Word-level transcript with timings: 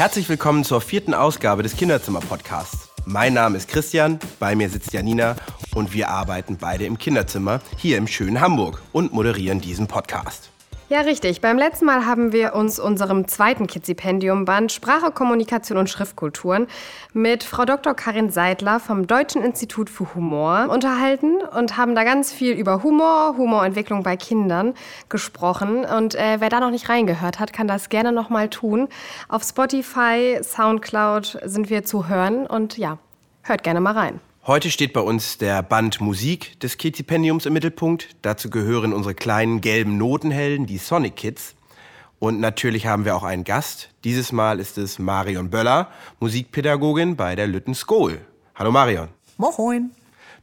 Herzlich 0.00 0.30
willkommen 0.30 0.64
zur 0.64 0.80
vierten 0.80 1.12
Ausgabe 1.12 1.62
des 1.62 1.76
Kinderzimmer-Podcasts. 1.76 2.88
Mein 3.04 3.34
Name 3.34 3.58
ist 3.58 3.68
Christian, 3.68 4.18
bei 4.38 4.54
mir 4.54 4.70
sitzt 4.70 4.94
Janina 4.94 5.36
und 5.74 5.92
wir 5.92 6.08
arbeiten 6.08 6.56
beide 6.56 6.86
im 6.86 6.96
Kinderzimmer 6.96 7.60
hier 7.76 7.98
im 7.98 8.06
schönen 8.06 8.40
Hamburg 8.40 8.80
und 8.92 9.12
moderieren 9.12 9.60
diesen 9.60 9.88
Podcast. 9.88 10.49
Ja, 10.90 11.02
richtig. 11.02 11.40
Beim 11.40 11.56
letzten 11.56 11.84
Mal 11.84 12.04
haben 12.04 12.32
wir 12.32 12.52
uns 12.52 12.80
unserem 12.80 13.28
zweiten 13.28 13.68
Kidzipendium-Band 13.68 14.72
Sprache, 14.72 15.12
Kommunikation 15.12 15.78
und 15.78 15.88
Schriftkulturen 15.88 16.66
mit 17.12 17.44
Frau 17.44 17.64
Dr. 17.64 17.94
Karin 17.94 18.30
Seidler 18.30 18.80
vom 18.80 19.06
Deutschen 19.06 19.40
Institut 19.40 19.88
für 19.88 20.12
Humor 20.16 20.66
unterhalten 20.68 21.42
und 21.56 21.76
haben 21.76 21.94
da 21.94 22.02
ganz 22.02 22.32
viel 22.32 22.54
über 22.54 22.82
Humor, 22.82 23.36
Humorentwicklung 23.36 24.02
bei 24.02 24.16
Kindern 24.16 24.74
gesprochen. 25.08 25.84
Und 25.84 26.16
äh, 26.16 26.40
wer 26.40 26.48
da 26.48 26.58
noch 26.58 26.72
nicht 26.72 26.88
reingehört 26.88 27.38
hat, 27.38 27.52
kann 27.52 27.68
das 27.68 27.88
gerne 27.88 28.10
noch 28.10 28.28
mal 28.28 28.48
tun. 28.48 28.88
Auf 29.28 29.44
Spotify, 29.44 30.40
Soundcloud 30.42 31.38
sind 31.44 31.70
wir 31.70 31.84
zu 31.84 32.08
hören 32.08 32.48
und 32.48 32.78
ja, 32.78 32.98
hört 33.42 33.62
gerne 33.62 33.80
mal 33.80 33.92
rein. 33.92 34.18
Heute 34.50 34.72
steht 34.72 34.92
bei 34.92 35.00
uns 35.00 35.38
der 35.38 35.62
Band 35.62 36.00
Musik 36.00 36.58
des 36.58 36.76
Kizipendiums 36.76 37.46
im 37.46 37.52
Mittelpunkt. 37.52 38.08
Dazu 38.22 38.50
gehören 38.50 38.92
unsere 38.92 39.14
kleinen 39.14 39.60
gelben 39.60 39.96
Notenhelden, 39.96 40.66
die 40.66 40.78
Sonic 40.78 41.14
Kids. 41.14 41.54
Und 42.18 42.40
natürlich 42.40 42.84
haben 42.84 43.04
wir 43.04 43.14
auch 43.14 43.22
einen 43.22 43.44
Gast. 43.44 43.90
Dieses 44.02 44.32
Mal 44.32 44.58
ist 44.58 44.76
es 44.76 44.98
Marion 44.98 45.50
Böller, 45.50 45.92
Musikpädagogin 46.18 47.14
bei 47.14 47.36
der 47.36 47.46
Lütten 47.46 47.76
School. 47.76 48.22
Hallo 48.56 48.72
Marion. 48.72 49.10
Moin. 49.38 49.92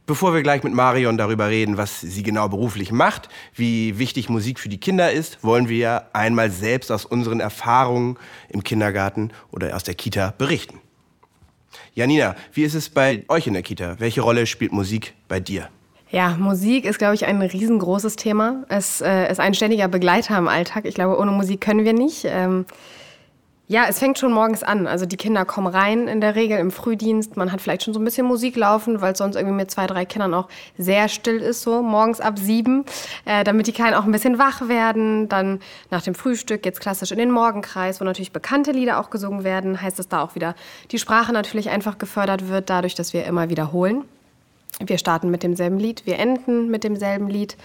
Bevor 0.06 0.32
wir 0.32 0.42
gleich 0.42 0.62
mit 0.62 0.72
Marion 0.72 1.18
darüber 1.18 1.50
reden, 1.50 1.76
was 1.76 2.00
sie 2.00 2.22
genau 2.22 2.48
beruflich 2.48 2.90
macht, 2.90 3.28
wie 3.56 3.98
wichtig 3.98 4.30
Musik 4.30 4.58
für 4.58 4.70
die 4.70 4.80
Kinder 4.80 5.12
ist, 5.12 5.44
wollen 5.44 5.68
wir 5.68 6.08
einmal 6.14 6.50
selbst 6.50 6.90
aus 6.90 7.04
unseren 7.04 7.40
Erfahrungen 7.40 8.16
im 8.48 8.64
Kindergarten 8.64 9.32
oder 9.52 9.76
aus 9.76 9.82
der 9.82 9.96
Kita 9.96 10.32
berichten. 10.38 10.80
Janina, 11.94 12.36
wie 12.52 12.62
ist 12.62 12.74
es 12.74 12.88
bei 12.88 13.24
euch 13.28 13.46
in 13.46 13.54
der 13.54 13.62
Kita? 13.62 13.96
Welche 13.98 14.20
Rolle 14.20 14.46
spielt 14.46 14.72
Musik 14.72 15.14
bei 15.28 15.40
dir? 15.40 15.68
Ja, 16.10 16.36
Musik 16.38 16.86
ist, 16.86 16.98
glaube 16.98 17.14
ich, 17.14 17.26
ein 17.26 17.42
riesengroßes 17.42 18.16
Thema. 18.16 18.64
Es 18.68 19.00
äh, 19.02 19.30
ist 19.30 19.40
ein 19.40 19.52
ständiger 19.52 19.88
Begleiter 19.88 20.38
im 20.38 20.48
Alltag. 20.48 20.86
Ich 20.86 20.94
glaube, 20.94 21.18
ohne 21.18 21.32
Musik 21.32 21.60
können 21.60 21.84
wir 21.84 21.92
nicht. 21.92 22.24
Ähm, 22.24 22.64
ja, 23.70 23.84
es 23.86 23.98
fängt 23.98 24.18
schon 24.18 24.32
morgens 24.32 24.62
an. 24.62 24.86
Also 24.86 25.04
die 25.04 25.18
Kinder 25.18 25.44
kommen 25.44 25.66
rein 25.66 26.08
in 26.08 26.22
der 26.22 26.34
Regel 26.34 26.58
im 26.58 26.70
Frühdienst. 26.70 27.36
Man 27.36 27.52
hat 27.52 27.60
vielleicht 27.60 27.82
schon 27.82 27.92
so 27.92 28.00
ein 28.00 28.04
bisschen 28.04 28.26
Musik 28.26 28.56
laufen, 28.56 29.02
weil 29.02 29.12
es 29.12 29.18
sonst 29.18 29.36
irgendwie 29.36 29.54
mit 29.54 29.70
zwei, 29.70 29.86
drei 29.86 30.06
Kindern 30.06 30.32
auch 30.32 30.48
sehr 30.78 31.08
still 31.08 31.36
ist, 31.36 31.60
so 31.60 31.82
morgens 31.82 32.22
ab 32.22 32.38
sieben, 32.38 32.86
äh, 33.26 33.44
damit 33.44 33.66
die 33.66 33.72
Kleinen 33.72 33.92
auch 33.92 34.04
ein 34.04 34.12
bisschen 34.12 34.38
wach 34.38 34.68
werden. 34.68 35.28
Dann 35.28 35.60
nach 35.90 36.00
dem 36.00 36.14
Frühstück 36.14 36.62
geht's 36.62 36.80
klassisch 36.80 37.12
in 37.12 37.18
den 37.18 37.30
Morgenkreis, 37.30 38.00
wo 38.00 38.04
natürlich 38.06 38.32
bekannte 38.32 38.72
Lieder 38.72 38.98
auch 38.98 39.10
gesungen 39.10 39.44
werden. 39.44 39.82
Heißt, 39.82 39.98
dass 39.98 40.08
da 40.08 40.22
auch 40.22 40.34
wieder 40.34 40.54
die 40.90 40.98
Sprache 40.98 41.34
natürlich 41.34 41.68
einfach 41.68 41.98
gefördert 41.98 42.48
wird, 42.48 42.70
dadurch, 42.70 42.94
dass 42.94 43.12
wir 43.12 43.26
immer 43.26 43.50
wiederholen. 43.50 44.04
Wir 44.80 44.96
starten 44.96 45.30
mit 45.30 45.42
demselben 45.42 45.78
Lied, 45.78 46.06
wir 46.06 46.18
enden 46.18 46.70
mit 46.70 46.84
demselben 46.84 47.28
Lied, 47.28 47.56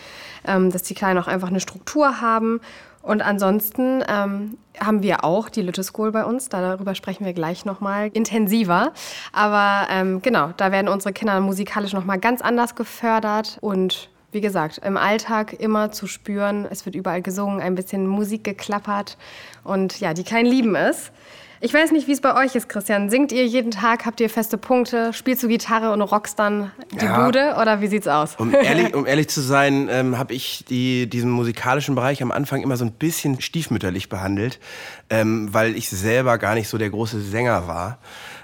ähm, 0.46 0.72
dass 0.72 0.84
die 0.84 0.96
Kleinen 0.96 1.20
auch 1.20 1.28
einfach 1.28 1.50
eine 1.50 1.60
Struktur 1.60 2.22
haben. 2.22 2.60
Und 3.04 3.22
ansonsten 3.22 4.02
ähm, 4.08 4.58
haben 4.80 5.04
wir 5.04 5.26
auch 5.26 5.50
die 5.50 5.62
Lütte 5.62 5.84
School 5.84 6.12
bei 6.12 6.24
uns. 6.24 6.48
Darüber 6.48 6.96
sprechen 6.96 7.26
wir 7.26 7.34
gleich 7.34 7.66
nochmal 7.66 8.10
intensiver. 8.14 8.94
Aber 9.34 9.88
ähm, 9.92 10.22
genau, 10.22 10.52
da 10.56 10.72
werden 10.72 10.88
unsere 10.88 11.14
Kinder 11.14 11.40
musikalisch 11.42 11.92
nochmal 11.92 12.18
ganz 12.18 12.42
anders 12.42 12.76
gefördert. 12.76 13.58
Und 13.60 14.10
wie 14.32 14.40
gesagt, 14.40 14.80
im 14.80 14.96
Alltag 14.96 15.54
immer 15.54 15.92
zu 15.92 16.08
spüren, 16.08 16.66
es 16.70 16.86
wird 16.86 16.96
überall 16.96 17.22
gesungen, 17.22 17.60
ein 17.62 17.76
bisschen 17.76 18.08
Musik 18.08 18.46
geklappert. 18.46 19.18
Und 19.66 20.00
ja, 20.00 20.14
die 20.14 20.24
Kleinen 20.24 20.50
lieben 20.50 20.76
es. 20.76 21.12
Ich 21.66 21.74
weiß 21.74 21.92
nicht, 21.94 22.10
wie 22.10 22.12
es 22.12 22.20
bei 22.20 22.36
euch 22.36 22.56
ist, 22.56 22.68
Christian. 22.68 23.10
Singt 23.10 23.32
ihr 23.32 23.46
jeden 23.46 23.72
Tag? 23.72 24.06
Habt 24.06 24.20
ihr 24.20 24.30
feste 24.30 24.58
Punkte? 24.58 25.14
Spielst 25.14 25.42
du 25.44 25.48
Gitarre 25.48 25.94
und 25.94 26.02
rockst 26.02 26.38
dann 26.38 26.74
die 26.92 27.06
ja. 27.06 27.24
Bude? 27.24 27.56
Oder 27.58 27.80
wie 27.80 27.88
sieht's 27.88 28.06
aus? 28.06 28.36
Um 28.38 28.54
ehrlich, 28.54 28.94
um 28.94 29.06
ehrlich 29.06 29.30
zu 29.30 29.40
sein, 29.40 29.88
ähm, 29.90 30.18
habe 30.18 30.34
ich 30.34 30.66
die, 30.68 31.10
diesen 31.10 31.32
musikalischen 31.32 31.96
Bereich 31.96 32.22
am 32.22 32.34
Anfang 32.34 32.62
immer 32.64 32.76
so 32.76 32.84
ein 32.84 32.92
bisschen 32.92 33.40
stiefmütterlich 33.40 34.10
behandelt, 34.10 34.60
ähm, 35.10 35.54
weil 35.54 35.78
ich 35.78 35.90
selber 35.90 36.38
gar 36.38 36.54
nicht 36.54 36.68
so 36.68 36.78
der 36.78 36.90
große 36.90 37.22
Sänger 37.22 37.66
war. 37.66 38.00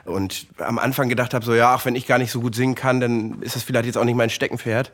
Und 0.09 0.47
am 0.57 0.79
Anfang 0.79 1.07
gedacht 1.07 1.33
habe, 1.33 1.45
so 1.45 1.53
ja, 1.53 1.75
auch 1.75 1.85
wenn 1.85 1.95
ich 1.95 2.07
gar 2.07 2.17
nicht 2.17 2.31
so 2.31 2.41
gut 2.41 2.55
singen 2.55 2.75
kann, 2.75 2.99
dann 2.99 3.41
ist 3.41 3.55
das 3.55 3.63
vielleicht 3.63 3.85
jetzt 3.85 3.97
auch 3.97 4.03
nicht 4.03 4.15
mein 4.15 4.29
Steckenpferd. 4.29 4.91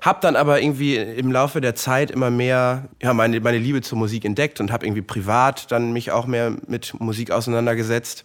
Hab 0.00 0.20
dann 0.20 0.36
aber 0.36 0.60
irgendwie 0.60 0.96
im 0.96 1.30
Laufe 1.30 1.60
der 1.60 1.74
Zeit 1.74 2.10
immer 2.10 2.30
mehr 2.30 2.88
ja, 3.02 3.14
meine, 3.14 3.40
meine 3.40 3.58
Liebe 3.58 3.82
zur 3.82 3.98
Musik 3.98 4.24
entdeckt 4.24 4.60
und 4.60 4.72
habe 4.72 4.86
irgendwie 4.86 5.02
privat 5.02 5.70
dann 5.70 5.92
mich 5.92 6.10
auch 6.10 6.26
mehr 6.26 6.56
mit 6.66 6.98
Musik 6.98 7.30
auseinandergesetzt. 7.30 8.24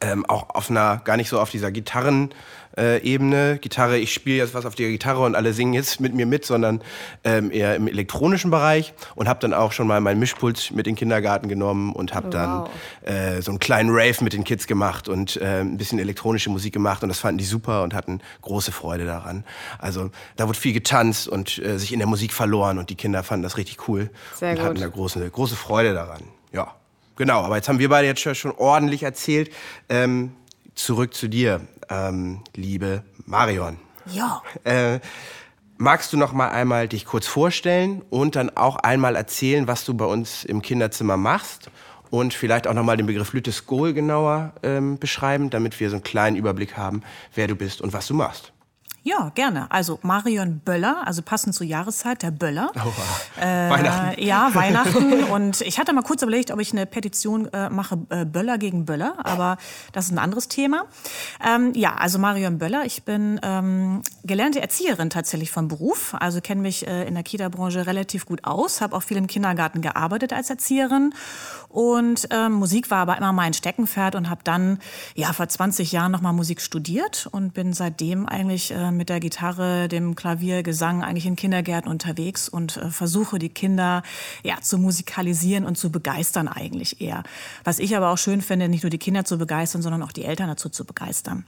Ähm, 0.00 0.26
auch 0.26 0.50
auf 0.50 0.70
einer, 0.70 0.98
gar 0.98 1.16
nicht 1.16 1.28
so 1.28 1.40
auf 1.40 1.50
dieser 1.50 1.72
Gitarren, 1.72 2.30
äh, 2.78 2.98
Ebene. 3.02 3.58
Gitarre, 3.60 3.98
ich 3.98 4.12
spiele 4.14 4.36
jetzt 4.38 4.54
was 4.54 4.64
auf 4.64 4.74
der 4.74 4.88
Gitarre 4.88 5.24
und 5.24 5.34
alle 5.34 5.52
singen 5.52 5.74
jetzt 5.74 6.00
mit 6.00 6.14
mir 6.14 6.26
mit, 6.26 6.44
sondern 6.44 6.80
ähm, 7.24 7.50
eher 7.50 7.76
im 7.76 7.88
elektronischen 7.88 8.50
Bereich 8.50 8.94
und 9.14 9.28
habe 9.28 9.40
dann 9.40 9.52
auch 9.52 9.72
schon 9.72 9.86
mal 9.86 10.00
mein 10.00 10.18
Mischpult 10.18 10.70
mit 10.70 10.86
in 10.86 10.94
den 10.94 10.96
Kindergarten 10.96 11.48
genommen 11.48 11.92
und 11.92 12.14
habe 12.14 12.26
wow. 12.32 12.68
dann 13.04 13.14
äh, 13.14 13.42
so 13.42 13.50
einen 13.50 13.58
kleinen 13.58 13.90
Rave 13.90 14.22
mit 14.22 14.32
den 14.32 14.44
Kids 14.44 14.66
gemacht 14.66 15.08
und 15.08 15.36
äh, 15.36 15.60
ein 15.60 15.76
bisschen 15.76 15.98
elektronische 15.98 16.50
Musik 16.50 16.72
gemacht 16.72 17.02
und 17.02 17.08
das 17.08 17.18
fanden 17.18 17.38
die 17.38 17.44
super 17.44 17.82
und 17.82 17.94
hatten 17.94 18.20
große 18.42 18.72
Freude 18.72 19.04
daran. 19.04 19.44
Also 19.78 20.10
da 20.36 20.46
wurde 20.46 20.58
viel 20.58 20.72
getanzt 20.72 21.28
und 21.28 21.58
äh, 21.58 21.78
sich 21.78 21.92
in 21.92 21.98
der 21.98 22.08
Musik 22.08 22.32
verloren 22.32 22.78
und 22.78 22.90
die 22.90 22.94
Kinder 22.94 23.22
fanden 23.22 23.42
das 23.42 23.56
richtig 23.56 23.88
cool 23.88 24.10
Sehr 24.36 24.50
und 24.50 24.56
gut. 24.56 24.64
hatten 24.64 24.80
da 24.80 24.88
große, 24.88 25.30
große 25.30 25.56
Freude 25.56 25.94
daran. 25.94 26.22
Ja. 26.52 26.74
Genau, 27.16 27.42
aber 27.42 27.56
jetzt 27.56 27.68
haben 27.68 27.80
wir 27.80 27.88
beide 27.88 28.06
jetzt 28.06 28.20
schon 28.20 28.52
ordentlich 28.52 29.02
erzählt. 29.02 29.50
Ähm, 29.88 30.30
zurück 30.78 31.14
zu 31.14 31.28
dir 31.28 31.60
ähm, 31.90 32.42
liebe 32.54 33.02
Marion. 33.26 33.78
Ja. 34.06 34.42
Äh, 34.64 35.00
magst 35.76 36.12
du 36.12 36.16
noch 36.16 36.32
mal 36.32 36.48
einmal 36.48 36.88
dich 36.88 37.04
kurz 37.04 37.26
vorstellen 37.26 38.02
und 38.10 38.36
dann 38.36 38.50
auch 38.56 38.76
einmal 38.76 39.16
erzählen, 39.16 39.66
was 39.66 39.84
du 39.84 39.94
bei 39.94 40.04
uns 40.04 40.44
im 40.44 40.62
Kinderzimmer 40.62 41.16
machst? 41.16 41.70
Und 42.10 42.32
vielleicht 42.32 42.66
auch 42.66 42.72
noch 42.72 42.84
mal 42.84 42.96
den 42.96 43.04
Begriff 43.04 43.34
Lütte 43.34 43.52
Skohl 43.52 43.92
genauer 43.92 44.54
ähm, 44.62 44.98
beschreiben, 44.98 45.50
damit 45.50 45.78
wir 45.78 45.90
so 45.90 45.96
einen 45.96 46.02
kleinen 46.02 46.36
Überblick 46.36 46.74
haben, 46.74 47.02
wer 47.34 47.48
du 47.48 47.54
bist 47.54 47.82
und 47.82 47.92
was 47.92 48.06
du 48.06 48.14
machst. 48.14 48.52
Ja, 49.08 49.32
gerne. 49.34 49.70
Also 49.70 49.98
Marion 50.02 50.58
Böller, 50.58 51.06
also 51.06 51.22
passend 51.22 51.54
zur 51.54 51.66
Jahreszeit, 51.66 52.22
der 52.22 52.30
Böller. 52.30 52.70
Oh, 52.76 53.40
äh, 53.40 53.70
Weihnachten. 53.70 54.22
Ja, 54.22 54.50
Weihnachten. 54.54 55.24
Und 55.24 55.62
ich 55.62 55.78
hatte 55.78 55.94
mal 55.94 56.02
kurz 56.02 56.20
überlegt, 56.20 56.50
ob 56.50 56.60
ich 56.60 56.72
eine 56.72 56.84
Petition 56.84 57.46
äh, 57.54 57.70
mache, 57.70 57.96
äh, 58.10 58.26
Böller 58.26 58.58
gegen 58.58 58.84
Böller, 58.84 59.14
aber 59.24 59.56
das 59.92 60.06
ist 60.06 60.10
ein 60.10 60.18
anderes 60.18 60.48
Thema. 60.48 60.84
Ähm, 61.42 61.72
ja, 61.74 61.94
also 61.94 62.18
Marion 62.18 62.58
Böller, 62.58 62.84
ich 62.84 63.04
bin 63.04 63.40
ähm, 63.42 64.02
gelernte 64.24 64.60
Erzieherin 64.60 65.08
tatsächlich 65.08 65.50
vom 65.50 65.68
Beruf, 65.68 66.14
also 66.20 66.42
kenne 66.42 66.60
mich 66.60 66.86
äh, 66.86 67.08
in 67.08 67.14
der 67.14 67.22
Kita-Branche 67.22 67.86
relativ 67.86 68.26
gut 68.26 68.44
aus, 68.44 68.82
habe 68.82 68.94
auch 68.94 69.02
viel 69.02 69.16
im 69.16 69.26
Kindergarten 69.26 69.80
gearbeitet 69.80 70.34
als 70.34 70.50
Erzieherin 70.50 71.14
und 71.68 72.28
ähm, 72.30 72.52
Musik 72.52 72.90
war 72.90 72.98
aber 72.98 73.16
immer 73.16 73.32
mein 73.32 73.54
Steckenpferd 73.54 74.16
und 74.16 74.28
habe 74.28 74.42
dann 74.44 74.80
ja 75.14 75.32
vor 75.32 75.48
20 75.48 75.92
Jahren 75.92 76.12
nochmal 76.12 76.34
Musik 76.34 76.60
studiert 76.60 77.26
und 77.30 77.54
bin 77.54 77.72
seitdem 77.72 78.26
eigentlich 78.26 78.70
äh, 78.72 78.97
mit 78.98 79.08
der 79.08 79.20
Gitarre, 79.20 79.88
dem 79.88 80.14
Klavier, 80.14 80.62
Gesang 80.62 81.02
eigentlich 81.02 81.24
in 81.24 81.36
Kindergärten 81.36 81.90
unterwegs 81.90 82.48
und 82.48 82.76
äh, 82.76 82.90
versuche 82.90 83.38
die 83.38 83.48
Kinder 83.48 84.02
ja 84.42 84.60
zu 84.60 84.76
musikalisieren 84.76 85.64
und 85.64 85.78
zu 85.78 85.90
begeistern 85.90 86.48
eigentlich 86.48 87.00
eher. 87.00 87.22
Was 87.64 87.78
ich 87.78 87.96
aber 87.96 88.10
auch 88.10 88.18
schön 88.18 88.42
finde, 88.42 88.68
nicht 88.68 88.82
nur 88.82 88.90
die 88.90 88.98
Kinder 88.98 89.24
zu 89.24 89.38
begeistern, 89.38 89.80
sondern 89.80 90.02
auch 90.02 90.12
die 90.12 90.24
Eltern 90.24 90.48
dazu 90.48 90.68
zu 90.68 90.84
begeistern. 90.84 91.46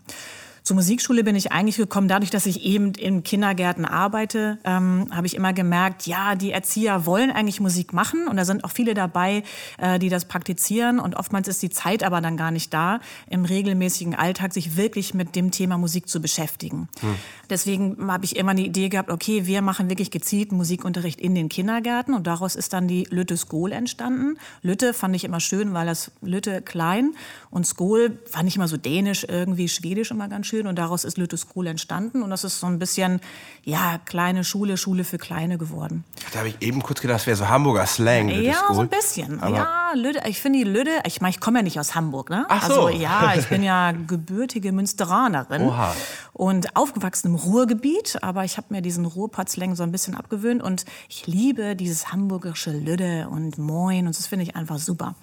Zur 0.62 0.76
Musikschule 0.76 1.24
bin 1.24 1.36
ich 1.36 1.52
eigentlich 1.52 1.76
gekommen, 1.76 2.08
dadurch, 2.08 2.30
dass 2.30 2.46
ich 2.46 2.64
eben 2.64 2.92
in 2.92 3.22
Kindergärten 3.22 3.84
arbeite, 3.84 4.58
ähm, 4.64 5.08
habe 5.10 5.26
ich 5.26 5.34
immer 5.34 5.52
gemerkt, 5.52 6.06
ja, 6.06 6.34
die 6.34 6.52
Erzieher 6.52 7.06
wollen 7.06 7.30
eigentlich 7.30 7.60
Musik 7.60 7.92
machen 7.92 8.28
und 8.28 8.36
da 8.36 8.44
sind 8.44 8.64
auch 8.64 8.70
viele 8.70 8.94
dabei, 8.94 9.42
äh, 9.78 9.98
die 9.98 10.08
das 10.08 10.26
praktizieren 10.26 10.98
und 10.98 11.16
oftmals 11.16 11.48
ist 11.48 11.62
die 11.62 11.70
Zeit 11.70 12.02
aber 12.02 12.20
dann 12.20 12.36
gar 12.36 12.50
nicht 12.50 12.72
da, 12.74 13.00
im 13.28 13.44
regelmäßigen 13.44 14.14
Alltag 14.14 14.52
sich 14.52 14.76
wirklich 14.76 15.14
mit 15.14 15.36
dem 15.36 15.50
Thema 15.50 15.78
Musik 15.78 16.08
zu 16.08 16.20
beschäftigen. 16.20 16.88
Hm. 17.00 17.14
Deswegen 17.48 18.10
habe 18.10 18.24
ich 18.24 18.36
immer 18.36 18.54
die 18.54 18.66
Idee 18.66 18.88
gehabt, 18.88 19.10
okay, 19.10 19.46
wir 19.46 19.62
machen 19.62 19.88
wirklich 19.88 20.10
gezielt 20.10 20.52
Musikunterricht 20.52 21.20
in 21.20 21.34
den 21.34 21.48
Kindergärten 21.48 22.14
und 22.14 22.26
daraus 22.26 22.54
ist 22.54 22.72
dann 22.72 22.86
die 22.86 23.08
Lütte 23.10 23.36
Skol 23.36 23.72
entstanden. 23.72 24.38
Lütte 24.62 24.94
fand 24.94 25.16
ich 25.16 25.24
immer 25.24 25.40
schön, 25.40 25.74
weil 25.74 25.86
das 25.86 26.12
Lütte 26.22 26.62
klein 26.62 27.14
und 27.50 27.66
Skol 27.66 28.18
fand 28.30 28.48
ich 28.48 28.56
immer 28.56 28.68
so 28.68 28.76
dänisch, 28.76 29.24
irgendwie 29.28 29.68
schwedisch 29.68 30.10
immer 30.10 30.28
ganz 30.28 30.46
schön 30.46 30.66
und 30.66 30.76
daraus 30.76 31.04
ist 31.04 31.18
Lütte 31.18 31.36
School 31.36 31.66
entstanden 31.66 32.22
und 32.22 32.30
das 32.30 32.44
ist 32.44 32.60
so 32.60 32.66
ein 32.66 32.78
bisschen, 32.78 33.20
ja, 33.64 33.98
kleine 34.04 34.44
Schule, 34.44 34.76
Schule 34.76 35.04
für 35.04 35.18
Kleine 35.18 35.58
geworden. 35.58 36.04
Da 36.32 36.40
habe 36.40 36.48
ich 36.48 36.62
eben 36.62 36.82
kurz 36.82 37.00
gedacht, 37.00 37.20
das 37.20 37.26
wäre 37.26 37.36
so 37.36 37.48
Hamburger 37.48 37.86
Slang. 37.86 38.28
Lütte 38.28 38.40
Ja, 38.42 38.54
School. 38.54 38.76
so 38.76 38.80
ein 38.82 38.88
bisschen. 38.88 39.40
Aber 39.40 39.56
ja, 39.56 39.92
Lütte, 39.94 40.22
ich 40.28 40.40
finde 40.40 40.58
die 40.60 40.64
Lütte, 40.64 40.90
ich 41.06 41.20
meine, 41.20 41.30
ich 41.30 41.40
komme 41.40 41.58
ja 41.58 41.62
nicht 41.62 41.80
aus 41.80 41.94
Hamburg, 41.94 42.30
ne? 42.30 42.46
Ach 42.48 42.68
so. 42.68 42.86
Also 42.86 42.98
ja, 43.00 43.34
ich 43.36 43.48
bin 43.48 43.62
ja 43.62 43.92
gebürtige 43.92 44.70
Münsteranerin 44.72 45.62
Oha. 45.62 45.94
und 46.32 46.76
aufgewachsen 46.76 47.28
im 47.28 47.34
Ruhrgebiet, 47.34 48.18
aber 48.22 48.44
ich 48.44 48.56
habe 48.56 48.68
mir 48.70 48.82
diesen 48.82 49.04
Ruhrpott-Slang 49.04 49.74
so 49.74 49.82
ein 49.82 49.90
bisschen 49.92 50.14
abgewöhnt 50.14 50.62
und 50.62 50.84
ich 51.08 51.26
liebe 51.26 51.74
dieses 51.74 52.12
hamburgische 52.12 52.70
Lütte 52.70 53.28
und 53.28 53.58
Moin 53.58 54.06
und 54.06 54.16
das 54.16 54.28
finde 54.28 54.44
ich 54.44 54.54
einfach 54.56 54.78
super. 54.78 55.14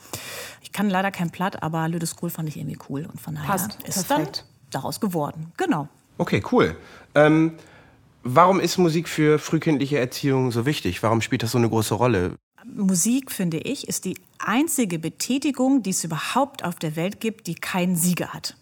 Ich 0.62 0.72
kann 0.74 0.90
leider 0.90 1.12
kein 1.12 1.30
Platt, 1.32 1.64
aber 1.64 1.88
Lütte 1.88 2.06
School 2.18 2.30
fand 2.30 2.50
ich 2.50 2.58
irgendwie 2.58 2.80
cool 2.90 3.06
und 3.06 3.22
von 3.22 3.36
daher 3.36 3.48
Passt. 3.48 3.78
ist 3.84 4.08
Perfekt. 4.08 4.44
dann 4.72 4.82
daraus 4.82 5.00
geworden. 5.00 5.54
Genau. 5.58 5.88
Okay, 6.18 6.44
cool. 6.52 6.76
Ähm, 7.14 7.54
warum 8.24 8.60
ist 8.60 8.78
Musik 8.78 9.08
für 9.08 9.38
frühkindliche 9.38 10.00
Erziehung 10.00 10.52
so 10.52 10.66
wichtig? 10.66 11.04
Warum 11.04 11.22
spielt 11.22 11.44
das 11.44 11.52
so 11.52 11.58
eine 11.58 11.70
große 11.70 11.94
Rolle? 11.94 12.36
Musik, 12.66 13.32
finde 13.32 13.60
ich, 13.60 13.88
ist 13.88 14.06
die 14.06 14.18
einzige 14.40 15.00
Betätigung, 15.00 15.84
die 15.84 15.92
es 15.92 16.04
überhaupt 16.04 16.64
auf 16.64 16.76
der 16.76 16.96
Welt 16.96 17.22
gibt, 17.22 17.48
die 17.48 17.56
keinen 17.56 17.96
Sieger 17.96 18.34
hat. 18.34 18.58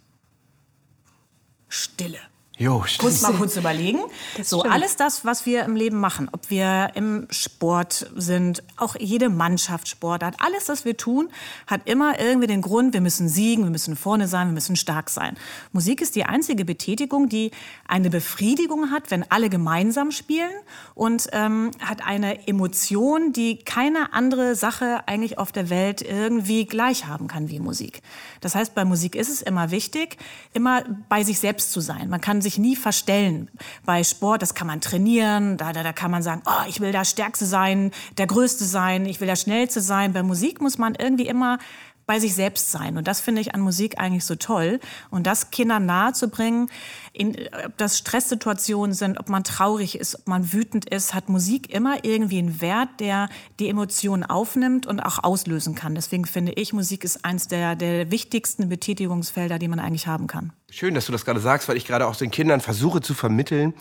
Stille. 1.69 2.19
Jo, 2.57 2.86
Kurz 3.00 3.22
mal 3.22 3.34
kurz 3.34 3.57
überlegen. 3.57 4.00
so 4.42 4.60
stimmt. 4.60 4.74
alles 4.74 4.96
das, 4.96 5.25
was 5.25 5.46
wir 5.46 5.63
im 5.66 5.75
Leben 5.75 6.00
machen, 6.00 6.30
ob 6.31 6.50
wir 6.50 6.92
im 6.96 7.28
Sport 7.30 8.10
sind, 8.16 8.63
auch 8.78 8.96
jede 8.98 9.28
Mannschaftssportart, 9.28 10.36
alles, 10.40 10.69
was 10.69 10.86
wir 10.86 10.96
tun, 10.96 11.28
hat 11.68 11.81
immer 11.90 12.18
irgendwie 12.18 12.48
den 12.48 12.62
Grund, 12.62 12.94
wir 12.94 13.02
müssen 13.02 13.28
siegen, 13.28 13.66
wir 13.66 13.72
müssen 13.72 13.98
vorne 13.98 14.30
sein, 14.30 14.48
wir 14.48 14.54
müssen 14.54 14.78
stark 14.78 15.10
sein. 15.10 15.36
Musik 15.74 16.00
ist 16.00 16.16
die 16.16 16.24
einzige 16.24 16.63
Betätigung, 16.63 17.28
die 17.28 17.52
eine 17.90 18.10
Befriedigung 18.10 18.90
hat, 18.90 19.12
wenn 19.12 19.30
alle 19.30 19.50
gemeinsam 19.50 20.12
spielen 20.12 20.52
und 20.94 21.28
ähm, 21.34 21.72
hat 21.81 22.07
eine 22.07 22.48
Emotion, 22.48 23.34
die 23.34 23.57
keine 23.57 24.13
andere 24.13 24.56
Sache 24.56 25.06
eigentlich 25.07 25.38
auf 25.38 25.52
der 25.52 25.69
Welt 25.69 26.02
irgendwie 26.02 26.66
gleich 26.66 27.06
haben 27.06 27.28
kann 27.28 27.50
wie 27.50 27.60
Musik. 27.60 28.02
Das 28.40 28.56
heißt, 28.56 28.75
bei 28.75 28.86
Musik 28.86 29.16
ist 29.16 29.28
es 29.30 29.42
immer 29.42 29.72
wichtig, 29.72 30.18
immer 30.54 30.84
bei 31.10 31.24
sich 31.25 31.40
selbst 31.40 31.74
zu 31.74 31.81
sein. 31.81 32.07
Man 32.07 32.22
kann 32.22 32.44
sich 32.45 32.57
nie 32.57 32.75
verstellen. 32.75 33.51
Bei 33.86 34.03
Sport, 34.03 34.42
das 34.42 34.53
kann 34.53 34.68
man 34.68 34.81
trainieren, 34.81 35.57
da, 35.57 35.74
da, 35.74 35.83
da 35.83 35.94
kann 35.94 36.12
man 36.12 36.24
sagen, 36.24 36.42
oh, 36.45 36.68
ich 36.68 36.80
will 36.80 36.92
der 36.92 37.06
Stärkste 37.06 37.45
sein, 37.45 37.92
der 38.18 38.27
Größte 38.27 38.63
sein, 38.63 39.06
ich 39.06 39.19
will 39.19 39.27
der 39.27 39.36
Schnellste 39.36 39.81
sein. 39.81 40.13
Bei 40.13 40.24
Musik 40.24 40.62
muss 40.62 40.77
man 40.77 40.95
irgendwie 40.95 41.27
immer 41.27 41.57
bei 42.06 42.19
sich 42.19 42.36
selbst 42.36 42.71
sein. 42.71 42.97
Und 42.97 43.07
das 43.07 43.19
finde 43.19 43.42
ich 43.42 43.56
an 43.56 43.62
Musik 43.62 44.00
eigentlich 44.00 44.25
so 44.25 44.36
toll. 44.36 44.80
Und 45.09 45.25
das 45.27 45.51
Kindern 45.51 45.86
nahezubringen, 45.86 46.69
in, 47.15 47.35
ob 47.65 47.77
das 47.77 47.97
Stresssituationen 47.97 48.94
sind, 48.94 49.19
ob 49.19 49.29
man 49.29 49.44
traurig 49.44 49.97
ist, 49.97 50.19
ob 50.19 50.27
man 50.27 50.51
wütend 50.51 50.89
ist, 50.89 51.13
hat 51.13 51.29
Musik 51.29 51.73
immer 51.73 52.03
irgendwie 52.03 52.39
einen 52.39 52.62
Wert, 52.62 52.89
der 53.00 53.29
die 53.59 53.69
Emotionen 53.69 54.23
aufnimmt 54.23 54.85
und 54.85 55.00
auch 55.00 55.23
auslösen 55.23 55.75
kann. 55.75 55.95
Deswegen 55.95 56.25
finde 56.25 56.51
ich, 56.53 56.73
Musik 56.73 57.03
ist 57.03 57.23
eines 57.23 57.47
der, 57.47 57.75
der 57.75 58.12
wichtigsten 58.12 58.67
Betätigungsfelder, 58.67 59.59
die 59.59 59.67
man 59.67 59.79
eigentlich 59.79 60.07
haben 60.07 60.27
kann. 60.27 60.51
Schön, 60.71 60.94
dass 60.94 61.06
du 61.06 61.13
das 61.13 61.23
gerade 61.23 61.39
sagst, 61.39 61.69
weil 61.69 61.77
ich 61.77 61.85
gerade 61.85 62.06
auch 62.06 62.17
den 62.17 62.31
Kindern 62.31 62.59
versuche 62.59 63.00
zu 63.00 63.13
vermitteln. 63.13 63.75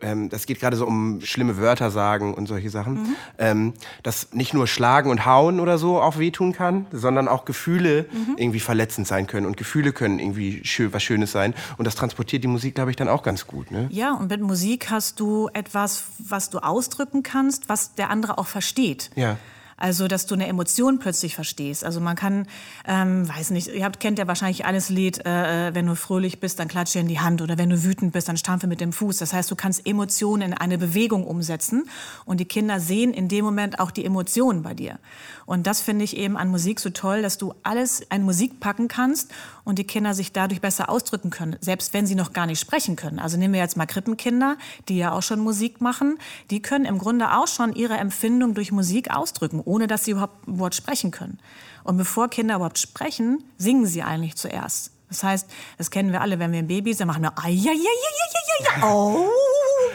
Ähm, 0.00 0.30
das 0.30 0.46
geht 0.46 0.58
gerade 0.58 0.76
so 0.76 0.84
um 0.84 1.20
schlimme 1.20 1.58
Wörter 1.58 1.92
sagen 1.92 2.34
und 2.34 2.48
solche 2.48 2.70
Sachen. 2.70 3.14
Ähm, 3.38 3.74
dass 4.02 4.32
nicht 4.32 4.52
nur 4.52 4.66
Schlagen 4.66 5.10
und 5.10 5.26
Hauen 5.26 5.60
oder 5.60 5.78
so 5.78 6.00
auch 6.00 6.18
wehtun 6.18 6.52
kann, 6.52 6.86
sondern 6.90 7.28
auch 7.28 7.44
Gefühle 7.44 8.06
irgendwie 8.36 8.58
verletzend 8.58 9.06
sein 9.06 9.28
können. 9.28 9.46
Und 9.46 9.58
Gefühle 9.58 9.92
können 9.92 10.18
irgendwie 10.18 10.62
schön, 10.64 10.92
was 10.92 11.02
Schönes 11.04 11.30
sein. 11.30 11.54
Und 11.76 11.84
das 11.84 11.94
transportiert 11.94 12.42
die 12.42 12.48
Musik, 12.48 12.74
glaube 12.80 12.90
ich, 12.92 12.96
dann 12.96 13.08
auch 13.08 13.22
ganz 13.22 13.46
gut. 13.46 13.70
Ne? 13.70 13.88
Ja, 13.90 14.14
und 14.14 14.30
mit 14.30 14.40
Musik 14.40 14.88
hast 14.88 15.20
du 15.20 15.50
etwas, 15.52 16.04
was 16.18 16.48
du 16.48 16.60
ausdrücken 16.60 17.22
kannst, 17.22 17.68
was 17.68 17.94
der 17.94 18.08
andere 18.08 18.38
auch 18.38 18.46
versteht. 18.46 19.10
Ja. 19.16 19.36
Also, 19.76 20.08
dass 20.08 20.26
du 20.26 20.34
eine 20.34 20.46
Emotion 20.46 20.98
plötzlich 20.98 21.34
verstehst. 21.34 21.84
Also 21.84 22.00
man 22.00 22.14
kann, 22.14 22.46
ähm, 22.86 23.26
weiß 23.26 23.48
nicht, 23.50 23.68
ihr 23.68 23.82
habt, 23.82 23.98
kennt 23.98 24.18
ja 24.18 24.26
wahrscheinlich 24.26 24.66
alles 24.66 24.90
Lied, 24.90 25.24
äh, 25.24 25.74
wenn 25.74 25.86
du 25.86 25.96
fröhlich 25.96 26.38
bist, 26.38 26.58
dann 26.58 26.68
klatsche 26.68 26.98
in 26.98 27.08
die 27.08 27.18
Hand 27.18 27.40
oder 27.40 27.56
wenn 27.56 27.70
du 27.70 27.82
wütend 27.82 28.12
bist, 28.12 28.28
dann 28.28 28.36
stampfe 28.36 28.66
mit 28.66 28.82
dem 28.82 28.92
Fuß. 28.92 29.16
Das 29.16 29.32
heißt, 29.32 29.50
du 29.50 29.56
kannst 29.56 29.86
Emotionen 29.86 30.52
in 30.52 30.52
eine 30.52 30.76
Bewegung 30.76 31.26
umsetzen 31.26 31.84
und 32.26 32.40
die 32.40 32.44
Kinder 32.44 32.78
sehen 32.78 33.14
in 33.14 33.28
dem 33.28 33.42
Moment 33.42 33.80
auch 33.80 33.90
die 33.90 34.04
Emotionen 34.04 34.62
bei 34.62 34.74
dir. 34.74 34.98
Und 35.46 35.66
das 35.66 35.80
finde 35.80 36.04
ich 36.04 36.14
eben 36.14 36.36
an 36.36 36.48
Musik 36.48 36.78
so 36.78 36.90
toll, 36.90 37.22
dass 37.22 37.38
du 37.38 37.54
alles 37.62 38.00
in 38.00 38.22
Musik 38.22 38.60
packen 38.60 38.86
kannst 38.86 39.32
und 39.70 39.78
die 39.78 39.84
Kinder 39.84 40.14
sich 40.14 40.32
dadurch 40.32 40.60
besser 40.60 40.90
ausdrücken 40.90 41.30
können, 41.30 41.56
selbst 41.60 41.94
wenn 41.94 42.04
sie 42.04 42.16
noch 42.16 42.32
gar 42.32 42.46
nicht 42.46 42.60
sprechen 42.60 42.96
können. 42.96 43.18
Also 43.18 43.38
nehmen 43.38 43.54
wir 43.54 43.60
jetzt 43.60 43.76
mal 43.76 43.86
Krippenkinder, 43.86 44.58
die 44.88 44.98
ja 44.98 45.12
auch 45.12 45.22
schon 45.22 45.40
Musik 45.40 45.80
machen, 45.80 46.18
die 46.50 46.60
können 46.60 46.84
im 46.84 46.98
Grunde 46.98 47.32
auch 47.32 47.46
schon 47.46 47.72
ihre 47.72 47.94
Empfindung 47.94 48.54
durch 48.54 48.72
Musik 48.72 49.10
ausdrücken, 49.10 49.62
ohne 49.64 49.86
dass 49.86 50.04
sie 50.04 50.10
überhaupt 50.10 50.48
ein 50.48 50.58
Wort 50.58 50.74
sprechen 50.74 51.12
können. 51.12 51.38
Und 51.84 51.96
bevor 51.96 52.28
Kinder 52.28 52.56
überhaupt 52.56 52.78
sprechen, 52.78 53.44
singen 53.56 53.86
sie 53.86 54.02
eigentlich 54.02 54.36
zuerst. 54.36 54.90
Das 55.10 55.22
heißt, 55.22 55.50
das 55.76 55.90
kennen 55.90 56.12
wir 56.12 56.20
alle, 56.20 56.38
wenn 56.38 56.52
wir 56.52 56.60
ein 56.60 56.66
Baby 56.66 56.94
sind, 56.94 57.08
machen 57.08 57.22
wir 57.22 57.36
ai, 57.36 57.50
ai, 57.50 57.68
ai, 57.68 57.74
ai, 57.74 58.78
ai, 58.78 58.82
ai, 58.82 58.86
oh, 58.86 59.26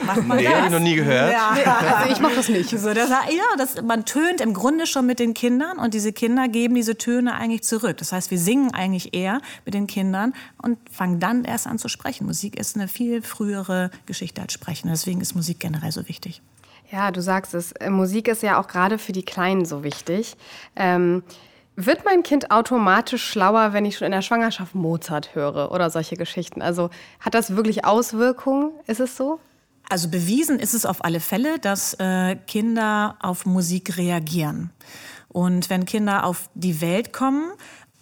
man 0.05 0.37
Nee, 0.37 0.47
hab 0.47 0.65
ich 0.65 0.71
noch 0.71 0.79
nie 0.79 0.95
gehört. 0.95 1.33
Also 1.35 2.11
ich 2.11 2.19
mache 2.19 2.35
das 2.35 2.49
nicht. 2.49 2.69
So, 2.69 2.93
das, 2.93 3.09
ja, 3.09 3.43
das, 3.57 3.81
man 3.81 4.05
tönt 4.05 4.41
im 4.41 4.53
Grunde 4.53 4.85
schon 4.85 5.05
mit 5.05 5.19
den 5.19 5.33
Kindern 5.33 5.77
und 5.77 5.93
diese 5.93 6.13
Kinder 6.13 6.47
geben 6.47 6.75
diese 6.75 6.97
Töne 6.97 7.33
eigentlich 7.33 7.63
zurück. 7.63 7.97
Das 7.97 8.11
heißt, 8.11 8.29
wir 8.29 8.39
singen 8.39 8.73
eigentlich 8.73 9.13
eher 9.13 9.39
mit 9.63 9.73
den 9.73 9.87
Kindern 9.87 10.33
und 10.61 10.77
fangen 10.91 11.19
dann 11.19 11.45
erst 11.45 11.65
an 11.67 11.79
zu 11.79 11.87
sprechen. 11.87 12.25
Musik 12.27 12.59
ist 12.59 12.75
eine 12.75 12.87
viel 12.87 13.21
frühere 13.21 13.89
Geschichte 14.05 14.41
als 14.41 14.53
Sprechen. 14.53 14.89
Deswegen 14.89 15.21
ist 15.21 15.33
Musik 15.33 15.59
generell 15.59 15.91
so 15.91 16.07
wichtig. 16.07 16.41
Ja, 16.91 17.11
du 17.11 17.21
sagst 17.21 17.53
es. 17.53 17.73
Musik 17.89 18.27
ist 18.27 18.43
ja 18.43 18.59
auch 18.59 18.67
gerade 18.67 18.97
für 18.97 19.11
die 19.11 19.23
Kleinen 19.23 19.65
so 19.65 19.83
wichtig. 19.83 20.35
Ähm, 20.75 21.23
wird 21.75 22.05
mein 22.05 22.23
Kind 22.23 22.51
automatisch 22.51 23.23
schlauer, 23.23 23.73
wenn 23.73 23.85
ich 23.85 23.97
schon 23.97 24.05
in 24.05 24.11
der 24.11 24.21
Schwangerschaft 24.21 24.75
Mozart 24.75 25.35
höre 25.35 25.71
oder 25.71 25.89
solche 25.89 26.15
Geschichten? 26.15 26.61
Also 26.61 26.89
hat 27.19 27.33
das 27.33 27.55
wirklich 27.55 27.85
Auswirkungen? 27.85 28.71
Ist 28.87 28.99
es 28.99 29.17
so? 29.17 29.39
Also 29.89 30.09
bewiesen 30.09 30.59
ist 30.59 30.73
es 30.73 30.85
auf 30.85 31.03
alle 31.05 31.19
Fälle, 31.19 31.59
dass 31.59 31.93
äh, 31.95 32.35
Kinder 32.47 33.17
auf 33.19 33.45
Musik 33.45 33.97
reagieren. 33.97 34.71
Und 35.27 35.69
wenn 35.69 35.85
Kinder 35.85 36.25
auf 36.25 36.49
die 36.55 36.81
Welt 36.81 37.13
kommen, 37.13 37.51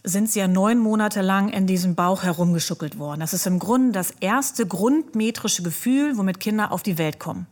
sind 0.04 0.30
sie 0.30 0.40
ja 0.40 0.48
neun 0.48 0.80
Monate 0.80 1.22
lang 1.22 1.50
in 1.50 1.66
diesem 1.66 1.96
Bauch 1.96 2.24
herumgeschuckelt 2.24 3.00
worden. 3.00 3.22
Das 3.22 3.34
ist 3.34 3.48
im 3.48 3.60
Grunde 3.60 3.94
das 3.94 4.12
erste 4.20 4.68
grundmetrische 4.68 5.64
Gefühl, 5.64 6.18
womit 6.18 6.40
Kinder 6.40 6.72
auf 6.72 6.84
die 6.84 6.98
Welt 6.98 7.20
kommen. 7.20 7.48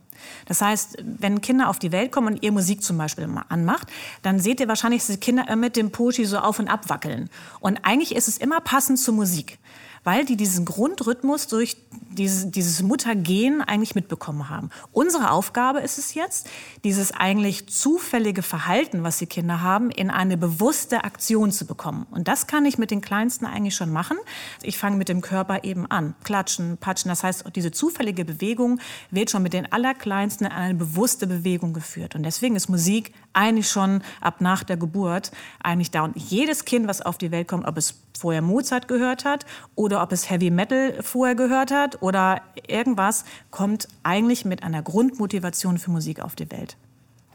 Das 0.46 0.60
heißt, 0.60 0.98
wenn 1.02 1.40
Kinder 1.40 1.68
auf 1.68 1.78
die 1.78 1.92
Welt 1.92 2.12
kommen 2.12 2.34
und 2.34 2.42
ihr 2.42 2.52
Musik 2.52 2.82
zum 2.82 2.98
Beispiel 2.98 3.28
anmacht, 3.48 3.88
dann 4.22 4.38
seht 4.38 4.60
ihr 4.60 4.68
wahrscheinlich, 4.68 5.02
dass 5.02 5.14
die 5.14 5.20
Kinder 5.20 5.44
immer 5.48 5.56
mit 5.56 5.76
dem 5.76 5.90
Poschi 5.90 6.24
so 6.24 6.38
auf 6.38 6.58
und 6.58 6.68
ab 6.68 6.88
wackeln. 6.88 7.30
Und 7.60 7.84
eigentlich 7.84 8.14
ist 8.14 8.28
es 8.28 8.38
immer 8.38 8.60
passend 8.60 8.98
zur 8.98 9.14
Musik, 9.14 9.58
weil 10.04 10.24
die 10.24 10.36
diesen 10.36 10.64
Grundrhythmus 10.64 11.46
durch 11.46 11.76
dieses, 12.10 12.50
dieses 12.50 12.82
Muttergehen 12.82 13.62
eigentlich 13.62 13.94
mitbekommen 13.94 14.48
haben. 14.48 14.70
Unsere 14.92 15.30
Aufgabe 15.30 15.80
ist 15.80 15.98
es 15.98 16.14
jetzt, 16.14 16.48
dieses 16.84 17.12
eigentlich 17.12 17.68
zufällige 17.68 18.42
Verhalten, 18.42 19.02
was 19.02 19.18
die 19.18 19.26
Kinder 19.26 19.62
haben, 19.62 19.90
in 19.90 20.10
eine 20.10 20.36
bewusste 20.36 21.04
Aktion 21.04 21.52
zu 21.52 21.66
bekommen. 21.66 22.06
Und 22.10 22.28
das 22.28 22.46
kann 22.46 22.66
ich 22.66 22.78
mit 22.78 22.90
den 22.90 23.00
Kleinsten 23.00 23.46
eigentlich 23.46 23.74
schon 23.74 23.90
machen. 23.90 24.18
Ich 24.62 24.78
fange 24.78 24.96
mit 24.96 25.08
dem 25.08 25.20
Körper 25.20 25.64
eben 25.64 25.86
an. 25.86 26.14
Klatschen, 26.24 26.76
patschen. 26.78 27.08
Das 27.08 27.22
heißt, 27.22 27.44
diese 27.54 27.70
zufällige 27.70 28.24
Bewegung 28.24 28.80
wird 29.10 29.30
schon 29.30 29.42
mit 29.42 29.52
den 29.52 29.70
Allerkleinsten 29.72 30.46
in 30.46 30.52
eine 30.52 30.74
bewusste 30.74 31.26
Bewegung 31.26 31.72
geführt. 31.72 32.14
Und 32.14 32.24
deswegen 32.24 32.56
ist 32.56 32.68
Musik 32.68 33.12
eigentlich 33.32 33.68
schon 33.68 34.02
ab 34.20 34.40
nach 34.40 34.64
der 34.64 34.76
Geburt 34.76 35.32
eigentlich 35.62 35.90
da. 35.90 36.04
Und 36.04 36.16
jedes 36.16 36.64
Kind, 36.64 36.88
was 36.88 37.00
auf 37.00 37.18
die 37.18 37.30
Welt 37.30 37.48
kommt, 37.48 37.66
ob 37.66 37.76
es 37.76 37.94
vorher 38.18 38.42
Mozart 38.42 38.88
gehört 38.88 39.24
hat 39.24 39.46
oder 39.74 40.02
ob 40.02 40.12
es 40.12 40.30
Heavy 40.30 40.50
Metal 40.50 41.02
vorher 41.02 41.34
gehört 41.34 41.70
hat 41.70 42.02
oder 42.02 42.42
irgendwas, 42.66 43.24
kommt 43.50 43.88
eigentlich 44.02 44.44
mit 44.44 44.62
einer 44.62 44.82
Grundmotivation 44.82 45.78
für 45.78 45.90
Musik 45.90 46.20
auf 46.20 46.34
die 46.34 46.50
Welt. 46.50 46.76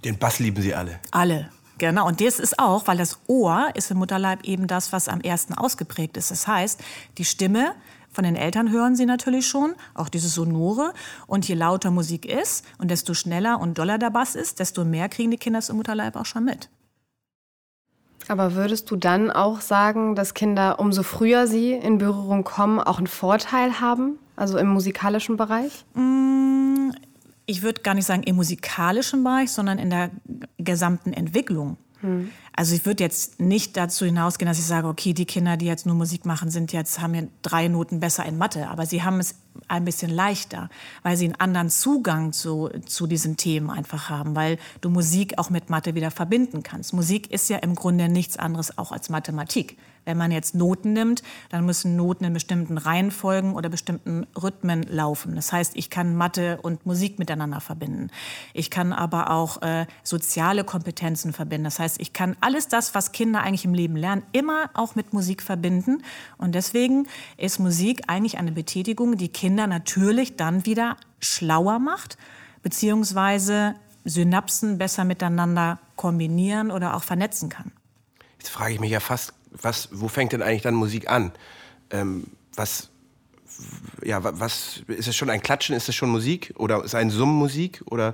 Den 0.03 0.17
Bass 0.17 0.39
lieben 0.39 0.61
sie 0.61 0.75
alle. 0.75 0.99
Alle. 1.11 1.49
Genau, 1.79 2.07
und 2.07 2.21
das 2.21 2.39
ist 2.39 2.57
auch, 2.57 2.87
weil 2.87 2.97
das 2.97 3.19
Ohr 3.27 3.69
ist 3.75 3.91
im 3.91 3.97
Mutterleib 3.97 4.43
eben 4.43 4.65
das, 4.65 4.91
was 4.91 5.07
am 5.07 5.21
ersten 5.21 5.53
ausgeprägt 5.53 6.17
ist. 6.17 6.31
Das 6.31 6.47
heißt, 6.47 6.83
die 7.19 7.25
Stimme 7.25 7.75
von 8.11 8.23
den 8.23 8.35
Eltern 8.35 8.71
hören 8.71 8.95
sie 8.95 9.05
natürlich 9.05 9.47
schon, 9.47 9.75
auch 9.93 10.09
dieses 10.09 10.33
Sonore. 10.33 10.93
Und 11.27 11.47
je 11.47 11.53
lauter 11.53 11.91
Musik 11.91 12.25
ist 12.25 12.65
und 12.79 12.89
desto 12.89 13.13
schneller 13.13 13.59
und 13.59 13.77
doller 13.77 13.99
der 13.99 14.09
Bass 14.09 14.33
ist, 14.33 14.59
desto 14.59 14.85
mehr 14.85 15.07
kriegen 15.07 15.29
die 15.29 15.37
Kinder 15.37 15.59
es 15.59 15.69
im 15.69 15.77
Mutterleib 15.77 16.15
auch 16.15 16.25
schon 16.25 16.45
mit. 16.45 16.69
Aber 18.27 18.55
würdest 18.55 18.91
du 18.91 18.95
dann 18.95 19.31
auch 19.31 19.61
sagen, 19.61 20.15
dass 20.15 20.33
Kinder, 20.33 20.79
umso 20.79 21.03
früher 21.03 21.47
sie 21.47 21.73
in 21.73 21.97
Berührung 21.97 22.43
kommen, 22.43 22.79
auch 22.79 22.97
einen 22.97 23.07
Vorteil 23.07 23.79
haben? 23.79 24.19
Also 24.35 24.57
im 24.57 24.67
musikalischen 24.67 25.37
Bereich? 25.37 25.85
ich 27.49 27.63
würde 27.63 27.81
gar 27.81 27.93
nicht 27.93 28.05
sagen 28.05 28.23
im 28.23 28.35
musikalischen 28.35 29.23
Bereich, 29.23 29.51
sondern 29.51 29.79
in 29.79 29.89
der 29.89 30.11
gesamten 30.57 31.13
Entwicklung. 31.13 31.77
Also 32.55 32.75
ich 32.75 32.85
würde 32.85 33.03
jetzt 33.03 33.39
nicht 33.39 33.75
dazu 33.75 34.05
hinausgehen, 34.05 34.47
dass 34.47 34.59
ich 34.59 34.65
sage, 34.65 34.87
okay, 34.87 35.13
die 35.13 35.25
Kinder, 35.25 35.57
die 35.57 35.65
jetzt 35.65 35.85
nur 35.85 35.95
Musik 35.95 36.25
machen, 36.25 36.51
sind 36.51 36.71
jetzt 36.71 36.99
haben 36.99 37.15
ja 37.15 37.23
drei 37.41 37.67
Noten 37.67 37.99
besser 37.99 38.25
in 38.25 38.37
Mathe, 38.37 38.69
aber 38.69 38.85
sie 38.85 39.03
haben 39.03 39.19
es 39.19 39.35
ein 39.67 39.85
bisschen 39.85 40.11
leichter, 40.11 40.69
weil 41.03 41.17
sie 41.17 41.25
einen 41.25 41.35
anderen 41.35 41.69
Zugang 41.69 42.33
zu, 42.33 42.69
zu 42.85 43.07
diesen 43.07 43.37
Themen 43.37 43.69
einfach 43.69 44.09
haben, 44.09 44.35
weil 44.35 44.57
du 44.81 44.89
Musik 44.89 45.37
auch 45.37 45.49
mit 45.49 45.69
Mathe 45.69 45.95
wieder 45.95 46.11
verbinden 46.11 46.63
kannst. 46.63 46.93
Musik 46.93 47.31
ist 47.31 47.49
ja 47.49 47.57
im 47.57 47.75
Grunde 47.75 48.09
nichts 48.09 48.37
anderes 48.37 48.77
auch 48.77 48.91
als 48.91 49.09
Mathematik. 49.09 49.77
Wenn 50.07 50.17
man 50.17 50.31
jetzt 50.31 50.55
Noten 50.55 50.93
nimmt, 50.93 51.21
dann 51.49 51.65
müssen 51.65 51.97
Noten 51.97 52.23
in 52.23 52.31
bestimmten 52.31 52.77
Reihenfolgen 52.77 53.53
oder 53.55 53.67
bestimmten 53.67 54.25
Rhythmen 54.41 54.83
laufen. 54.83 55.35
Das 55.35 55.51
heißt, 55.51 55.75
ich 55.75 55.89
kann 55.89 56.15
Mathe 56.15 56.59
und 56.61 56.85
Musik 56.85 57.19
miteinander 57.19 57.59
verbinden. 57.59 58.09
Ich 58.53 58.71
kann 58.71 58.93
aber 58.93 59.31
auch 59.31 59.61
äh, 59.63 59.85
soziale 60.03 60.63
Kompetenzen 60.63 61.33
verbinden. 61.33 61.65
Das 61.65 61.79
heißt, 61.79 61.99
ich 61.99 62.13
kann 62.13 62.37
alles 62.39 62.69
das, 62.69 62.95
was 62.95 63.11
Kinder 63.11 63.41
eigentlich 63.41 63.65
im 63.65 63.73
Leben 63.73 63.97
lernen, 63.97 64.23
immer 64.31 64.69
auch 64.75 64.95
mit 64.95 65.11
Musik 65.11 65.43
verbinden. 65.43 66.01
Und 66.37 66.55
deswegen 66.55 67.09
ist 67.35 67.59
Musik 67.59 68.03
eigentlich 68.07 68.37
eine 68.37 68.53
Betätigung, 68.53 69.17
die 69.17 69.27
Kinder 69.27 69.67
natürlich 69.67 70.37
dann 70.37 70.65
wieder 70.65 70.95
schlauer 71.19 71.79
macht, 71.79 72.17
beziehungsweise 72.63 73.75
Synapsen 74.05 74.77
besser 74.77 75.03
miteinander 75.03 75.79
kombinieren 75.97 76.71
oder 76.71 76.95
auch 76.95 77.03
vernetzen 77.03 77.49
kann. 77.49 77.73
Jetzt 78.37 78.49
frage 78.51 78.73
ich 78.73 78.79
mich 78.79 78.91
ja 78.91 79.01
fast 79.01 79.33
was, 79.61 79.89
wo 79.91 80.07
fängt 80.07 80.33
denn 80.33 80.41
eigentlich 80.41 80.61
dann 80.61 80.75
Musik 80.75 81.09
an? 81.09 81.31
Ähm, 81.89 82.25
was, 82.55 82.89
ja, 84.03 84.19
was, 84.23 84.81
ist 84.87 85.07
es 85.07 85.15
schon 85.15 85.29
ein 85.29 85.41
Klatschen, 85.41 85.75
ist 85.75 85.89
es 85.89 85.95
schon 85.95 86.09
Musik? 86.09 86.53
Oder 86.57 86.83
ist 86.83 86.95
ein 86.95 87.09
Summen 87.09 87.35
Musik? 87.35 87.81
Oder 87.85 88.13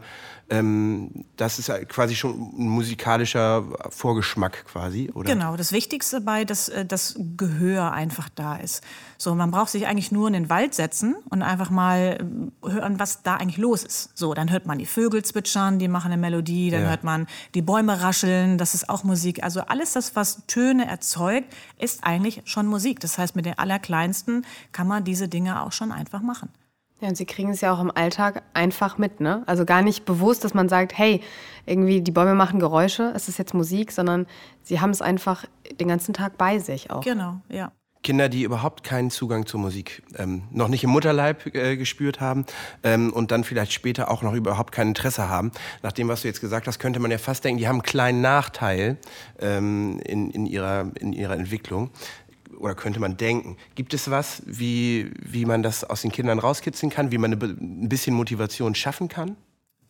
ähm, 0.50 1.26
das 1.38 1.58
ist 1.58 1.72
quasi 1.88 2.16
schon 2.16 2.32
ein 2.32 2.68
musikalischer 2.68 3.64
Vorgeschmack 3.90 4.66
quasi, 4.66 5.10
oder? 5.14 5.32
Genau, 5.32 5.56
das 5.56 5.72
Wichtigste 5.72 6.18
dabei, 6.18 6.44
dass 6.44 6.68
äh, 6.68 6.86
das 6.86 7.16
Gehör 7.38 7.94
einfach 7.94 8.28
da 8.30 8.58
ist. 8.58 8.84
So, 9.18 9.34
man 9.36 9.52
braucht 9.52 9.70
sich 9.70 9.88
eigentlich 9.88 10.12
nur 10.12 10.28
in 10.28 10.34
den 10.34 10.50
Wald 10.50 10.74
setzen 10.74 11.16
und 11.30 11.44
einfach 11.44 11.70
mal 11.70 12.18
äh, 12.62 12.70
hören, 12.70 13.00
was 13.00 13.24
da 13.24 13.36
eigentlich 13.36 13.58
los 13.58 13.84
ist. 13.84 14.18
So, 14.18 14.34
dann 14.34 14.52
hört 14.52 14.66
man 14.66 14.80
die 14.80 14.86
Vögel 14.86 15.24
zwitschern, 15.24 15.80
die 15.80 15.88
machen 15.88 16.12
eine 16.12 16.20
Melodie, 16.20 16.70
dann 16.70 16.84
ja. 16.84 16.90
hört 16.90 17.06
man 17.06 17.28
die 17.56 17.62
Bäume 17.62 18.02
rascheln, 18.02 18.58
das 18.58 18.74
ist 18.74 18.90
auch 18.90 19.06
Musik. 19.06 19.44
Also 19.44 19.62
alles 19.62 19.94
das, 19.94 20.16
was 20.18 20.46
Töne 20.48 20.88
erzeugt, 20.88 21.54
ist 21.80 22.04
eigentlich 22.04 22.42
schon 22.44 22.68
Musik. 22.68 23.00
Das 23.00 23.18
heißt, 23.18 23.38
mit 23.38 23.46
den 23.46 23.58
Allerkleinsten 23.58 24.46
kann 24.74 24.88
man 24.88 25.06
diese 25.06 25.30
Dinge 25.34 25.63
auch 25.63 25.72
schon 25.72 25.92
einfach 25.92 26.22
machen. 26.22 26.50
Ja, 27.02 27.10
und 27.10 27.18
sie 27.18 27.25
kriegen 27.25 27.50
es 27.50 27.60
ja 27.60 27.74
auch 27.74 27.82
im 27.82 27.92
Alltag 27.94 28.44
einfach 28.54 28.98
mit, 28.98 29.20
ne? 29.20 29.44
Also 29.46 29.66
gar 29.66 29.82
nicht 29.82 30.06
bewusst, 30.06 30.46
dass 30.46 30.54
man 30.54 30.70
sagt, 30.70 30.98
hey, 30.98 31.22
irgendwie 31.66 32.02
die 32.02 32.12
Bäume 32.12 32.34
machen 32.34 32.62
Geräusche, 32.62 33.12
es 33.13 33.28
ist 33.28 33.38
jetzt 33.38 33.54
Musik, 33.54 33.92
sondern 33.92 34.25
sie 34.62 34.80
haben 34.80 34.92
es 34.92 35.02
einfach 35.02 35.44
den 35.82 35.90
ganzen 35.90 36.13
Tag 36.13 36.38
bei 36.38 36.60
sich 36.60 36.92
auch. 36.92 37.02
Genau, 37.02 37.42
ja. 37.50 37.74
Kinder, 38.04 38.28
die 38.30 38.44
überhaupt 38.44 38.84
keinen 38.84 39.10
Zugang 39.10 39.46
zur 39.46 39.62
Musik, 39.62 40.04
ähm, 40.18 40.44
noch 40.52 40.68
nicht 40.68 40.84
im 40.84 40.90
Mutterleib 40.90 41.56
äh, 41.56 41.78
gespürt 41.78 42.20
haben 42.20 42.46
ähm, 42.84 43.12
und 43.13 43.32
dann 43.32 43.44
vielleicht 43.44 43.72
später 43.72 44.12
auch 44.12 44.22
noch 44.22 44.34
überhaupt 44.34 44.74
kein 44.74 44.90
Interesse 44.90 45.30
haben. 45.30 45.52
Nach 45.82 45.94
dem, 45.94 46.10
was 46.10 46.22
du 46.22 46.28
jetzt 46.28 46.42
gesagt 46.42 46.68
hast, 46.68 46.80
könnte 46.80 47.00
man 47.00 47.12
ja 47.12 47.18
fast 47.18 47.46
denken, 47.46 47.60
die 47.60 47.68
haben 47.68 47.78
einen 47.78 47.84
kleinen 47.84 48.22
Nachteil 48.22 48.98
ähm, 49.40 50.00
in, 50.06 50.30
in, 50.32 50.46
ihrer, 50.46 50.92
in 51.00 51.13
ihrer 51.13 51.36
Entwicklung 51.36 51.92
oder 52.57 52.75
könnte 52.75 53.00
man 53.00 53.17
denken. 53.17 53.57
Gibt 53.75 53.93
es 53.93 54.10
was, 54.10 54.43
wie, 54.45 55.12
wie 55.22 55.45
man 55.45 55.63
das 55.63 55.83
aus 55.83 56.01
den 56.01 56.12
Kindern 56.12 56.39
rauskitzeln 56.39 56.91
kann, 56.91 57.12
wie 57.12 57.17
man 57.17 57.33
eine, 57.33 57.43
ein 57.43 57.89
bisschen 57.89 58.15
Motivation 58.15 58.75
schaffen 58.75 59.07
kann? 59.07 59.36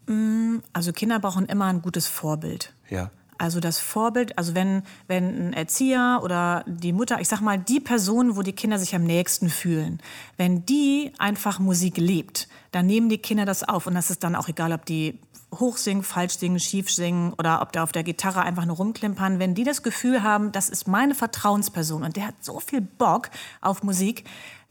Mm, 0.08 0.58
also 0.74 0.91
Kinder 0.91 1.20
brauchen 1.20 1.46
immer 1.46 1.65
ein 1.65 1.82
gutes 1.82 2.08
Vorbild. 2.08 2.74
Ja. 2.89 3.12
Also 3.38 3.60
das 3.60 3.79
Vorbild, 3.79 4.38
also 4.38 4.55
wenn, 4.55 4.84
wenn 5.08 5.50
ein 5.50 5.53
Erzieher 5.53 6.22
oder 6.24 6.63
die 6.67 6.93
Mutter, 6.93 7.20
ich 7.20 7.27
sag 7.27 7.41
mal, 7.41 7.58
die 7.58 7.79
Person, 7.79 8.36
wo 8.36 8.41
die 8.41 8.53
Kinder 8.53 8.79
sich 8.79 8.96
am 8.96 9.03
nächsten 9.03 9.50
fühlen, 9.50 10.00
wenn 10.38 10.65
die 10.65 11.12
einfach 11.17 11.60
Musik 11.60 11.98
lebt, 11.98 12.48
dann 12.72 12.86
nehmen 12.86 13.10
die 13.10 13.17
Kinder 13.17 13.46
das 13.46 13.67
auf. 13.67 13.88
Und 13.88 13.96
das 13.96 14.10
ist 14.10 14.24
dann 14.24 14.36
auch 14.36 14.48
egal, 14.48 14.72
ob 14.72 14.86
die 14.86 15.20
hoch 15.60 15.78
singen, 15.78 16.04
falsch 16.04 16.38
singen, 16.38 16.60
schief 16.60 16.92
singen 16.92 17.34
oder 17.34 17.62
ob 17.62 17.72
der 17.72 17.84
auf 17.84 17.92
der 17.92 18.04
Gitarre 18.04 18.42
einfach 18.42 18.66
nur 18.66 18.78
rumklimpern. 18.78 19.40
Wenn 19.40 19.56
die 19.56 19.64
das 19.64 19.84
Gefühl 19.84 20.24
haben, 20.24 20.52
das 20.52 20.70
ist 20.70 20.88
meine 20.88 21.16
Vertrauensperson 21.16 22.04
und 22.04 22.16
der 22.16 22.28
hat 22.28 22.36
so 22.42 22.60
viel 22.60 22.82
Bock 22.82 23.30
auf 23.62 23.84
Musik, 23.84 24.26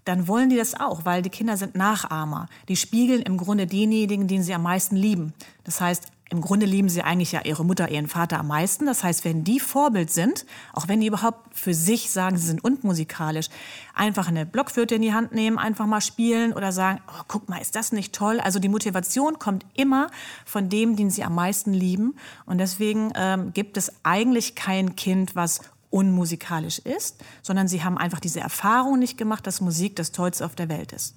dann 0.05 0.29
wollen 0.29 0.51
die 0.51 0.57
das 0.57 0.79
auch, 0.79 1.05
weil 1.05 1.23
die 1.23 1.31
Kinder 1.31 1.57
sind 1.57 1.75
Nachahmer. 1.75 2.49
Die 2.69 2.77
spiegeln 2.77 3.23
im 3.23 3.37
Grunde 3.37 3.67
denjenigen, 3.67 4.27
den 4.29 4.43
sie 4.43 4.55
am 4.55 4.62
meisten 4.62 4.97
lieben. 4.97 5.33
Das 5.65 5.81
heißt, 5.81 6.12
im 6.33 6.41
Grunde 6.41 6.65
lieben 6.65 6.89
sie 6.89 7.03
eigentlich 7.03 7.33
ja 7.33 7.43
ihre 7.45 7.62
Mutter, 7.62 7.91
ihren 7.91 8.09
Vater 8.09 8.41
am 8.41 8.49
meisten. 8.49 8.87
Das 8.87 9.05
heißt, 9.05 9.27
wenn 9.27 9.45
die 9.45 9.61
Vorbild 9.61 10.11
sind, 10.11 10.47
auch 10.73 10.89
wenn 10.89 11.01
die 11.01 11.07
überhaupt 11.07 11.55
für 11.55 11.75
sich 11.75 12.11
sagen, 12.11 12.39
sie 12.39 12.47
sind 12.47 12.65
unmusikalisch, 12.65 13.49
einfach 13.95 14.29
eine 14.29 14.47
Blockflöte 14.47 14.95
in 14.95 15.03
die 15.03 15.12
Hand 15.12 15.33
nehmen, 15.33 15.59
einfach 15.59 15.85
mal 15.85 16.01
spielen 16.01 16.55
oder 16.55 16.73
sagen, 16.73 17.01
oh, 17.07 17.23
guck 17.29 17.51
mal, 17.51 17.59
ist 17.59 17.77
das 17.77 17.93
nicht 17.93 18.15
toll? 18.15 18.41
Also 18.41 18.61
die 18.61 18.71
Motivation 18.71 19.39
kommt 19.39 19.67
immer 19.75 20.09
von 20.47 20.71
dem, 20.71 20.97
den 20.97 21.11
sie 21.11 21.23
am 21.23 21.35
meisten 21.35 21.75
lieben. 21.75 22.17
Und 22.47 22.57
deswegen 22.57 23.12
ähm, 23.15 23.53
gibt 23.53 23.77
es 23.77 23.93
eigentlich 24.03 24.55
kein 24.55 24.97
Kind, 24.97 25.37
was 25.37 25.61
unmusikalisch 25.91 26.79
ist, 26.79 27.23
sondern 27.43 27.69
sie 27.69 27.85
haben 27.85 27.99
einfach 27.99 28.21
diese 28.21 28.41
Erfahrung 28.41 28.99
nicht 28.99 29.19
gemacht, 29.19 29.47
dass 29.47 29.61
Musik 29.61 29.97
das 29.97 30.12
Tollste 30.12 30.47
auf 30.47 30.55
der 30.55 30.71
Welt 30.71 30.93
ist. 30.93 31.15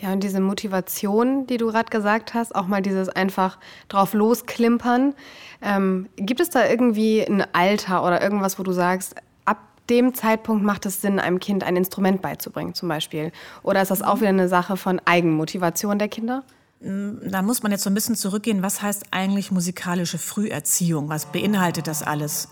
Ja, 0.00 0.12
und 0.12 0.22
diese 0.22 0.40
Motivation, 0.40 1.46
die 1.46 1.56
du 1.56 1.66
gerade 1.66 1.90
gesagt 1.90 2.34
hast, 2.34 2.54
auch 2.54 2.66
mal 2.68 2.82
dieses 2.82 3.08
einfach 3.08 3.58
drauf 3.88 4.14
losklimpern. 4.14 5.14
Ähm, 5.60 6.08
gibt 6.16 6.40
es 6.40 6.50
da 6.50 6.68
irgendwie 6.68 7.22
ein 7.22 7.44
Alter 7.52 8.04
oder 8.04 8.22
irgendwas, 8.22 8.60
wo 8.60 8.62
du 8.62 8.70
sagst, 8.70 9.16
ab 9.44 9.58
dem 9.90 10.14
Zeitpunkt 10.14 10.64
macht 10.64 10.86
es 10.86 11.02
Sinn, 11.02 11.18
einem 11.18 11.40
Kind 11.40 11.64
ein 11.64 11.76
Instrument 11.76 12.22
beizubringen, 12.22 12.74
zum 12.74 12.88
Beispiel? 12.88 13.32
Oder 13.64 13.82
ist 13.82 13.90
das 13.90 14.02
auch 14.02 14.20
wieder 14.20 14.28
eine 14.28 14.48
Sache 14.48 14.76
von 14.76 15.00
Eigenmotivation 15.04 15.98
der 15.98 16.08
Kinder? 16.08 16.44
Mm, 16.80 17.28
da 17.28 17.42
muss 17.42 17.64
man 17.64 17.72
jetzt 17.72 17.82
so 17.82 17.90
ein 17.90 17.94
bisschen 17.94 18.14
zurückgehen. 18.14 18.62
Was 18.62 18.80
heißt 18.82 19.06
eigentlich 19.10 19.50
musikalische 19.50 20.18
Früherziehung? 20.18 21.08
Was 21.08 21.26
beinhaltet 21.26 21.88
das 21.88 22.04
alles? 22.04 22.48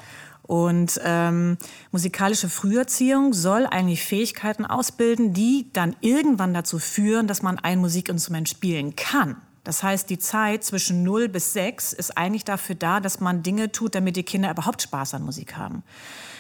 Und 0.46 1.00
ähm, 1.04 1.58
musikalische 1.90 2.48
Früherziehung 2.48 3.32
soll 3.32 3.66
eigentlich 3.66 4.04
Fähigkeiten 4.04 4.64
ausbilden, 4.64 5.32
die 5.32 5.68
dann 5.72 5.96
irgendwann 6.00 6.54
dazu 6.54 6.78
führen, 6.78 7.26
dass 7.26 7.42
man 7.42 7.58
ein 7.58 7.80
Musikinstrument 7.80 8.48
spielen 8.48 8.94
kann. 8.94 9.36
Das 9.64 9.82
heißt, 9.82 10.08
die 10.08 10.18
Zeit 10.18 10.62
zwischen 10.62 11.02
0 11.02 11.28
bis 11.28 11.52
6 11.52 11.92
ist 11.92 12.16
eigentlich 12.16 12.44
dafür 12.44 12.76
da, 12.76 13.00
dass 13.00 13.18
man 13.18 13.42
Dinge 13.42 13.72
tut, 13.72 13.96
damit 13.96 14.14
die 14.14 14.22
Kinder 14.22 14.48
überhaupt 14.48 14.80
Spaß 14.82 15.14
an 15.14 15.24
Musik 15.24 15.56
haben. 15.56 15.82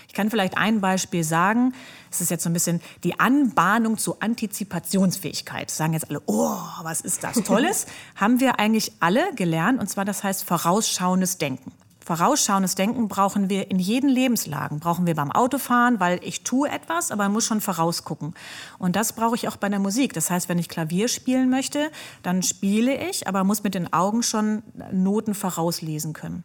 Ich 0.06 0.14
kann 0.14 0.30
vielleicht 0.30 0.56
ein 0.56 0.80
Beispiel 0.80 1.24
sagen. 1.24 1.74
Es 2.08 2.20
ist 2.20 2.30
jetzt 2.30 2.44
so 2.44 2.50
ein 2.50 2.52
bisschen 2.52 2.80
die 3.02 3.18
Anbahnung 3.18 3.98
zur 3.98 4.22
Antizipationsfähigkeit. 4.22 5.72
Sagen 5.72 5.94
jetzt 5.94 6.08
alle, 6.08 6.22
oh, 6.26 6.56
was 6.82 7.00
ist 7.00 7.24
das 7.24 7.42
Tolles? 7.42 7.86
Haben 8.14 8.38
wir 8.38 8.60
eigentlich 8.60 8.92
alle 9.00 9.34
gelernt. 9.34 9.80
Und 9.80 9.88
zwar 9.88 10.04
das 10.04 10.22
heißt 10.22 10.44
vorausschauendes 10.44 11.38
Denken. 11.38 11.72
Vorausschauendes 12.06 12.76
Denken 12.76 13.08
brauchen 13.08 13.50
wir 13.50 13.68
in 13.68 13.80
jeden 13.80 14.08
Lebenslagen. 14.08 14.78
Brauchen 14.78 15.08
wir 15.08 15.16
beim 15.16 15.32
Autofahren, 15.32 15.98
weil 15.98 16.20
ich 16.22 16.44
tue 16.44 16.68
etwas, 16.68 17.10
aber 17.10 17.28
muss 17.28 17.44
schon 17.44 17.60
vorausgucken. 17.60 18.32
Und 18.78 18.94
das 18.94 19.12
brauche 19.12 19.34
ich 19.34 19.48
auch 19.48 19.56
bei 19.56 19.68
der 19.68 19.80
Musik. 19.80 20.12
Das 20.12 20.30
heißt, 20.30 20.48
wenn 20.48 20.60
ich 20.60 20.68
Klavier 20.68 21.08
spielen 21.08 21.50
möchte, 21.50 21.90
dann 22.22 22.44
spiele 22.44 22.94
ich, 23.10 23.26
aber 23.26 23.42
muss 23.42 23.64
mit 23.64 23.74
den 23.74 23.92
Augen 23.92 24.22
schon 24.22 24.62
Noten 24.92 25.34
vorauslesen 25.34 26.12
können. 26.12 26.44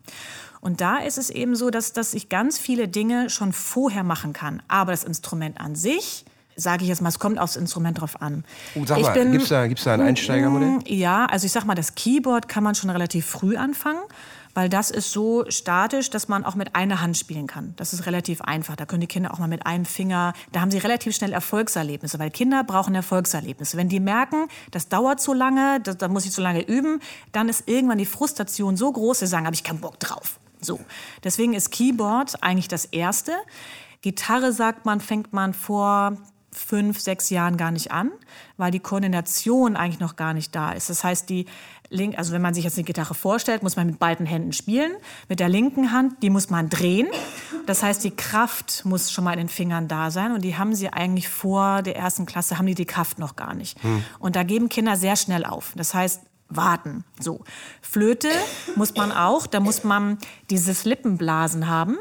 Und 0.61 0.81
da 0.81 0.97
ist 0.97 1.19
es 1.19 1.29
eben 1.29 1.55
so, 1.55 1.69
dass, 1.69 1.93
dass 1.93 2.15
ich 2.15 2.27
ganz 2.27 2.57
viele 2.57 2.87
Dinge 2.87 3.29
schon 3.29 3.53
vorher 3.53 4.03
machen 4.03 4.33
kann. 4.33 4.63
Aber 4.67 4.93
das 4.93 5.03
Instrument 5.03 5.61
an 5.61 5.75
sich, 5.75 6.25
sage 6.55 6.81
ich 6.81 6.89
jetzt 6.89 7.03
mal, 7.03 7.09
es 7.09 7.19
kommt 7.19 7.37
aufs 7.37 7.55
Instrument 7.55 8.01
drauf 8.01 8.19
an. 8.19 8.45
Oh, 8.73 8.83
sag 8.87 8.99
mal, 8.99 9.13
gibt 9.29 9.43
es 9.43 9.49
da, 9.49 9.67
gibt's 9.67 9.83
da 9.83 9.93
ein 9.93 10.01
Einsteigermodell? 10.01 10.79
Ja, 10.87 11.27
also 11.27 11.45
ich 11.45 11.51
sag 11.51 11.65
mal, 11.65 11.75
das 11.75 11.93
Keyboard 11.93 12.47
kann 12.47 12.63
man 12.63 12.73
schon 12.73 12.89
relativ 12.89 13.27
früh 13.27 13.57
anfangen 13.57 14.01
weil 14.53 14.69
das 14.69 14.91
ist 14.91 15.11
so 15.11 15.45
statisch, 15.49 16.09
dass 16.09 16.27
man 16.27 16.45
auch 16.45 16.55
mit 16.55 16.75
einer 16.75 17.01
Hand 17.01 17.17
spielen 17.17 17.47
kann. 17.47 17.73
Das 17.77 17.93
ist 17.93 18.05
relativ 18.05 18.41
einfach. 18.41 18.75
Da 18.75 18.85
können 18.85 19.01
die 19.01 19.07
Kinder 19.07 19.33
auch 19.33 19.39
mal 19.39 19.47
mit 19.47 19.65
einem 19.65 19.85
Finger, 19.85 20.33
da 20.51 20.61
haben 20.61 20.71
sie 20.71 20.77
relativ 20.77 21.15
schnell 21.15 21.33
Erfolgserlebnisse, 21.33 22.19
weil 22.19 22.31
Kinder 22.31 22.63
brauchen 22.63 22.95
Erfolgserlebnisse. 22.95 23.77
Wenn 23.77 23.89
die 23.89 23.99
merken, 23.99 24.47
das 24.71 24.89
dauert 24.89 25.19
zu 25.19 25.33
lange, 25.33 25.79
da, 25.81 25.93
da 25.93 26.07
muss 26.07 26.25
ich 26.25 26.31
zu 26.31 26.41
lange 26.41 26.61
üben, 26.67 26.99
dann 27.31 27.49
ist 27.49 27.67
irgendwann 27.67 27.97
die 27.97 28.05
Frustration 28.05 28.77
so 28.77 28.91
groß, 28.91 29.19
sie 29.19 29.27
sagen, 29.27 29.45
habe 29.45 29.55
ich 29.55 29.63
keinen 29.63 29.81
Bock 29.81 29.99
drauf. 29.99 30.39
So. 30.61 30.79
Deswegen 31.23 31.53
ist 31.53 31.71
Keyboard 31.71 32.43
eigentlich 32.43 32.67
das 32.67 32.85
Erste. 32.85 33.33
Gitarre 34.01 34.53
sagt 34.53 34.85
man, 34.85 34.99
fängt 34.99 35.33
man 35.33 35.53
vor 35.53 36.17
fünf, 36.51 36.99
sechs 36.99 37.29
Jahren 37.29 37.57
gar 37.57 37.71
nicht 37.71 37.91
an, 37.91 38.11
weil 38.57 38.71
die 38.71 38.79
Koordination 38.79 39.75
eigentlich 39.75 39.99
noch 39.99 40.15
gar 40.15 40.33
nicht 40.33 40.53
da 40.53 40.73
ist. 40.73 40.89
Das 40.89 41.03
heißt, 41.03 41.29
die 41.29 41.45
link, 41.91 42.17
also 42.17 42.31
wenn 42.33 42.41
man 42.41 42.53
sich 42.53 42.63
jetzt 42.63 42.77
eine 42.77 42.85
Gitarre 42.85 43.13
vorstellt, 43.13 43.61
muss 43.61 43.75
man 43.75 43.85
mit 43.85 43.99
beiden 43.99 44.25
Händen 44.25 44.53
spielen. 44.53 44.93
Mit 45.29 45.39
der 45.39 45.49
linken 45.49 45.91
Hand, 45.91 46.23
die 46.23 46.29
muss 46.29 46.49
man 46.49 46.69
drehen. 46.69 47.07
Das 47.67 47.83
heißt, 47.83 48.03
die 48.03 48.11
Kraft 48.11 48.85
muss 48.85 49.11
schon 49.11 49.23
mal 49.23 49.33
in 49.33 49.39
den 49.39 49.49
Fingern 49.49 49.87
da 49.87 50.09
sein 50.09 50.31
und 50.31 50.41
die 50.41 50.57
haben 50.57 50.73
sie 50.73 50.89
eigentlich 50.89 51.27
vor 51.27 51.81
der 51.83 51.95
ersten 51.95 52.25
Klasse, 52.25 52.57
haben 52.57 52.65
die 52.65 52.75
die 52.75 52.85
Kraft 52.85 53.19
noch 53.19 53.35
gar 53.35 53.53
nicht. 53.53 53.81
Hm. 53.83 54.03
Und 54.19 54.35
da 54.35 54.43
geben 54.43 54.69
Kinder 54.69 54.95
sehr 54.95 55.15
schnell 55.15 55.45
auf. 55.45 55.73
Das 55.75 55.93
heißt, 55.93 56.21
warten. 56.47 57.03
So. 57.19 57.43
Flöte 57.81 58.29
muss 58.75 58.95
man 58.95 59.11
auch, 59.11 59.47
da 59.47 59.59
muss 59.59 59.83
man 59.83 60.17
dieses 60.49 60.85
Lippenblasen 60.85 61.67
haben. 61.67 61.97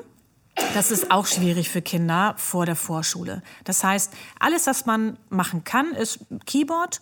das 0.74 0.90
ist 0.90 1.10
auch 1.10 1.26
schwierig 1.26 1.70
für 1.70 1.80
Kinder 1.80 2.34
vor 2.36 2.66
der 2.66 2.76
Vorschule. 2.76 3.42
Das 3.64 3.82
heißt, 3.82 4.12
alles, 4.38 4.66
was 4.66 4.86
man 4.86 5.16
machen 5.28 5.64
kann, 5.64 5.92
ist 5.92 6.26
Keyboard 6.46 7.00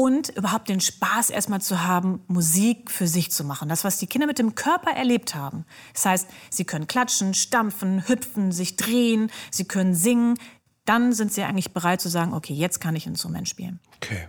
und 0.00 0.30
überhaupt 0.30 0.70
den 0.70 0.80
Spaß 0.80 1.28
erstmal 1.28 1.60
zu 1.60 1.84
haben, 1.84 2.22
Musik 2.26 2.90
für 2.90 3.06
sich 3.06 3.30
zu 3.30 3.44
machen. 3.44 3.68
Das, 3.68 3.84
was 3.84 3.98
die 3.98 4.06
Kinder 4.06 4.26
mit 4.26 4.38
dem 4.38 4.54
Körper 4.54 4.92
erlebt 4.92 5.34
haben. 5.34 5.66
Das 5.92 6.06
heißt, 6.06 6.28
sie 6.48 6.64
können 6.64 6.86
klatschen, 6.86 7.34
stampfen, 7.34 8.08
hüpfen, 8.08 8.50
sich 8.50 8.76
drehen, 8.76 9.30
sie 9.50 9.66
können 9.66 9.94
singen. 9.94 10.38
Dann 10.86 11.12
sind 11.12 11.34
sie 11.34 11.42
eigentlich 11.42 11.74
bereit 11.74 12.00
zu 12.00 12.08
sagen, 12.08 12.32
okay, 12.32 12.54
jetzt 12.54 12.80
kann 12.80 12.96
ich 12.96 13.06
Instrument 13.06 13.46
spielen. 13.46 13.78
Okay. 13.96 14.26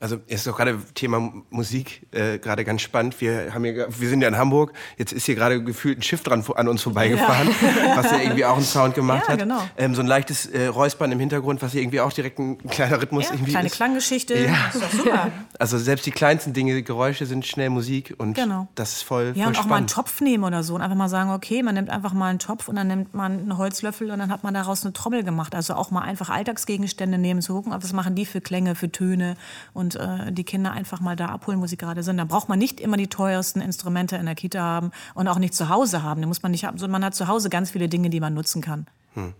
Also 0.00 0.18
es 0.28 0.42
ist 0.42 0.48
auch 0.48 0.56
gerade 0.56 0.78
Thema 0.94 1.32
Musik 1.50 2.06
äh, 2.12 2.38
gerade 2.38 2.64
ganz 2.64 2.82
spannend. 2.82 3.20
Wir 3.20 3.52
haben 3.52 3.64
hier, 3.64 3.88
wir 3.88 4.08
sind 4.08 4.20
ja 4.22 4.28
in 4.28 4.36
Hamburg. 4.36 4.72
Jetzt 4.96 5.12
ist 5.12 5.26
hier 5.26 5.34
gerade 5.34 5.62
gefühlt 5.62 5.98
ein 5.98 6.02
Schiff 6.02 6.22
dran 6.22 6.44
an 6.54 6.68
uns 6.68 6.82
vorbeigefahren, 6.82 7.48
ja. 7.48 7.96
was 7.96 8.10
ja 8.10 8.18
irgendwie 8.18 8.44
auch 8.44 8.56
einen 8.56 8.64
Sound 8.64 8.94
gemacht 8.94 9.24
ja, 9.26 9.32
hat. 9.32 9.40
Genau. 9.40 9.60
Ähm, 9.76 9.94
so 9.94 10.00
ein 10.00 10.06
leichtes 10.06 10.46
äh, 10.46 10.66
Räuspern 10.66 11.12
im 11.12 11.18
Hintergrund, 11.18 11.62
was 11.62 11.72
hier 11.72 11.82
irgendwie 11.82 12.00
auch 12.00 12.12
direkt 12.12 12.38
ein 12.38 12.58
kleiner 12.68 13.00
Rhythmus 13.00 13.24
ja, 13.24 13.34
irgendwie 13.34 13.52
kleine 13.52 13.66
ist. 13.66 13.74
Klanggeschichte. 13.74 14.38
Ja. 14.38 14.70
Das 14.72 14.82
ist 14.82 14.92
super. 14.92 15.30
Also 15.58 15.76
selbst 15.76 16.06
die 16.06 16.12
kleinsten 16.12 16.52
Dinge, 16.52 16.82
Geräusche 16.82 17.26
sind 17.26 17.44
schnell 17.44 17.70
Musik 17.70 18.14
und 18.18 18.34
genau. 18.34 18.68
das 18.76 18.92
ist 18.92 19.02
voll, 19.02 19.32
ja, 19.34 19.44
voll 19.44 19.46
und 19.48 19.58
auch 19.58 19.66
mal 19.66 19.76
einen 19.76 19.88
Topf 19.88 20.20
nehmen 20.20 20.44
oder 20.44 20.62
so 20.62 20.74
und 20.74 20.82
einfach 20.82 20.96
mal 20.96 21.08
sagen, 21.08 21.30
okay, 21.30 21.62
man 21.62 21.74
nimmt 21.74 21.90
einfach 21.90 22.12
mal 22.12 22.28
einen 22.28 22.38
Topf 22.38 22.68
und 22.68 22.76
dann 22.76 22.86
nimmt 22.86 23.14
man 23.14 23.32
einen 23.32 23.58
Holzlöffel 23.58 24.10
und 24.10 24.20
dann 24.20 24.30
hat 24.30 24.44
man 24.44 24.54
daraus 24.54 24.84
eine 24.84 24.92
Trommel 24.92 25.24
gemacht. 25.24 25.54
Also 25.54 25.74
auch 25.74 25.90
mal 25.90 26.02
einfach 26.02 26.30
Alltagsgegenstände 26.30 27.18
nehmen, 27.18 27.42
zu 27.42 27.54
gucken, 27.54 27.72
was 27.72 27.92
machen 27.92 28.14
die 28.14 28.24
für 28.24 28.40
Klänge, 28.40 28.74
für 28.74 28.92
Töne 28.92 29.36
und 29.72 29.96
äh, 29.96 30.32
die 30.32 30.44
Kinder 30.44 30.72
einfach 30.72 31.00
mal 31.00 31.16
da 31.16 31.26
abholen, 31.26 31.60
wo 31.60 31.66
sie 31.66 31.76
gerade 31.76 32.02
sind. 32.02 32.18
Da 32.18 32.24
braucht 32.24 32.48
man 32.48 32.58
nicht 32.58 32.80
immer 32.80 32.96
die 32.96 33.08
teuersten 33.08 33.60
Instrumente 33.60 34.16
in 34.16 34.26
der 34.26 34.34
Kita 34.34 34.60
haben 34.60 34.90
und 35.14 35.28
auch 35.28 35.38
nicht 35.38 35.54
zu 35.54 35.68
Hause 35.68 36.02
haben. 36.02 36.20
Die 36.20 36.26
muss 36.26 36.42
man 36.42 36.52
nicht 36.52 36.64
haben, 36.64 36.78
sondern 36.78 37.00
man 37.00 37.04
hat 37.04 37.14
zu 37.14 37.28
Hause 37.28 37.50
ganz 37.50 37.70
viele 37.70 37.88
Dinge, 37.88 38.10
die 38.10 38.20
man 38.20 38.34
nutzen 38.34 38.62
kann. 38.62 38.86
Hm. 39.14 39.34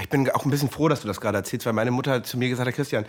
Ich 0.00 0.08
bin 0.08 0.28
auch 0.30 0.44
ein 0.44 0.50
bisschen 0.50 0.70
froh, 0.70 0.88
dass 0.88 1.00
du 1.00 1.08
das 1.08 1.20
gerade 1.20 1.38
erzählst, 1.38 1.66
weil 1.66 1.72
meine 1.72 1.90
Mutter 1.90 2.22
zu 2.22 2.36
mir 2.36 2.48
gesagt 2.48 2.68
hat, 2.68 2.74
Christian, 2.74 3.06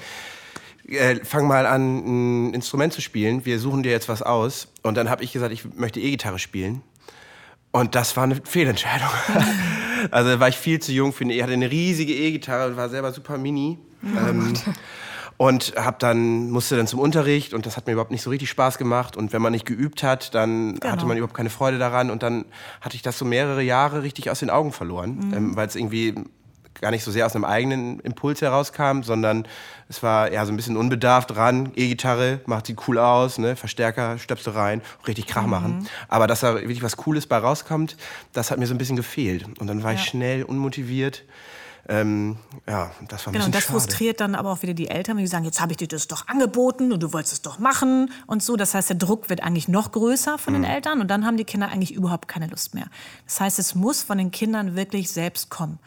äh, 0.88 1.24
fang 1.24 1.48
mal 1.48 1.66
an, 1.66 2.50
ein 2.50 2.54
Instrument 2.54 2.94
zu 2.94 3.02
spielen. 3.02 3.46
Wir 3.46 3.60
suchen 3.60 3.84
dir 3.84 3.92
jetzt 3.92 4.10
was 4.10 4.22
aus. 4.22 4.68
Und 4.82 4.96
dann 4.96 5.10
habe 5.10 5.24
ich 5.24 5.32
gesagt, 5.32 5.54
ich 5.54 5.66
möchte 5.76 6.00
E-Gitarre 6.00 6.40
spielen. 6.40 6.82
Und 7.72 7.96
das 7.96 8.16
war 8.16 8.26
eine 8.26 8.36
Fehlentscheidung. 8.44 9.10
also 10.12 10.40
war 10.40 10.48
ich 10.48 10.58
viel 10.58 10.80
zu 10.80 10.92
jung 10.92 11.12
für 11.12 11.24
eine, 11.24 11.34
ich 11.34 11.42
hatte 11.42 11.54
eine 11.54 11.72
riesige 11.72 12.14
E-Gitarre 12.14 12.70
und 12.70 12.78
war 12.78 12.90
selber 12.90 13.12
super 13.12 13.38
mini. 13.38 13.80
Oh 14.04 14.30
ähm, 14.30 14.54
und 15.38 15.74
hab 15.76 16.00
dann 16.00 16.50
musste 16.50 16.78
dann 16.78 16.88
zum 16.88 17.00
Unterricht 17.00 17.54
und 17.54 17.66
das 17.66 17.78
hat 17.78 17.88
mir 17.88 17.94
überhaupt 17.94 18.12
nicht 18.12 18.22
so 18.22 18.30
richtig 18.30 18.50
Spaß 18.50 18.78
gemacht 18.78 19.18
und 19.18 19.34
wenn 19.34 19.42
man 19.42 19.52
nicht 19.52 19.66
geübt 19.66 20.04
hat, 20.04 20.34
dann 20.36 20.76
genau. 20.76 20.94
hatte 20.94 21.06
man 21.06 21.18
überhaupt 21.18 21.36
keine 21.36 21.50
Freude 21.50 21.78
daran 21.78 22.12
und 22.12 22.24
dann 22.24 22.46
hatte 22.82 22.96
ich 22.96 23.02
das 23.02 23.18
so 23.18 23.26
mehrere 23.26 23.62
Jahre 23.62 24.04
richtig 24.04 24.30
aus 24.30 24.40
den 24.40 24.50
Augen 24.50 24.72
verloren, 24.72 25.28
mhm. 25.28 25.34
ähm, 25.34 25.56
weil 25.56 25.68
es 25.68 25.76
irgendwie 25.76 26.16
gar 26.82 26.92
nicht 26.92 27.04
so 27.04 27.12
sehr 27.12 27.26
aus 27.26 27.36
einem 27.36 27.46
eigenen 27.46 28.00
Impuls 28.02 28.42
herauskam, 28.42 29.04
sondern 29.04 29.48
es 29.90 30.04
war 30.04 30.32
ja 30.32 30.46
so 30.46 30.52
ein 30.52 30.56
bisschen 30.56 30.76
unbedarft 30.76 31.36
dran. 31.36 31.72
E-Gitarre 31.76 32.42
macht 32.46 32.68
sie 32.68 32.76
cool 32.88 32.98
aus, 32.98 33.38
ne? 33.38 33.56
Verstärker 33.56 34.18
stöpst 34.18 34.48
du 34.48 34.52
rein, 34.52 34.82
richtig 35.08 35.28
Krach 35.28 35.44
mhm. 35.44 35.50
machen. 35.50 35.88
Aber 36.10 36.28
dass 36.28 36.42
da 36.42 36.56
wirklich 36.56 36.84
was 36.84 36.98
Cooles 36.98 37.28
bei 37.28 37.38
rauskommt, 37.38 37.96
das 38.34 38.52
hat 38.52 38.60
mir 38.60 38.68
so 38.68 38.74
ein 38.74 38.80
bisschen 38.80 38.96
gefehlt. 38.96 39.46
Und 39.60 39.68
dann 39.68 39.84
war 39.84 39.92
ja. 39.94 40.00
ich 40.00 40.06
schnell 40.06 40.44
unmotiviert 40.44 41.24
ähm, 41.90 42.38
ja, 42.66 42.92
das 43.10 43.26
war 43.26 43.32
ein 43.32 43.34
genau, 43.34 43.46
bisschen 43.46 43.52
das 43.52 43.64
schade. 43.64 43.74
frustriert 43.74 44.22
dann 44.22 44.36
aber 44.36 44.52
auch 44.52 44.62
wieder 44.62 44.74
die 44.74 44.88
Eltern, 44.88 45.18
die 45.18 45.28
sagen, 45.28 45.44
jetzt 45.44 45.60
habe 45.60 45.74
ich 45.74 45.78
dir 45.78 45.88
das 45.88 46.08
doch 46.08 46.28
angeboten 46.28 46.94
und 46.94 47.04
du 47.04 47.12
wolltest 47.12 47.34
es 47.34 47.42
doch 47.42 47.60
machen 47.60 48.10
und 48.26 48.42
so. 48.42 48.56
Das 48.56 48.74
heißt, 48.74 48.90
der 48.90 48.96
Druck 48.96 49.30
wird 49.30 49.44
eigentlich 49.44 49.68
noch 49.68 49.92
größer 49.92 50.38
von 50.38 50.54
mhm. 50.54 50.62
den 50.62 50.72
Eltern 50.72 51.02
und 51.02 51.10
dann 51.10 51.26
haben 51.26 51.36
die 51.36 51.44
Kinder 51.44 51.70
eigentlich 51.70 51.94
überhaupt 51.94 52.30
keine 52.30 52.48
Lust 52.48 52.74
mehr. 52.74 52.88
Das 53.26 53.42
heißt, 53.42 53.60
es 53.60 53.76
muss 53.76 54.02
von 54.02 54.18
den 54.18 54.32
Kindern 54.32 54.76
wirklich 54.76 55.12
selbst 55.12 55.50
kommen. 55.50 55.80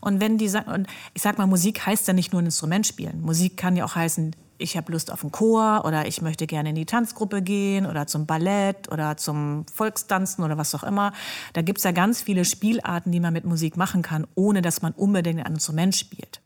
Und 0.00 0.20
wenn 0.20 0.36
die 0.36 0.48
sagen, 0.48 0.70
und 0.70 0.88
ich 1.14 1.22
sag 1.22 1.38
mal, 1.38 1.46
Musik 1.46 1.86
heißt 1.86 2.08
ja 2.08 2.12
nicht 2.12 2.32
nur 2.32 2.42
ein 2.42 2.46
Instrument 2.46 2.86
spielen. 2.86 3.22
Musik 3.22 3.56
kann 3.56 3.76
ja 3.76 3.84
auch 3.84 3.94
heißen, 3.94 4.34
ich 4.58 4.76
habe 4.76 4.92
Lust 4.92 5.12
auf 5.12 5.22
einen 5.22 5.32
Chor 5.32 5.82
oder 5.84 6.06
ich 6.06 6.22
möchte 6.22 6.46
gerne 6.46 6.70
in 6.70 6.74
die 6.74 6.86
Tanzgruppe 6.86 7.42
gehen 7.42 7.86
oder 7.86 8.06
zum 8.06 8.26
Ballett 8.26 8.90
oder 8.92 9.16
zum 9.16 9.66
Volkstanzen 9.72 10.44
oder 10.44 10.58
was 10.58 10.74
auch 10.74 10.84
immer. 10.84 11.12
Da 11.52 11.62
gibt 11.62 11.78
es 11.78 11.84
ja 11.84 11.92
ganz 11.92 12.22
viele 12.22 12.44
Spielarten, 12.44 13.12
die 13.12 13.20
man 13.20 13.32
mit 13.32 13.44
Musik 13.44 13.76
machen 13.76 14.02
kann, 14.02 14.26
ohne 14.34 14.62
dass 14.62 14.82
man 14.82 14.92
unbedingt 14.92 15.44
ein 15.44 15.54
Instrument 15.54 15.94
spielt. 15.94 16.40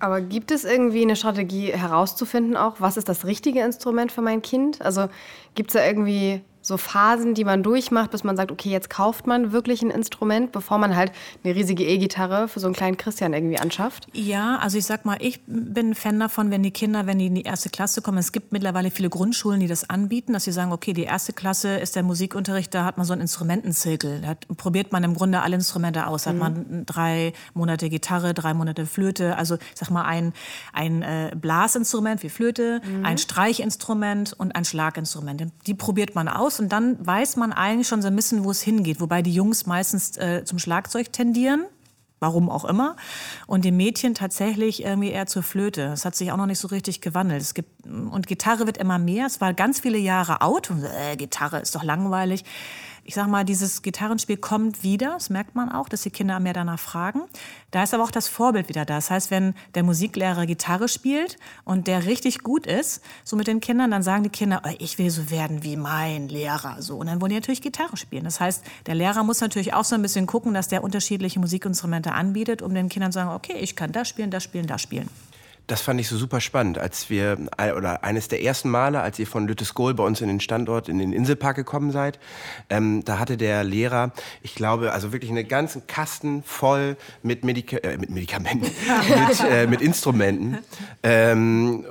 Aber 0.00 0.20
gibt 0.20 0.50
es 0.50 0.64
irgendwie 0.64 1.02
eine 1.02 1.16
Strategie 1.16 1.72
herauszufinden 1.72 2.56
auch, 2.56 2.80
was 2.80 2.96
ist 2.96 3.08
das 3.08 3.24
richtige 3.24 3.60
Instrument 3.60 4.12
für 4.12 4.22
mein 4.22 4.42
Kind? 4.42 4.82
Also 4.82 5.08
gibt 5.54 5.70
es 5.70 5.74
da 5.74 5.86
irgendwie 5.86 6.42
so 6.64 6.78
Phasen, 6.78 7.34
die 7.34 7.44
man 7.44 7.62
durchmacht, 7.62 8.10
bis 8.10 8.24
man 8.24 8.36
sagt, 8.36 8.50
okay, 8.50 8.70
jetzt 8.70 8.88
kauft 8.88 9.26
man 9.26 9.52
wirklich 9.52 9.82
ein 9.82 9.90
Instrument, 9.90 10.50
bevor 10.50 10.78
man 10.78 10.96
halt 10.96 11.12
eine 11.44 11.54
riesige 11.54 11.84
E-Gitarre 11.84 12.48
für 12.48 12.58
so 12.58 12.66
einen 12.66 12.74
kleinen 12.74 12.96
Christian 12.96 13.34
irgendwie 13.34 13.58
anschafft? 13.58 14.06
Ja, 14.14 14.56
also 14.56 14.78
ich 14.78 14.86
sag 14.86 15.04
mal, 15.04 15.18
ich 15.20 15.42
bin 15.46 15.90
ein 15.90 15.94
Fan 15.94 16.18
davon, 16.18 16.50
wenn 16.50 16.62
die 16.62 16.70
Kinder, 16.70 17.06
wenn 17.06 17.18
die 17.18 17.26
in 17.26 17.34
die 17.34 17.42
erste 17.42 17.68
Klasse 17.68 18.00
kommen, 18.00 18.16
es 18.16 18.32
gibt 18.32 18.52
mittlerweile 18.52 18.90
viele 18.90 19.10
Grundschulen, 19.10 19.60
die 19.60 19.66
das 19.66 19.90
anbieten, 19.90 20.32
dass 20.32 20.44
sie 20.44 20.52
sagen, 20.52 20.72
okay, 20.72 20.94
die 20.94 21.02
erste 21.02 21.34
Klasse 21.34 21.76
ist 21.76 21.96
der 21.96 22.02
Musikunterricht, 22.02 22.72
da 22.72 22.86
hat 22.86 22.96
man 22.96 23.04
so 23.04 23.12
einen 23.12 23.22
Instrumentenzirkel, 23.22 24.22
da 24.22 24.34
probiert 24.54 24.90
man 24.90 25.04
im 25.04 25.12
Grunde 25.12 25.42
alle 25.42 25.56
Instrumente 25.56 26.06
aus, 26.06 26.22
da 26.22 26.32
mhm. 26.32 26.44
hat 26.44 26.54
man 26.70 26.86
drei 26.86 27.34
Monate 27.52 27.90
Gitarre, 27.90 28.32
drei 28.32 28.54
Monate 28.54 28.86
Flöte, 28.86 29.36
also 29.36 29.56
ich 29.56 29.60
sag 29.74 29.90
mal 29.90 30.04
ein, 30.04 30.32
ein 30.72 31.02
äh, 31.02 31.32
Blasinstrument 31.36 32.22
wie 32.22 32.30
Flöte, 32.30 32.80
mhm. 32.82 33.04
ein 33.04 33.18
Streichinstrument 33.18 34.32
und 34.32 34.56
ein 34.56 34.64
Schlaginstrument. 34.64 35.52
Die 35.66 35.74
probiert 35.74 36.14
man 36.14 36.26
aus 36.28 36.53
aus 36.54 36.60
und 36.60 36.70
dann 36.70 37.04
weiß 37.04 37.36
man 37.36 37.52
eigentlich 37.52 37.88
schon 37.88 38.02
so 38.02 38.08
ein 38.08 38.16
bisschen, 38.16 38.44
wo 38.44 38.50
es 38.50 38.62
hingeht. 38.62 39.00
Wobei 39.00 39.22
die 39.22 39.32
Jungs 39.32 39.66
meistens 39.66 40.16
äh, 40.16 40.44
zum 40.44 40.58
Schlagzeug 40.58 41.12
tendieren. 41.12 41.64
Warum 42.20 42.48
auch 42.48 42.64
immer. 42.64 42.96
Und 43.46 43.66
die 43.66 43.72
Mädchen 43.72 44.14
tatsächlich 44.14 44.82
irgendwie 44.82 45.10
eher 45.10 45.26
zur 45.26 45.42
Flöte. 45.42 45.88
Das 45.88 46.06
hat 46.06 46.14
sich 46.14 46.32
auch 46.32 46.38
noch 46.38 46.46
nicht 46.46 46.58
so 46.58 46.68
richtig 46.68 47.02
gewandelt. 47.02 47.42
Es 47.42 47.52
gibt, 47.52 47.86
und 47.86 48.26
Gitarre 48.26 48.66
wird 48.66 48.78
immer 48.78 48.98
mehr. 48.98 49.26
Es 49.26 49.42
war 49.42 49.52
ganz 49.52 49.80
viele 49.80 49.98
Jahre 49.98 50.40
out. 50.40 50.70
Und, 50.70 50.84
äh, 50.84 51.16
Gitarre 51.16 51.58
ist 51.58 51.74
doch 51.74 51.82
langweilig 51.82 52.44
ich 53.04 53.14
sag 53.14 53.28
mal, 53.28 53.44
dieses 53.44 53.82
Gitarrenspiel 53.82 54.38
kommt 54.38 54.82
wieder. 54.82 55.12
Das 55.12 55.28
merkt 55.28 55.54
man 55.54 55.70
auch, 55.70 55.88
dass 55.88 56.02
die 56.02 56.10
Kinder 56.10 56.40
mehr 56.40 56.54
danach 56.54 56.78
fragen. 56.78 57.22
Da 57.70 57.82
ist 57.82 57.92
aber 57.92 58.02
auch 58.02 58.10
das 58.10 58.28
Vorbild 58.28 58.68
wieder 58.68 58.84
da. 58.84 58.96
Das 58.96 59.10
heißt, 59.10 59.30
wenn 59.30 59.54
der 59.74 59.82
Musiklehrer 59.82 60.46
Gitarre 60.46 60.88
spielt 60.88 61.36
und 61.64 61.86
der 61.86 62.06
richtig 62.06 62.40
gut 62.42 62.66
ist, 62.66 63.02
so 63.22 63.36
mit 63.36 63.46
den 63.46 63.60
Kindern, 63.60 63.90
dann 63.90 64.02
sagen 64.02 64.22
die 64.22 64.30
Kinder, 64.30 64.62
oh, 64.64 64.70
ich 64.78 64.98
will 64.98 65.10
so 65.10 65.30
werden 65.30 65.62
wie 65.62 65.76
mein 65.76 66.28
Lehrer. 66.28 66.80
So. 66.80 66.96
Und 66.96 67.06
dann 67.08 67.20
wollen 67.20 67.30
die 67.30 67.36
natürlich 67.36 67.62
Gitarre 67.62 67.96
spielen. 67.96 68.24
Das 68.24 68.40
heißt, 68.40 68.64
der 68.86 68.94
Lehrer 68.94 69.22
muss 69.22 69.40
natürlich 69.40 69.74
auch 69.74 69.84
so 69.84 69.94
ein 69.94 70.02
bisschen 70.02 70.26
gucken, 70.26 70.54
dass 70.54 70.68
der 70.68 70.82
unterschiedliche 70.82 71.38
Musikinstrumente 71.38 72.12
anbietet, 72.12 72.62
um 72.62 72.74
den 72.74 72.88
Kindern 72.88 73.12
zu 73.12 73.18
sagen, 73.18 73.30
okay, 73.30 73.58
ich 73.58 73.76
kann 73.76 73.92
das 73.92 74.08
spielen, 74.08 74.30
das 74.30 74.42
spielen, 74.42 74.66
das 74.66 74.80
spielen. 74.80 75.08
Das 75.66 75.80
fand 75.80 76.00
ich 76.00 76.08
so 76.08 76.16
super 76.16 76.40
spannend, 76.40 76.78
als 76.78 77.08
wir, 77.08 77.38
oder 77.76 78.04
eines 78.04 78.28
der 78.28 78.42
ersten 78.42 78.68
Male, 78.68 79.00
als 79.00 79.18
ihr 79.18 79.26
von 79.26 79.46
Lütteskol 79.46 79.94
bei 79.94 80.04
uns 80.04 80.20
in 80.20 80.28
den 80.28 80.40
Standort, 80.40 80.88
in 80.88 80.98
den 80.98 81.12
Inselpark 81.12 81.56
gekommen 81.56 81.90
seid, 81.90 82.18
ähm, 82.68 83.02
da 83.04 83.18
hatte 83.18 83.36
der 83.36 83.64
Lehrer, 83.64 84.12
ich 84.42 84.54
glaube, 84.54 84.92
also 84.92 85.12
wirklich 85.12 85.30
einen 85.30 85.48
ganzen 85.48 85.86
Kasten 85.86 86.42
voll 86.42 86.96
mit, 87.22 87.44
Medika 87.44 87.78
äh, 87.78 87.96
mit 87.96 88.10
Medikamenten, 88.10 88.66
mit, 89.28 89.40
äh, 89.40 89.66
mit 89.66 89.80
Instrumenten. 89.80 90.58
Ähm, 91.02 91.86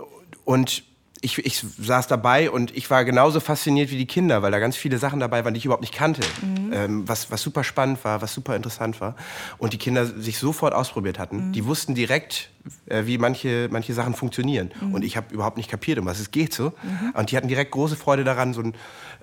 und 0.46 0.84
ich, 1.24 1.38
ich 1.38 1.66
saß 1.80 2.08
dabei 2.08 2.52
und 2.52 2.76
ich 2.76 2.90
war 2.90 3.06
genauso 3.06 3.40
fasziniert 3.40 3.90
wie 3.92 3.98
die 3.98 4.06
Kinder, 4.06 4.42
weil 4.42 4.52
da 4.52 4.60
ganz 4.60 4.76
viele 4.76 4.98
Sachen 4.98 5.22
dabei 5.22 5.46
waren, 5.46 5.54
die 5.54 5.58
ich 5.58 5.66
überhaupt 5.66 5.82
nicht 5.82 5.94
kannte. 5.94 6.22
Mhm. 6.42 6.74
Ähm, 6.74 7.08
was, 7.08 7.32
was 7.32 7.42
super 7.42 7.64
spannend 7.64 8.04
war, 8.04 8.22
was 8.22 8.34
super 8.34 8.58
interessant 8.58 9.00
war. 9.00 9.16
Und 9.58 9.72
die 9.72 9.78
Kinder 9.78 10.06
sich 10.06 10.38
sofort 10.38 10.74
ausprobiert 10.74 11.20
hatten. 11.20 11.48
Mhm. 11.48 11.52
Die 11.54 11.66
wussten 11.66 11.96
direkt, 11.96 12.50
äh, 12.86 13.06
wie 13.06 13.18
manche, 13.18 13.68
manche 13.72 13.94
Sachen 13.94 14.14
funktionieren. 14.14 14.72
Mhm. 14.80 14.94
Und 14.94 15.04
ich 15.04 15.18
habe 15.18 15.34
überhaupt 15.34 15.58
nicht 15.58 15.70
kapiert, 15.70 16.00
um 16.00 16.06
was 16.06 16.20
es 16.20 16.32
geht 16.32 16.54
so. 16.54 16.74
Mhm. 16.84 17.14
Und 17.14 17.32
die 17.32 17.38
hatten 17.38 17.48
direkt 17.48 17.72
große 17.72 17.96
Freude 17.96 18.24
daran, 18.24 18.54
so 18.54 18.62
ein, 18.62 18.74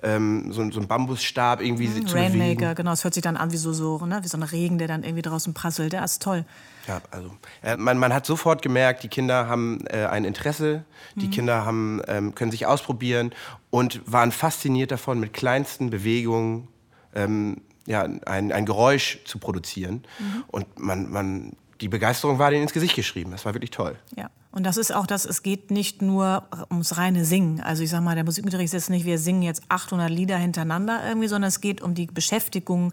ähm, 0.03 0.51
so, 0.51 0.69
so 0.71 0.79
ein 0.79 0.87
Bambusstab 0.87 1.61
irgendwie 1.61 1.87
mhm. 1.87 2.07
zu 2.07 2.15
Rainmaker, 2.15 2.55
bewegen. 2.55 2.75
genau. 2.75 2.91
Es 2.93 3.03
hört 3.03 3.13
sich 3.13 3.23
dann 3.23 3.37
an 3.37 3.51
wie 3.51 3.57
so, 3.57 3.73
so, 3.73 4.05
ne? 4.05 4.19
wie 4.21 4.27
so 4.27 4.37
ein 4.37 4.43
Regen, 4.43 4.77
der 4.77 4.87
dann 4.87 5.03
irgendwie 5.03 5.23
draußen 5.23 5.53
prasselt. 5.53 5.93
Der 5.93 6.03
ist 6.03 6.21
toll. 6.21 6.45
Ja, 6.87 7.01
also 7.11 7.31
äh, 7.63 7.77
man, 7.77 7.97
man 7.97 8.13
hat 8.13 8.25
sofort 8.25 8.61
gemerkt, 8.61 9.03
die 9.03 9.07
Kinder 9.07 9.47
haben 9.47 9.85
äh, 9.87 10.05
ein 10.05 10.25
Interesse, 10.25 10.83
die 11.15 11.27
mhm. 11.27 11.31
Kinder 11.31 11.65
haben, 11.65 12.01
ähm, 12.07 12.35
können 12.35 12.51
sich 12.51 12.65
ausprobieren 12.65 13.31
und 13.69 14.01
waren 14.05 14.31
fasziniert 14.31 14.91
davon, 14.91 15.19
mit 15.19 15.33
kleinsten 15.33 15.89
Bewegungen 15.89 16.67
ähm, 17.15 17.61
ja, 17.85 18.03
ein, 18.25 18.51
ein 18.51 18.65
Geräusch 18.65 19.19
zu 19.25 19.39
produzieren. 19.39 20.03
Mhm. 20.19 20.43
Und 20.47 20.79
man, 20.79 21.11
man, 21.11 21.53
die 21.81 21.89
Begeisterung 21.89 22.39
war 22.39 22.51
denen 22.51 22.63
ins 22.63 22.73
Gesicht 22.73 22.95
geschrieben. 22.95 23.31
Das 23.31 23.43
war 23.43 23.53
wirklich 23.53 23.71
toll. 23.71 23.97
Ja. 24.15 24.29
Und 24.51 24.65
das 24.65 24.77
ist 24.77 24.93
auch 24.93 25.07
das, 25.07 25.25
es 25.25 25.43
geht 25.43 25.71
nicht 25.71 26.01
nur 26.01 26.43
ums 26.69 26.97
reine 26.97 27.23
Singen. 27.23 27.61
Also 27.61 27.83
ich 27.83 27.89
sag 27.89 28.01
mal, 28.01 28.15
der 28.15 28.25
Musikunterricht 28.25 28.67
ist 28.67 28.73
jetzt 28.73 28.89
nicht, 28.89 29.05
wir 29.05 29.17
singen 29.17 29.41
jetzt 29.41 29.63
800 29.69 30.09
Lieder 30.09 30.37
hintereinander 30.37 31.01
irgendwie, 31.07 31.29
sondern 31.29 31.47
es 31.47 31.61
geht 31.61 31.81
um 31.81 31.95
die 31.95 32.05
Beschäftigung. 32.05 32.91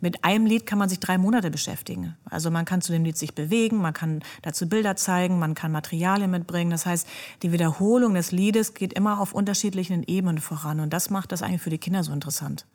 Mit 0.00 0.24
einem 0.24 0.46
Lied 0.46 0.64
kann 0.66 0.78
man 0.78 0.88
sich 0.88 1.00
drei 1.00 1.18
Monate 1.18 1.50
beschäftigen. 1.50 2.16
Also 2.24 2.50
man 2.50 2.64
kann 2.64 2.80
zu 2.80 2.90
dem 2.90 3.04
Lied 3.04 3.18
sich 3.18 3.34
bewegen, 3.34 3.78
man 3.78 3.92
kann 3.92 4.22
dazu 4.42 4.66
Bilder 4.66 4.96
zeigen, 4.96 5.38
man 5.38 5.54
kann 5.54 5.72
Materialien 5.72 6.30
mitbringen. 6.30 6.70
Das 6.70 6.86
heißt, 6.86 7.06
die 7.42 7.52
Wiederholung 7.52 8.14
des 8.14 8.32
Liedes 8.32 8.72
geht 8.74 8.94
immer 8.94 9.20
auf 9.20 9.34
unterschiedlichen 9.34 10.04
Ebenen 10.04 10.38
voran. 10.38 10.80
Und 10.80 10.92
das 10.92 11.10
macht 11.10 11.32
das 11.32 11.42
eigentlich 11.42 11.62
für 11.62 11.70
die 11.70 11.78
Kinder 11.78 12.02
so 12.02 12.12
interessant. 12.12 12.66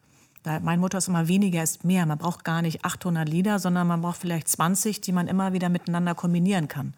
Mein 0.62 0.80
Motto 0.80 0.98
ist 0.98 1.08
immer, 1.08 1.28
weniger 1.28 1.62
ist 1.62 1.84
mehr. 1.84 2.06
Man 2.06 2.18
braucht 2.18 2.44
gar 2.44 2.62
nicht 2.62 2.86
800 2.86 3.28
Lieder, 3.28 3.60
sondern 3.60 3.88
man 3.88 4.02
braucht 4.02 4.18
vielleicht 4.18 4.48
20, 4.48 5.02
die 5.02 5.12
man 5.12 5.28
immer 5.28 5.54
wieder 5.54 5.70
miteinander 5.70 6.16
kombinieren 6.16 6.68
kann. 6.68 6.94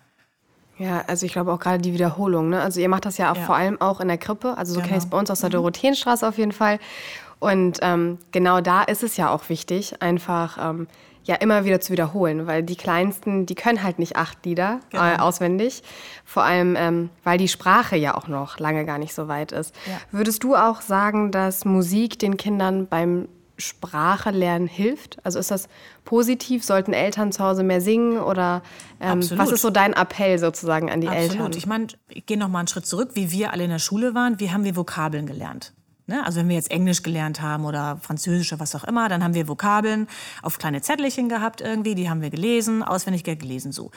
Ja, 0.77 1.03
also 1.07 1.25
ich 1.25 1.33
glaube 1.33 1.51
auch 1.51 1.59
gerade 1.59 1.81
die 1.81 1.93
Wiederholung. 1.93 2.49
Ne? 2.49 2.61
Also 2.61 2.79
ihr 2.79 2.89
macht 2.89 3.05
das 3.05 3.17
ja, 3.17 3.31
auch 3.31 3.37
ja. 3.37 3.43
vor 3.43 3.55
allem 3.55 3.79
auch 3.81 3.99
in 3.99 4.07
der 4.07 4.17
Krippe. 4.17 4.57
Also 4.57 4.73
so 4.73 4.79
genau. 4.79 4.87
kenne 4.87 4.97
ich 4.97 5.03
es 5.03 5.09
bei 5.09 5.17
uns 5.17 5.29
aus 5.29 5.41
der 5.41 5.49
mhm. 5.49 5.53
Dorotheenstraße 5.53 6.27
auf 6.27 6.37
jeden 6.37 6.51
Fall. 6.51 6.79
Und 7.39 7.79
ähm, 7.81 8.19
genau 8.31 8.61
da 8.61 8.83
ist 8.83 9.03
es 9.03 9.17
ja 9.17 9.31
auch 9.31 9.49
wichtig, 9.49 10.01
einfach 10.01 10.57
ähm, 10.61 10.87
ja 11.23 11.35
immer 11.35 11.65
wieder 11.65 11.79
zu 11.81 11.91
wiederholen, 11.91 12.47
weil 12.47 12.63
die 12.63 12.75
Kleinsten, 12.75 13.45
die 13.45 13.55
können 13.55 13.83
halt 13.83 13.99
nicht 13.99 14.15
acht 14.15 14.45
Lieder 14.45 14.79
äh, 14.89 14.91
genau. 14.91 15.03
äh, 15.03 15.17
auswendig. 15.17 15.83
Vor 16.25 16.43
allem, 16.43 16.75
ähm, 16.77 17.09
weil 17.23 17.37
die 17.37 17.47
Sprache 17.47 17.95
ja 17.95 18.15
auch 18.15 18.27
noch 18.27 18.59
lange 18.59 18.85
gar 18.85 18.97
nicht 18.97 19.13
so 19.13 19.27
weit 19.27 19.51
ist. 19.51 19.75
Ja. 19.87 19.99
Würdest 20.11 20.43
du 20.43 20.55
auch 20.55 20.81
sagen, 20.81 21.31
dass 21.31 21.65
Musik 21.65 22.19
den 22.19 22.37
Kindern 22.37 22.87
beim 22.87 23.27
Sprache 23.57 24.31
lernen 24.31 24.67
hilft? 24.67 25.17
Also 25.23 25.37
ist 25.37 25.51
das 25.51 25.69
positiv? 26.03 26.63
Sollten 26.63 26.93
Eltern 26.93 27.31
zu 27.31 27.43
Hause 27.43 27.63
mehr 27.63 27.81
singen 27.81 28.19
oder 28.19 28.63
ähm, 28.99 29.21
was 29.37 29.51
ist 29.51 29.61
so 29.61 29.69
dein 29.69 29.93
Appell 29.93 30.39
sozusagen 30.39 30.89
an 30.89 31.01
die 31.01 31.07
Absolut. 31.07 31.23
Eltern? 31.23 31.45
Absolut. 31.45 31.55
Ich 31.57 31.67
meine, 31.67 31.87
ich 32.09 32.25
gehe 32.25 32.37
noch 32.37 32.49
mal 32.49 32.59
einen 32.59 32.67
Schritt 32.67 32.85
zurück, 32.85 33.11
wie 33.13 33.31
wir 33.31 33.53
alle 33.53 33.63
in 33.63 33.69
der 33.69 33.79
Schule 33.79 34.15
waren. 34.15 34.39
Wie 34.39 34.51
haben 34.51 34.63
wir 34.63 34.75
Vokabeln 34.75 35.27
gelernt? 35.27 35.73
Ne? 36.11 36.25
Also 36.25 36.39
wenn 36.41 36.49
wir 36.49 36.55
jetzt 36.55 36.71
Englisch 36.71 37.03
gelernt 37.03 37.41
haben 37.41 37.63
oder 37.63 37.97
Französisch 38.01 38.51
oder 38.51 38.59
was 38.59 38.75
auch 38.75 38.83
immer, 38.83 39.07
dann 39.07 39.23
haben 39.23 39.33
wir 39.33 39.47
Vokabeln 39.47 40.07
auf 40.41 40.57
kleine 40.59 40.81
Zettelchen 40.81 41.29
gehabt 41.29 41.61
irgendwie, 41.61 41.95
die 41.95 42.09
haben 42.09 42.21
wir 42.21 42.29
gelesen, 42.29 42.83
auswendig 42.83 43.23
gelesen 43.23 43.71
so. 43.71 43.91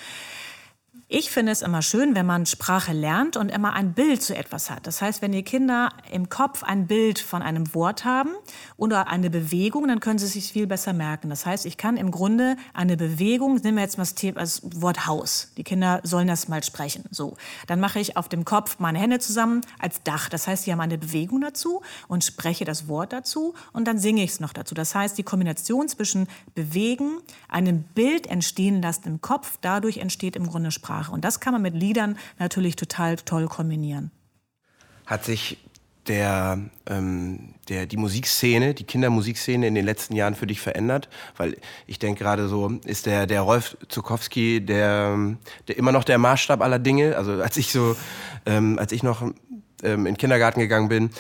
Ich 1.07 1.31
finde 1.31 1.53
es 1.53 1.61
immer 1.61 1.83
schön, 1.83 2.15
wenn 2.15 2.25
man 2.25 2.47
Sprache 2.47 2.95
lernt 2.95 3.37
und 3.37 3.51
immer 3.51 3.75
ein 3.75 3.93
Bild 3.93 4.23
zu 4.23 4.35
etwas 4.35 4.71
hat. 4.71 4.87
Das 4.87 5.03
heißt, 5.03 5.21
wenn 5.21 5.33
die 5.33 5.43
Kinder 5.43 5.91
im 6.11 6.31
Kopf 6.31 6.63
ein 6.63 6.87
Bild 6.87 7.19
von 7.19 7.43
einem 7.43 7.75
Wort 7.75 8.07
haben 8.07 8.31
oder 8.79 9.07
eine 9.09 9.29
Bewegung, 9.29 9.87
dann 9.87 10.01
können 10.01 10.19
sie 10.19 10.27
sich 10.27 10.51
viel 10.51 10.67
besser 10.67 10.95
merken. 10.95 11.29
Das 11.29 11.45
heißt, 11.45 11.67
ich 11.67 11.77
kann 11.77 11.99
im 11.99 12.11
Grunde 12.11 12.57
eine 12.73 12.97
Bewegung, 12.97 13.57
nehmen 13.57 13.77
wir 13.77 13.83
jetzt 13.83 13.99
mal 13.99 14.07
das 14.33 14.63
Wort 14.81 15.07
Haus. 15.07 15.53
Die 15.59 15.63
Kinder 15.63 16.01
sollen 16.05 16.27
das 16.27 16.49
mal 16.49 16.65
sprechen. 16.65 17.05
So, 17.11 17.37
dann 17.67 17.81
mache 17.81 18.01
ich 18.01 18.17
auf 18.17 18.31
dem 18.31 18.47
Kopf 18.47 18.79
meine 18.79 18.99
Hände 18.99 19.19
zusammen 19.19 19.61
als 19.79 20.03
Dach. 20.05 20.31
Das 20.31 20.49
heißt, 20.49 20.65
sie 20.65 20.73
haben 20.73 20.81
eine 20.81 20.97
Bewegung 20.97 21.43
dazu 21.43 21.83
und 22.09 22.25
spreche 22.25 22.65
das 22.65 22.89
Wort 22.89 23.13
dazu 23.13 23.53
und 23.75 23.87
dann 23.87 23.99
singe 23.99 24.23
ich 24.23 24.31
es 24.31 24.41
noch 24.41 24.55
dazu. 24.55 24.75
Das 24.75 24.95
heißt, 24.95 25.19
die 25.19 25.23
Kombination 25.23 25.87
zwischen 25.87 26.29
Bewegen, 26.55 27.19
einem 27.51 27.83
Bild 27.83 28.27
entstehen 28.27 28.81
lassen 28.81 29.07
im 29.07 29.21
Kopf, 29.21 29.59
dadurch 29.61 29.99
entsteht 29.99 30.35
im 30.35 30.47
Grunde 30.47 30.71
Sprache. 30.71 31.04
Sprache. 31.05 31.13
Und 31.13 31.25
das 31.25 31.41
kann 31.41 31.53
man 31.53 31.63
mit 31.63 31.75
Liedern 31.75 32.17
natürlich 32.39 32.77
total 32.77 33.17
toll 33.17 33.47
kombinieren. 33.47 34.11
Hat 35.07 35.25
sich 35.25 35.59
der, 36.07 36.59
ähm, 36.87 37.55
der, 37.69 37.87
die 37.87 37.97
Musikszene, 37.97 38.75
die 38.75 38.85
Kindermusikszene 38.85 39.67
in 39.67 39.75
den 39.75 39.85
letzten 39.85 40.15
Jahren 40.15 40.35
für 40.35 40.47
dich 40.47 40.61
verändert? 40.61 41.09
Weil 41.37 41.57
ich 41.87 41.99
denke 41.99 42.23
gerade 42.23 42.49
so, 42.49 42.69
ist 42.85 43.07
der, 43.07 43.27
der 43.27 43.43
Rolf 43.43 43.77
Zukowski 43.89 44.65
der, 44.65 45.17
der 45.69 45.79
immer 45.79 45.93
noch 45.93 46.05
der 46.05 46.19
Maßstab 46.19 46.61
aller 46.63 46.79
Dinge? 46.79 47.17
Also 47.17 47.43
als 47.43 47.57
ich 47.57 47.73
so, 47.73 47.97
ähm, 48.47 48.79
als 48.79 48.93
ich 48.93 49.03
noch 49.03 49.23
ähm, 49.23 49.33
in 49.83 50.05
den 50.05 50.17
Kindergarten 50.17 50.61
gegangen 50.61 50.89
bin, 50.89 51.11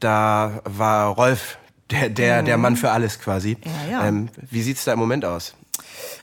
da 0.00 0.62
war 0.64 1.08
Rolf 1.08 1.58
der, 1.90 2.08
der, 2.08 2.42
der 2.42 2.56
Mann 2.56 2.76
für 2.76 2.90
alles 2.90 3.18
quasi. 3.18 3.56
Ja, 3.64 3.90
ja. 3.90 4.08
Ähm, 4.08 4.28
wie 4.50 4.62
sieht's 4.62 4.84
da 4.84 4.92
im 4.92 4.98
Moment 4.98 5.24
aus? 5.24 5.54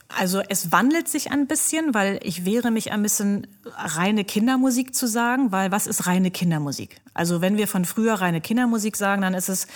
Also 0.10 0.42
es 0.48 0.72
wandelt 0.72 1.08
sich 1.10 1.32
ein 1.32 1.48
bisschen, 1.48 1.94
weil 1.94 2.20
ich 2.24 2.46
wehre 2.46 2.72
mich 2.72 2.92
ein 2.92 3.04
bisschen, 3.04 3.48
reine 3.76 4.24
Kindermusik 4.24 4.96
zu 4.96 5.08
sagen, 5.08 5.52
weil 5.52 5.72
was 5.72 5.86
ist 5.86 6.08
reine 6.08 6.32
Kindermusik? 6.32 7.02
Also 7.14 7.42
wenn 7.42 7.58
wir 7.58 7.68
von 7.68 7.84
früher 7.84 8.16
reine 8.16 8.40
Kindermusik 8.40 8.96
sagen, 8.96 9.22
dann 9.22 9.34
ist 9.34 9.50
es, 9.50 9.68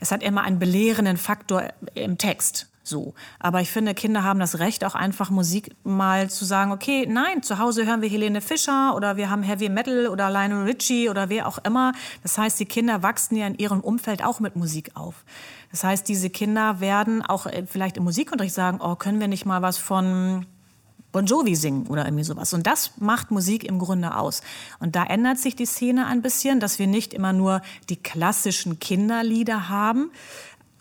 es 0.00 0.10
hat 0.10 0.22
immer 0.22 0.42
einen 0.42 0.58
belehrenden 0.58 1.16
Faktor 1.16 1.72
im 1.94 2.18
Text. 2.18 2.66
So. 2.86 3.14
Aber 3.40 3.60
ich 3.60 3.72
finde, 3.72 3.94
Kinder 3.94 4.22
haben 4.22 4.38
das 4.38 4.60
Recht, 4.60 4.84
auch 4.84 4.94
einfach 4.94 5.28
Musik 5.30 5.74
mal 5.82 6.30
zu 6.30 6.44
sagen, 6.44 6.70
okay, 6.70 7.04
nein, 7.08 7.42
zu 7.42 7.58
Hause 7.58 7.84
hören 7.84 8.00
wir 8.00 8.08
Helene 8.08 8.40
Fischer 8.40 8.94
oder 8.94 9.16
wir 9.16 9.28
haben 9.28 9.42
Heavy 9.42 9.68
Metal 9.68 10.06
oder 10.06 10.30
Lionel 10.30 10.62
Richie 10.62 11.08
oder 11.08 11.28
wer 11.28 11.48
auch 11.48 11.58
immer. 11.64 11.92
Das 12.22 12.38
heißt, 12.38 12.60
die 12.60 12.66
Kinder 12.66 13.02
wachsen 13.02 13.36
ja 13.36 13.48
in 13.48 13.56
ihrem 13.56 13.80
Umfeld 13.80 14.24
auch 14.24 14.38
mit 14.38 14.54
Musik 14.54 14.92
auf. 14.94 15.24
Das 15.72 15.82
heißt, 15.82 16.06
diese 16.06 16.30
Kinder 16.30 16.78
werden 16.78 17.22
auch 17.22 17.46
äh, 17.46 17.64
vielleicht 17.66 17.96
im 17.96 18.04
Musikunterricht 18.04 18.54
sagen, 18.54 18.78
oh, 18.80 18.94
können 18.94 19.18
wir 19.18 19.26
nicht 19.26 19.46
mal 19.46 19.62
was 19.62 19.78
von 19.78 20.46
Bon 21.10 21.26
Jovi 21.26 21.56
singen 21.56 21.86
oder 21.88 22.04
irgendwie 22.04 22.24
sowas. 22.24 22.52
Und 22.52 22.66
das 22.66 22.92
macht 22.98 23.30
Musik 23.30 23.64
im 23.64 23.78
Grunde 23.78 24.16
aus. 24.16 24.42
Und 24.78 24.94
da 24.94 25.02
ändert 25.02 25.38
sich 25.38 25.56
die 25.56 25.66
Szene 25.66 26.06
ein 26.06 26.22
bisschen, 26.22 26.60
dass 26.60 26.78
wir 26.78 26.86
nicht 26.86 27.14
immer 27.14 27.32
nur 27.32 27.62
die 27.88 27.96
klassischen 27.96 28.78
Kinderlieder 28.78 29.68
haben, 29.68 30.10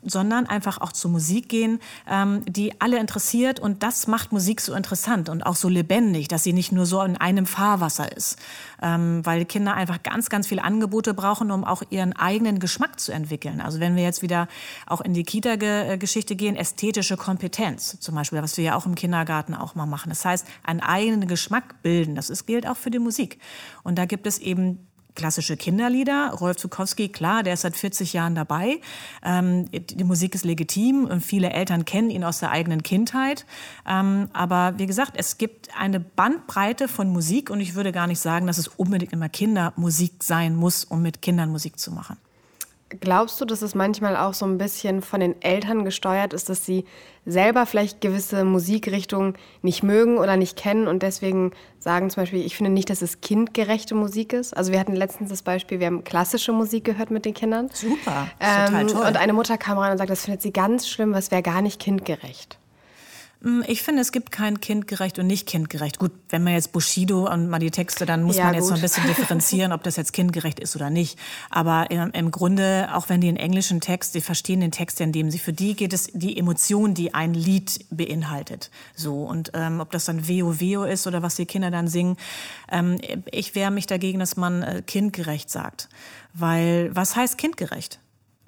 sondern 0.05 0.45
einfach 0.45 0.79
auch 0.79 0.91
zu 0.91 1.09
Musik 1.09 1.49
gehen, 1.49 1.79
ähm, 2.09 2.43
die 2.45 2.79
alle 2.79 2.99
interessiert. 2.99 3.59
Und 3.59 3.83
das 3.83 4.07
macht 4.07 4.31
Musik 4.31 4.61
so 4.61 4.73
interessant 4.73 5.29
und 5.29 5.45
auch 5.45 5.55
so 5.55 5.69
lebendig, 5.69 6.27
dass 6.27 6.43
sie 6.43 6.53
nicht 6.53 6.71
nur 6.71 6.85
so 6.85 7.01
in 7.01 7.17
einem 7.17 7.45
Fahrwasser 7.45 8.15
ist. 8.15 8.39
Ähm, 8.81 9.25
weil 9.25 9.45
Kinder 9.45 9.73
einfach 9.73 10.03
ganz, 10.03 10.29
ganz 10.29 10.47
viele 10.47 10.63
Angebote 10.63 11.13
brauchen, 11.13 11.51
um 11.51 11.63
auch 11.63 11.83
ihren 11.89 12.13
eigenen 12.13 12.59
Geschmack 12.59 12.99
zu 12.99 13.11
entwickeln. 13.11 13.61
Also 13.61 13.79
wenn 13.79 13.95
wir 13.95 14.03
jetzt 14.03 14.21
wieder 14.21 14.47
auch 14.85 15.01
in 15.01 15.13
die 15.13 15.23
Kita-Geschichte 15.23 16.35
gehen, 16.35 16.55
ästhetische 16.55 17.17
Kompetenz 17.17 17.99
zum 17.99 18.15
Beispiel, 18.15 18.41
was 18.41 18.57
wir 18.57 18.63
ja 18.63 18.75
auch 18.75 18.85
im 18.85 18.95
Kindergarten 18.95 19.55
auch 19.55 19.75
mal 19.75 19.85
machen. 19.85 20.09
Das 20.09 20.23
heißt, 20.25 20.45
einen 20.63 20.81
eigenen 20.81 21.27
Geschmack 21.27 21.81
bilden. 21.81 22.15
Das 22.15 22.29
ist, 22.29 22.45
gilt 22.45 22.67
auch 22.67 22.77
für 22.77 22.91
die 22.91 22.99
Musik. 22.99 23.39
Und 23.83 23.97
da 23.97 24.05
gibt 24.05 24.27
es 24.27 24.37
eben 24.39 24.87
klassische 25.15 25.57
Kinderlieder. 25.57 26.31
Rolf 26.39 26.57
Zukowski, 26.57 27.09
klar, 27.09 27.43
der 27.43 27.53
ist 27.53 27.61
seit 27.61 27.75
40 27.75 28.13
Jahren 28.13 28.35
dabei. 28.35 28.79
Ähm, 29.23 29.69
die 29.71 30.03
Musik 30.03 30.35
ist 30.35 30.45
legitim 30.45 31.05
und 31.05 31.21
viele 31.21 31.51
Eltern 31.51 31.85
kennen 31.85 32.09
ihn 32.09 32.23
aus 32.23 32.39
der 32.39 32.51
eigenen 32.51 32.83
Kindheit. 32.83 33.45
Ähm, 33.87 34.29
aber 34.33 34.73
wie 34.77 34.85
gesagt, 34.85 35.13
es 35.15 35.37
gibt 35.37 35.69
eine 35.77 35.99
Bandbreite 35.99 36.87
von 36.87 37.09
Musik 37.11 37.49
und 37.49 37.59
ich 37.59 37.75
würde 37.75 37.91
gar 37.91 38.07
nicht 38.07 38.19
sagen, 38.19 38.47
dass 38.47 38.57
es 38.57 38.67
unbedingt 38.67 39.13
immer 39.13 39.29
Kindermusik 39.29 40.23
sein 40.23 40.55
muss, 40.55 40.83
um 40.83 41.01
mit 41.01 41.21
Kindern 41.21 41.49
Musik 41.49 41.79
zu 41.79 41.91
machen. 41.91 42.17
Glaubst 42.99 43.39
du, 43.39 43.45
dass 43.45 43.61
es 43.61 43.75
manchmal 43.75 44.15
auch 44.15 44.33
so 44.33 44.45
ein 44.45 44.57
bisschen 44.57 45.01
von 45.01 45.19
den 45.19 45.41
Eltern 45.41 45.85
gesteuert 45.85 46.33
ist, 46.33 46.49
dass 46.49 46.65
sie 46.65 46.85
selber 47.25 47.65
vielleicht 47.65 48.01
gewisse 48.01 48.43
Musikrichtungen 48.43 49.33
nicht 49.61 49.83
mögen 49.83 50.17
oder 50.17 50.37
nicht 50.37 50.57
kennen 50.57 50.87
und 50.87 51.01
deswegen 51.01 51.51
sagen 51.79 52.09
zum 52.09 52.23
Beispiel, 52.23 52.45
ich 52.45 52.55
finde 52.55 52.71
nicht, 52.71 52.89
dass 52.89 53.01
es 53.01 53.21
kindgerechte 53.21 53.95
Musik 53.95 54.33
ist. 54.33 54.55
Also 54.55 54.71
wir 54.71 54.79
hatten 54.79 54.95
letztens 54.95 55.29
das 55.29 55.41
Beispiel, 55.41 55.79
wir 55.79 55.87
haben 55.87 56.03
klassische 56.03 56.51
Musik 56.51 56.83
gehört 56.83 57.11
mit 57.11 57.25
den 57.25 57.33
Kindern. 57.33 57.69
Super, 57.73 58.27
ähm, 58.39 58.65
total 58.65 58.87
toll. 58.87 59.07
Und 59.07 59.17
eine 59.17 59.33
Mutter 59.33 59.57
kam 59.57 59.77
rein 59.77 59.91
und 59.91 59.97
sagt, 59.97 60.09
das 60.09 60.25
findet 60.25 60.41
sie 60.41 60.53
ganz 60.53 60.87
schlimm, 60.87 61.13
was 61.13 61.31
wäre 61.31 61.41
gar 61.41 61.61
nicht 61.61 61.79
kindgerecht. 61.79 62.59
Hm, 63.45 63.63
ich 63.67 63.83
finde, 63.83 64.01
es 64.01 64.11
gibt 64.11 64.31
kein 64.31 64.59
kindgerecht 64.59 65.19
und 65.19 65.27
nicht 65.27 65.47
kindgerecht. 65.47 65.99
Gut, 65.99 66.11
wenn 66.29 66.43
man 66.43 66.53
jetzt 66.53 66.71
Bushido 66.71 67.31
und 67.31 67.47
mal 67.47 67.59
die 67.59 67.69
Texte, 67.69 68.07
dann 68.07 68.23
muss 68.23 68.37
ja, 68.37 68.45
man 68.45 68.55
jetzt 68.55 68.63
gut. 68.63 68.71
noch 68.71 68.77
ein 68.77 68.81
bisschen 68.81 69.05
differenzieren, 69.07 69.71
ob 69.71 69.83
das 69.83 69.97
jetzt 69.97 70.13
kindgerecht 70.13 70.59
ist 70.59 70.75
oder 70.75 70.89
nicht. 70.89 71.19
Aber 71.51 71.91
im, 71.91 72.09
im 72.11 72.31
Grunde, 72.31 72.89
auch 72.91 73.07
wenn 73.07 73.21
die 73.21 73.27
einen 73.27 73.37
englischen 73.37 73.81
Text, 73.81 74.15
die 74.15 74.21
verstehen 74.21 74.61
den 74.61 74.71
Text, 74.71 74.99
in 74.99 75.11
dem 75.11 75.29
sie, 75.29 75.37
für 75.37 75.53
die 75.53 75.75
geht 75.75 75.93
es 75.93 76.09
die 76.11 76.35
Emotion, 76.37 76.95
die 76.95 77.13
ein 77.13 77.35
Lied 77.35 77.85
beinhaltet. 77.91 78.71
So. 78.95 79.23
Und 79.23 79.51
ähm, 79.53 79.79
ob 79.79 79.91
das 79.91 80.05
dann 80.05 80.27
Veo 80.27 80.59
Veo 80.59 80.83
ist 80.83 81.05
oder 81.05 81.21
was 81.21 81.35
die 81.35 81.45
Kinder 81.45 81.69
dann 81.69 81.87
singen, 81.87 82.17
ähm, 82.71 82.97
ich 83.29 83.53
wehre 83.53 83.69
mich 83.69 83.85
dagegen, 83.85 84.17
dass 84.17 84.37
man 84.37 84.63
äh, 84.63 84.81
kindgerecht 84.81 85.51
sagt. 85.51 85.87
Weil, 86.33 86.89
was 86.95 87.15
heißt 87.15 87.37
kindgerecht? 87.37 87.99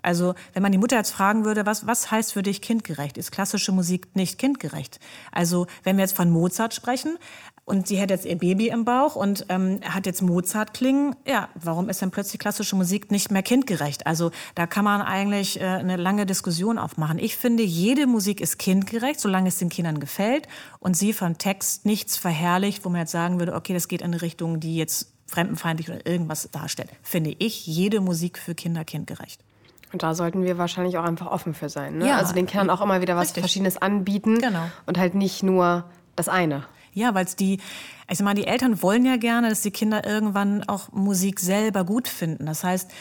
Also 0.07 0.35
wenn 0.53 0.63
man 0.63 0.71
die 0.71 0.77
Mutter 0.77 0.95
jetzt 0.95 1.11
fragen 1.11 1.43
würde, 1.43 1.65
was, 1.65 1.85
was 1.85 2.09
heißt 2.09 2.31
für 2.31 2.41
dich 2.41 2.61
kindgerecht? 2.61 3.17
Ist 3.17 3.33
klassische 3.33 3.73
Musik 3.73 4.15
nicht 4.15 4.39
kindgerecht? 4.39 5.01
Also 5.33 5.67
wenn 5.83 5.97
wir 5.97 6.03
jetzt 6.05 6.15
von 6.15 6.29
Mozart 6.29 6.73
sprechen 6.73 7.17
und 7.65 7.87
sie 7.87 7.99
hat 7.99 8.09
jetzt 8.09 8.23
ihr 8.23 8.37
Baby 8.37 8.69
im 8.69 8.85
Bauch 8.85 9.17
und 9.17 9.45
ähm, 9.49 9.81
hat 9.83 10.05
jetzt 10.05 10.21
Mozart 10.21 10.73
klingen, 10.73 11.13
ja, 11.25 11.49
warum 11.55 11.89
ist 11.89 12.01
dann 12.01 12.11
plötzlich 12.11 12.39
klassische 12.39 12.77
Musik 12.77 13.11
nicht 13.11 13.31
mehr 13.31 13.43
kindgerecht? 13.43 14.07
Also 14.07 14.31
da 14.55 14.65
kann 14.65 14.85
man 14.85 15.01
eigentlich 15.01 15.59
äh, 15.59 15.65
eine 15.65 15.97
lange 15.97 16.25
Diskussion 16.25 16.77
aufmachen. 16.77 17.19
Ich 17.19 17.35
finde, 17.35 17.63
jede 17.63 18.07
Musik 18.07 18.39
ist 18.39 18.59
kindgerecht, 18.59 19.19
solange 19.19 19.49
es 19.49 19.57
den 19.57 19.67
Kindern 19.67 19.99
gefällt 19.99 20.47
und 20.79 20.95
sie 20.95 21.11
vom 21.11 21.37
Text 21.37 21.85
nichts 21.85 22.15
verherrlicht, 22.15 22.85
wo 22.85 22.89
man 22.89 23.01
jetzt 23.01 23.11
sagen 23.11 23.39
würde, 23.39 23.55
okay, 23.55 23.73
das 23.73 23.89
geht 23.89 23.99
in 23.99 24.13
eine 24.13 24.21
Richtung, 24.21 24.61
die 24.61 24.77
jetzt 24.77 25.11
fremdenfeindlich 25.25 25.89
oder 25.89 26.07
irgendwas 26.07 26.47
darstellt. 26.49 26.91
Finde 27.03 27.35
ich 27.37 27.67
jede 27.67 27.99
Musik 27.99 28.37
für 28.37 28.55
Kinder 28.55 28.85
kindgerecht. 28.85 29.43
Und 29.93 30.03
da 30.03 30.13
sollten 30.13 30.43
wir 30.43 30.57
wahrscheinlich 30.57 30.97
auch 30.97 31.03
einfach 31.03 31.27
offen 31.27 31.53
für 31.53 31.69
sein. 31.69 31.99
Ne? 31.99 32.07
Ja, 32.07 32.17
also 32.17 32.33
den 32.33 32.45
Kindern 32.45 32.69
auch 32.69 32.81
immer 32.81 33.01
wieder 33.01 33.15
was 33.15 33.29
richtig. 33.29 33.43
Verschiedenes 33.43 33.81
anbieten 33.81 34.39
genau. 34.39 34.63
und 34.85 34.97
halt 34.97 35.15
nicht 35.15 35.43
nur 35.43 35.85
das 36.15 36.27
eine. 36.27 36.63
Ja, 36.93 37.13
weil 37.13 37.25
es 37.25 37.35
die, 37.35 37.59
ich 38.09 38.17
sag 38.17 38.25
mal, 38.25 38.33
die 38.33 38.47
Eltern 38.47 38.81
wollen 38.81 39.05
ja 39.05 39.17
gerne, 39.17 39.49
dass 39.49 39.61
die 39.61 39.71
Kinder 39.71 40.05
irgendwann 40.05 40.63
auch 40.67 40.91
Musik 40.91 41.39
selber 41.39 41.83
gut 41.83 42.07
finden. 42.07 42.47
Das 42.47 42.63
heißt, 42.63 42.91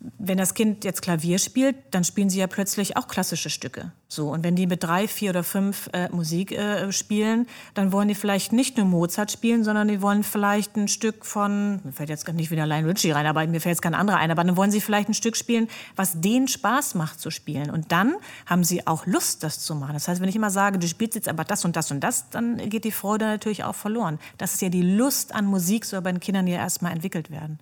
wenn 0.00 0.38
das 0.38 0.54
Kind 0.54 0.84
jetzt 0.84 1.02
Klavier 1.02 1.38
spielt, 1.38 1.76
dann 1.90 2.04
spielen 2.04 2.30
sie 2.30 2.38
ja 2.38 2.46
plötzlich 2.46 2.96
auch 2.96 3.08
klassische 3.08 3.50
Stücke. 3.50 3.90
So 4.06 4.30
und 4.30 4.44
wenn 4.44 4.54
die 4.54 4.66
mit 4.66 4.84
drei, 4.84 5.08
vier 5.08 5.30
oder 5.30 5.42
fünf 5.42 5.90
äh, 5.92 6.08
Musik 6.10 6.52
äh, 6.52 6.92
spielen, 6.92 7.46
dann 7.74 7.90
wollen 7.90 8.08
die 8.08 8.14
vielleicht 8.14 8.52
nicht 8.52 8.76
nur 8.76 8.86
Mozart 8.86 9.32
spielen, 9.32 9.64
sondern 9.64 9.88
die 9.88 10.00
wollen 10.00 10.22
vielleicht 10.22 10.76
ein 10.76 10.86
Stück 10.86 11.26
von, 11.26 11.80
mir 11.82 11.92
fällt 11.92 12.10
jetzt 12.10 12.28
nicht 12.32 12.50
wieder 12.50 12.66
Lionel 12.66 12.92
Richie 12.92 13.10
rein, 13.10 13.26
aber 13.26 13.46
mir 13.46 13.60
fällt 13.60 13.74
jetzt 13.74 13.82
kein 13.82 13.94
anderer 13.94 14.18
ein, 14.18 14.30
aber 14.30 14.44
dann 14.44 14.56
wollen 14.56 14.70
sie 14.70 14.80
vielleicht 14.80 15.08
ein 15.08 15.14
Stück 15.14 15.36
spielen, 15.36 15.68
was 15.96 16.20
denen 16.20 16.46
Spaß 16.46 16.94
macht 16.94 17.20
zu 17.20 17.30
spielen. 17.30 17.70
Und 17.70 17.90
dann 17.90 18.14
haben 18.46 18.64
sie 18.64 18.86
auch 18.86 19.04
Lust, 19.04 19.42
das 19.42 19.60
zu 19.60 19.74
machen. 19.74 19.94
Das 19.94 20.06
heißt, 20.06 20.20
wenn 20.20 20.28
ich 20.28 20.36
immer 20.36 20.50
sage, 20.50 20.78
du 20.78 20.86
spielst 20.86 21.16
jetzt 21.16 21.28
aber 21.28 21.44
das 21.44 21.64
und 21.64 21.74
das 21.74 21.90
und 21.90 22.00
das, 22.00 22.30
dann 22.30 22.56
geht 22.70 22.84
die 22.84 22.92
Freude 22.92 23.24
natürlich 23.24 23.64
auch 23.64 23.74
verloren. 23.74 24.18
Das 24.38 24.54
ist 24.54 24.62
ja 24.62 24.68
die 24.68 24.82
Lust 24.82 25.34
an 25.34 25.44
Musik, 25.44 25.84
so 25.84 26.00
bei 26.00 26.12
den 26.12 26.20
Kindern, 26.20 26.46
ja 26.46 26.56
erstmal 26.56 26.92
entwickelt 26.92 27.30
werden. 27.30 27.58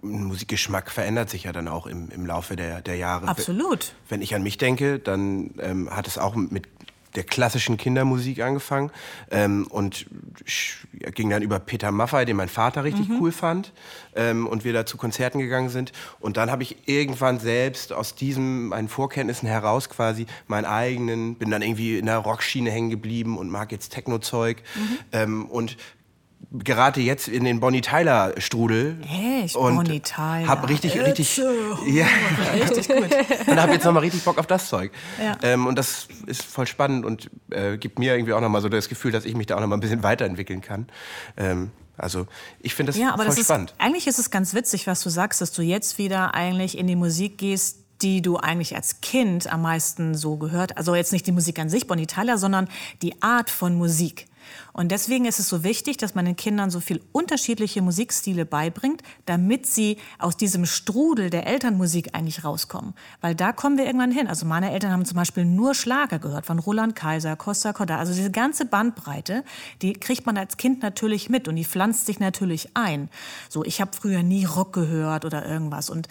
Und 0.00 0.26
Musikgeschmack 0.26 0.90
verändert 0.90 1.28
sich 1.30 1.44
ja 1.44 1.52
dann 1.52 1.68
auch 1.68 1.86
im, 1.86 2.10
im 2.10 2.24
Laufe 2.26 2.56
der, 2.56 2.80
der 2.80 2.96
Jahre. 2.96 3.28
Absolut. 3.28 3.94
Wenn 4.08 4.22
ich 4.22 4.34
an 4.34 4.42
mich 4.42 4.58
denke, 4.58 4.98
dann 4.98 5.54
ähm, 5.60 5.90
hat 5.90 6.06
es 6.06 6.18
auch 6.18 6.34
mit 6.34 6.68
der 7.14 7.24
klassischen 7.24 7.76
Kindermusik 7.76 8.40
angefangen 8.40 8.90
ähm, 9.30 9.66
und 9.68 10.06
ging 11.14 11.30
dann 11.30 11.42
über 11.42 11.58
Peter 11.58 11.90
Maffay, 11.90 12.24
den 12.24 12.36
mein 12.36 12.48
Vater 12.48 12.84
richtig 12.84 13.08
mhm. 13.08 13.18
cool 13.20 13.32
fand 13.32 13.72
ähm, 14.14 14.46
und 14.46 14.64
wir 14.64 14.72
da 14.72 14.86
zu 14.86 14.96
Konzerten 14.96 15.38
gegangen 15.38 15.68
sind. 15.68 15.92
Und 16.20 16.36
dann 16.36 16.50
habe 16.50 16.62
ich 16.62 16.88
irgendwann 16.88 17.40
selbst 17.40 17.92
aus 17.92 18.14
diesen 18.14 18.68
meinen 18.68 18.88
Vorkenntnissen 18.88 19.48
heraus 19.48 19.88
quasi 19.88 20.26
meinen 20.46 20.66
eigenen, 20.66 21.36
bin 21.36 21.50
dann 21.50 21.62
irgendwie 21.62 21.98
in 21.98 22.06
der 22.06 22.18
Rockschiene 22.18 22.70
hängen 22.70 22.90
geblieben 22.90 23.38
und 23.38 23.50
mag 23.50 23.72
jetzt 23.72 23.92
Techno-Zeug 23.92 24.62
mhm. 24.76 24.98
ähm, 25.12 25.46
und 25.46 25.76
gerate 26.50 27.00
jetzt 27.00 27.28
in 27.28 27.44
den 27.44 27.60
Bonnie 27.60 27.82
Tyler 27.82 28.32
Strudel 28.38 28.98
Echt? 29.42 29.54
und 29.54 29.76
Bonnie 29.76 30.00
Tyler. 30.00 30.48
hab 30.48 30.68
richtig 30.68 30.98
richtig 30.98 31.36
ja 31.36 32.06
richtig 32.54 32.88
gut 32.88 33.08
und 33.46 33.60
hab 33.60 33.70
jetzt 33.70 33.84
noch 33.84 33.92
mal 33.92 34.00
richtig 34.00 34.24
Bock 34.24 34.38
auf 34.38 34.46
das 34.46 34.68
Zeug 34.68 34.90
ja. 35.22 35.36
ähm, 35.42 35.66
und 35.66 35.76
das 35.76 36.08
ist 36.26 36.42
voll 36.42 36.66
spannend 36.66 37.04
und 37.04 37.30
äh, 37.50 37.76
gibt 37.76 37.98
mir 37.98 38.14
irgendwie 38.14 38.32
auch 38.32 38.40
noch 38.40 38.48
mal 38.48 38.62
so 38.62 38.70
das 38.70 38.88
Gefühl, 38.88 39.12
dass 39.12 39.26
ich 39.26 39.34
mich 39.34 39.46
da 39.46 39.56
auch 39.56 39.60
noch 39.60 39.66
mal 39.66 39.76
ein 39.76 39.80
bisschen 39.80 40.02
weiterentwickeln 40.02 40.62
kann. 40.62 40.86
Ähm, 41.36 41.70
also 41.98 42.26
ich 42.60 42.74
finde 42.74 42.92
das 42.92 43.00
ja, 43.00 43.12
aber 43.12 43.24
voll 43.24 43.34
das 43.34 43.44
spannend. 43.44 43.72
Ist, 43.72 43.80
eigentlich 43.80 44.06
ist 44.06 44.18
es 44.18 44.30
ganz 44.30 44.54
witzig, 44.54 44.86
was 44.86 45.02
du 45.02 45.10
sagst, 45.10 45.40
dass 45.40 45.52
du 45.52 45.62
jetzt 45.62 45.98
wieder 45.98 46.34
eigentlich 46.34 46.78
in 46.78 46.86
die 46.86 46.96
Musik 46.96 47.38
gehst, 47.38 47.80
die 48.00 48.22
du 48.22 48.36
eigentlich 48.36 48.76
als 48.76 49.00
Kind 49.00 49.52
am 49.52 49.62
meisten 49.62 50.14
so 50.14 50.36
gehört, 50.36 50.76
also 50.76 50.94
jetzt 50.94 51.12
nicht 51.12 51.26
die 51.26 51.32
Musik 51.32 51.58
an 51.58 51.68
sich, 51.68 51.86
Bonnie 51.86 52.06
Tyler, 52.06 52.38
sondern 52.38 52.68
die 53.02 53.20
Art 53.20 53.50
von 53.50 53.74
Musik. 53.74 54.27
Und 54.72 54.92
deswegen 54.92 55.24
ist 55.24 55.38
es 55.38 55.48
so 55.48 55.64
wichtig, 55.64 55.96
dass 55.96 56.14
man 56.14 56.24
den 56.24 56.36
Kindern 56.36 56.70
so 56.70 56.80
viel 56.80 57.00
unterschiedliche 57.12 57.82
Musikstile 57.82 58.44
beibringt, 58.44 59.02
damit 59.26 59.66
sie 59.66 59.98
aus 60.18 60.36
diesem 60.36 60.66
Strudel 60.66 61.30
der 61.30 61.46
Elternmusik 61.46 62.14
eigentlich 62.14 62.44
rauskommen. 62.44 62.94
Weil 63.20 63.34
da 63.34 63.52
kommen 63.52 63.78
wir 63.78 63.86
irgendwann 63.86 64.12
hin. 64.12 64.26
Also 64.26 64.46
meine 64.46 64.72
Eltern 64.72 64.92
haben 64.92 65.04
zum 65.04 65.16
Beispiel 65.16 65.44
nur 65.44 65.74
Schlager 65.74 66.18
gehört, 66.18 66.46
von 66.46 66.58
Roland 66.58 66.94
Kaiser, 66.94 67.36
Costa 67.36 67.72
Corda. 67.72 67.98
Also 67.98 68.12
diese 68.12 68.30
ganze 68.30 68.64
Bandbreite, 68.64 69.44
die 69.82 69.92
kriegt 69.94 70.26
man 70.26 70.36
als 70.36 70.56
Kind 70.56 70.82
natürlich 70.82 71.28
mit 71.28 71.48
und 71.48 71.56
die 71.56 71.64
pflanzt 71.64 72.06
sich 72.06 72.20
natürlich 72.20 72.70
ein. 72.74 73.08
So, 73.48 73.64
ich 73.64 73.80
habe 73.80 73.90
früher 73.98 74.22
nie 74.22 74.44
Rock 74.44 74.72
gehört 74.72 75.24
oder 75.24 75.46
irgendwas. 75.46 75.90
Und 75.90 76.08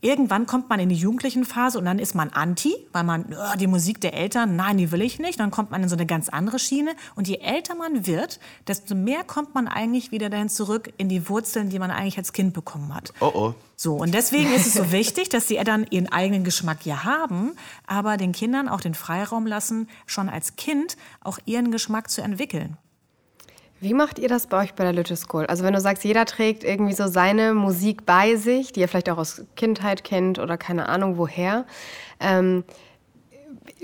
irgendwann 0.00 0.46
kommt 0.46 0.68
man 0.68 0.80
in 0.80 0.88
die 0.88 0.94
jugendlichen 0.94 1.44
Phase 1.44 1.78
und 1.78 1.84
dann 1.84 1.98
ist 1.98 2.14
man 2.14 2.30
anti, 2.30 2.74
weil 2.92 3.04
man 3.04 3.26
oh, 3.32 3.56
die 3.58 3.66
Musik 3.66 4.00
der 4.00 4.14
Eltern, 4.14 4.56
nein, 4.56 4.78
die 4.78 4.92
will 4.92 5.02
ich 5.02 5.18
nicht. 5.18 5.40
Dann 5.40 5.50
kommt 5.50 5.70
man 5.70 5.82
in 5.82 5.88
so 5.88 5.96
eine 5.96 6.06
ganz 6.06 6.28
andere 6.28 6.58
Schiene 6.58 6.94
und 7.16 7.28
je 7.28 7.38
älter 7.38 7.74
man 7.74 8.06
wird, 8.06 8.40
desto 8.66 8.94
mehr 8.94 9.24
kommt 9.24 9.54
man 9.54 9.68
eigentlich 9.68 10.10
wieder 10.12 10.30
dahin 10.30 10.48
zurück 10.48 10.92
in 10.96 11.08
die 11.08 11.28
Wurzeln, 11.28 11.70
die 11.70 11.78
man 11.78 11.90
eigentlich 11.90 12.18
als 12.18 12.32
Kind 12.32 12.54
bekommen 12.54 12.94
hat. 12.94 13.12
Oh 13.20 13.30
oh. 13.34 13.54
So 13.76 13.96
und 13.96 14.14
deswegen 14.14 14.52
ist 14.52 14.66
es 14.66 14.74
so 14.74 14.90
wichtig, 14.92 15.28
dass 15.28 15.46
die 15.46 15.56
Eltern 15.56 15.86
ihren 15.90 16.10
eigenen 16.10 16.44
Geschmack 16.44 16.84
ja 16.84 17.04
haben, 17.04 17.52
aber 17.86 18.16
den 18.16 18.32
Kindern 18.32 18.68
auch 18.68 18.80
den 18.80 18.94
Freiraum 18.94 19.46
lassen, 19.46 19.88
schon 20.06 20.28
als 20.28 20.56
Kind 20.56 20.96
auch 21.20 21.38
ihren 21.44 21.70
Geschmack 21.70 22.10
zu 22.10 22.22
entwickeln. 22.22 22.76
Wie 23.80 23.94
macht 23.94 24.18
ihr 24.18 24.28
das 24.28 24.48
bei 24.48 24.64
euch 24.64 24.74
bei 24.74 24.84
der 24.84 24.92
Little 24.92 25.16
School? 25.16 25.46
Also 25.46 25.62
wenn 25.62 25.72
du 25.72 25.80
sagst, 25.80 26.04
jeder 26.04 26.24
trägt 26.24 26.64
irgendwie 26.64 26.94
so 26.94 27.06
seine 27.06 27.54
Musik 27.54 28.04
bei 28.04 28.36
sich, 28.36 28.72
die 28.72 28.80
er 28.80 28.88
vielleicht 28.88 29.10
auch 29.10 29.18
aus 29.18 29.42
Kindheit 29.54 30.02
kennt 30.02 30.38
oder 30.40 30.58
keine 30.58 30.88
Ahnung 30.88 31.16
woher. 31.16 31.64
Ähm, 32.18 32.64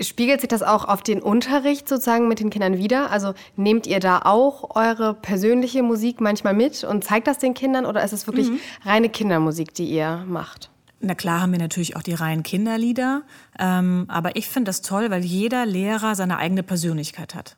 spiegelt 0.01 0.41
sich 0.41 0.49
das 0.49 0.63
auch 0.63 0.85
auf 0.85 1.01
den 1.01 1.21
Unterricht 1.21 1.87
sozusagen 1.87 2.27
mit 2.27 2.41
den 2.41 2.49
Kindern 2.49 2.77
wieder? 2.77 3.09
Also 3.09 3.33
nehmt 3.55 3.87
ihr 3.87 4.01
da 4.01 4.19
auch 4.23 4.75
eure 4.75 5.13
persönliche 5.13 5.81
Musik 5.81 6.19
manchmal 6.19 6.53
mit 6.53 6.83
und 6.83 7.03
zeigt 7.03 7.27
das 7.27 7.37
den 7.37 7.53
Kindern 7.53 7.85
oder 7.85 8.03
ist 8.03 8.11
es 8.11 8.27
wirklich 8.27 8.49
mhm. 8.49 8.59
reine 8.83 9.09
Kindermusik, 9.09 9.73
die 9.73 9.85
ihr 9.85 10.25
macht? 10.27 10.69
Na 10.99 11.15
klar 11.15 11.41
haben 11.41 11.51
wir 11.51 11.59
natürlich 11.59 11.95
auch 11.95 12.01
die 12.01 12.13
reinen 12.13 12.43
Kinderlieder, 12.43 13.23
ähm, 13.59 14.05
aber 14.07 14.35
ich 14.35 14.49
finde 14.49 14.69
das 14.69 14.81
toll, 14.81 15.09
weil 15.11 15.23
jeder 15.23 15.65
Lehrer 15.65 16.15
seine 16.15 16.37
eigene 16.37 16.63
Persönlichkeit 16.63 17.35
hat. 17.35 17.57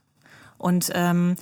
Und 0.57 0.91
ähm, 0.93 1.35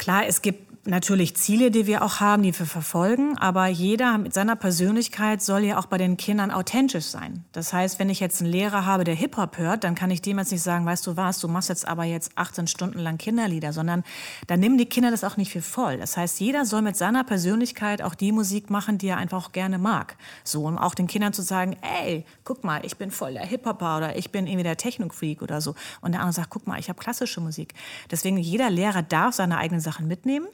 Klar, 0.00 0.26
es 0.26 0.40
gibt 0.40 0.69
natürlich 0.84 1.36
Ziele, 1.36 1.70
die 1.70 1.86
wir 1.86 2.02
auch 2.02 2.20
haben, 2.20 2.42
die 2.42 2.58
wir 2.58 2.66
verfolgen, 2.66 3.36
aber 3.38 3.66
jeder 3.66 4.16
mit 4.18 4.32
seiner 4.32 4.56
Persönlichkeit 4.56 5.42
soll 5.42 5.64
ja 5.64 5.78
auch 5.78 5.86
bei 5.86 5.98
den 5.98 6.16
Kindern 6.16 6.50
authentisch 6.50 7.04
sein. 7.04 7.44
Das 7.52 7.72
heißt, 7.72 7.98
wenn 7.98 8.08
ich 8.08 8.20
jetzt 8.20 8.40
einen 8.40 8.50
Lehrer 8.50 8.86
habe, 8.86 9.04
der 9.04 9.14
Hip-Hop 9.14 9.58
hört, 9.58 9.84
dann 9.84 9.94
kann 9.94 10.10
ich 10.10 10.22
dem 10.22 10.38
jetzt 10.38 10.52
nicht 10.52 10.62
sagen, 10.62 10.86
weißt 10.86 11.06
du 11.06 11.16
was, 11.16 11.40
du 11.40 11.48
machst 11.48 11.68
jetzt 11.68 11.86
aber 11.86 12.04
jetzt 12.04 12.32
18 12.36 12.66
Stunden 12.66 12.98
lang 12.98 13.18
Kinderlieder, 13.18 13.72
sondern 13.72 14.04
dann 14.46 14.60
nehmen 14.60 14.78
die 14.78 14.86
Kinder 14.86 15.10
das 15.10 15.24
auch 15.24 15.36
nicht 15.36 15.52
für 15.52 15.62
voll. 15.62 15.98
Das 15.98 16.16
heißt, 16.16 16.40
jeder 16.40 16.64
soll 16.64 16.82
mit 16.82 16.96
seiner 16.96 17.24
Persönlichkeit 17.24 18.00
auch 18.02 18.14
die 18.14 18.32
Musik 18.32 18.70
machen, 18.70 18.96
die 18.96 19.08
er 19.08 19.18
einfach 19.18 19.46
auch 19.46 19.52
gerne 19.52 19.78
mag. 19.78 20.16
So, 20.44 20.66
um 20.66 20.78
auch 20.78 20.94
den 20.94 21.06
Kindern 21.06 21.32
zu 21.32 21.42
sagen, 21.42 21.76
ey, 21.82 22.24
guck 22.44 22.64
mal, 22.64 22.84
ich 22.84 22.96
bin 22.96 23.10
voll 23.10 23.34
der 23.34 23.46
Hip-Hopper 23.46 23.98
oder 23.98 24.16
ich 24.16 24.32
bin 24.32 24.46
irgendwie 24.46 24.64
der 24.64 24.76
Techno-Freak 24.76 25.42
oder 25.42 25.60
so. 25.60 25.74
Und 26.00 26.12
der 26.12 26.20
andere 26.20 26.34
sagt, 26.34 26.50
guck 26.50 26.66
mal, 26.66 26.78
ich 26.78 26.88
habe 26.88 26.98
klassische 26.98 27.40
Musik. 27.40 27.74
Deswegen, 28.10 28.38
jeder 28.38 28.70
Lehrer 28.70 29.02
darf 29.02 29.34
seine 29.34 29.58
eigenen 29.58 29.80
Sachen 29.80 30.08
mitnehmen. 30.08 30.46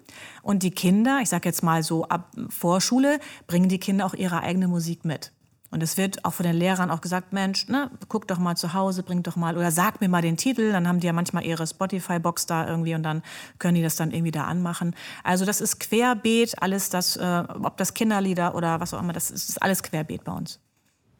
Und 0.43 0.63
die 0.63 0.71
Kinder, 0.71 1.21
ich 1.23 1.29
sage 1.29 1.49
jetzt 1.49 1.63
mal 1.63 1.83
so 1.83 2.05
ab 2.05 2.31
Vorschule, 2.49 3.21
bringen 3.47 3.69
die 3.69 3.79
Kinder 3.79 4.07
auch 4.07 4.15
ihre 4.15 4.41
eigene 4.41 4.69
Musik 4.69 5.05
mit. 5.05 5.33
Und 5.71 5.83
es 5.83 5.97
wird 5.97 6.25
auch 6.25 6.33
von 6.33 6.47
den 6.47 6.57
Lehrern 6.57 6.91
auch 6.91 7.01
gesagt, 7.01 7.33
Mensch, 7.33 7.69
ne, 7.69 7.91
guck 8.09 8.29
doch 8.29 8.39
mal 8.39 8.57
zu 8.57 8.73
Hause, 8.73 9.03
bring 9.03 9.23
doch 9.23 9.37
mal 9.37 9.57
oder 9.57 9.71
sag 9.71 10.01
mir 10.01 10.09
mal 10.09 10.23
den 10.23 10.37
Titel. 10.37 10.73
Dann 10.73 10.87
haben 10.87 11.01
die 11.01 11.07
ja 11.07 11.13
manchmal 11.13 11.45
ihre 11.45 11.67
Spotify-Box 11.67 12.47
da 12.47 12.69
irgendwie 12.69 12.95
und 12.95 13.03
dann 13.03 13.23
können 13.59 13.75
die 13.75 13.83
das 13.83 13.97
dann 13.97 14.13
irgendwie 14.13 14.31
da 14.31 14.45
anmachen. 14.45 14.95
Also 15.25 15.45
das 15.45 15.61
ist 15.61 15.81
querbeet, 15.81 16.63
alles 16.63 16.89
das, 16.89 17.17
äh, 17.17 17.45
ob 17.63 17.77
das 17.77 17.95
Kinderlieder 17.95 18.55
oder 18.55 18.81
was 18.81 18.95
auch 18.95 19.01
immer, 19.01 19.13
das 19.13 19.31
ist 19.31 19.61
alles 19.61 19.83
querbeet 19.83 20.25
bei 20.25 20.33
uns. 20.33 20.61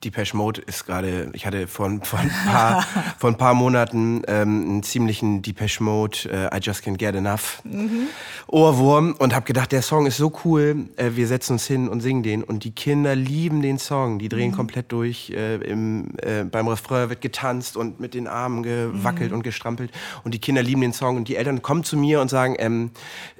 Depeche 0.07 0.37
Mode 0.37 0.61
ist 0.63 0.87
gerade, 0.87 1.31
ich 1.33 1.47
hatte 1.47 1.67
vor, 1.67 1.91
vor, 2.05 2.21
ein, 2.21 2.31
paar, 2.47 2.83
vor 3.19 3.29
ein 3.29 3.37
paar 3.37 3.55
Monaten 3.55 4.23
ähm, 4.29 4.63
einen 4.63 4.83
ziemlichen 4.85 5.43
Depeche 5.43 5.83
Mode, 5.83 6.19
äh, 6.31 6.57
I 6.57 6.61
Just 6.63 6.85
Can't 6.85 6.97
Get 6.97 7.17
Enough 7.17 7.61
mhm. 7.65 8.07
Ohrwurm 8.47 9.17
und 9.19 9.35
habe 9.35 9.45
gedacht, 9.45 9.73
der 9.73 9.83
Song 9.83 10.07
ist 10.07 10.17
so 10.17 10.33
cool, 10.45 10.87
äh, 10.97 11.11
wir 11.15 11.27
setzen 11.27 11.55
uns 11.55 11.67
hin 11.67 11.89
und 11.89 12.03
singen 12.03 12.23
den 12.23 12.45
und 12.45 12.63
die 12.63 12.71
Kinder 12.71 13.17
lieben 13.17 13.63
den 13.63 13.79
Song, 13.79 14.21
die 14.21 14.29
drehen 14.29 14.53
mhm. 14.53 14.57
komplett 14.57 14.93
durch, 14.93 15.31
äh, 15.31 15.57
im, 15.57 16.11
äh, 16.23 16.45
beim 16.45 16.69
Refrain 16.69 17.09
wird 17.09 17.21
getanzt 17.21 17.77
und 17.77 17.99
mit 17.99 18.15
den 18.15 18.29
Armen 18.29 18.63
gewackelt 18.63 19.31
mhm. 19.31 19.39
und 19.39 19.43
gestrampelt 19.43 19.91
und 20.23 20.35
die 20.35 20.39
Kinder 20.39 20.63
lieben 20.63 20.83
den 20.83 20.93
Song 20.93 21.17
und 21.17 21.27
die 21.27 21.35
Eltern 21.35 21.63
kommen 21.63 21.83
zu 21.83 21.97
mir 21.97 22.21
und 22.21 22.31
sagen, 22.31 22.55
ähm, 22.59 22.93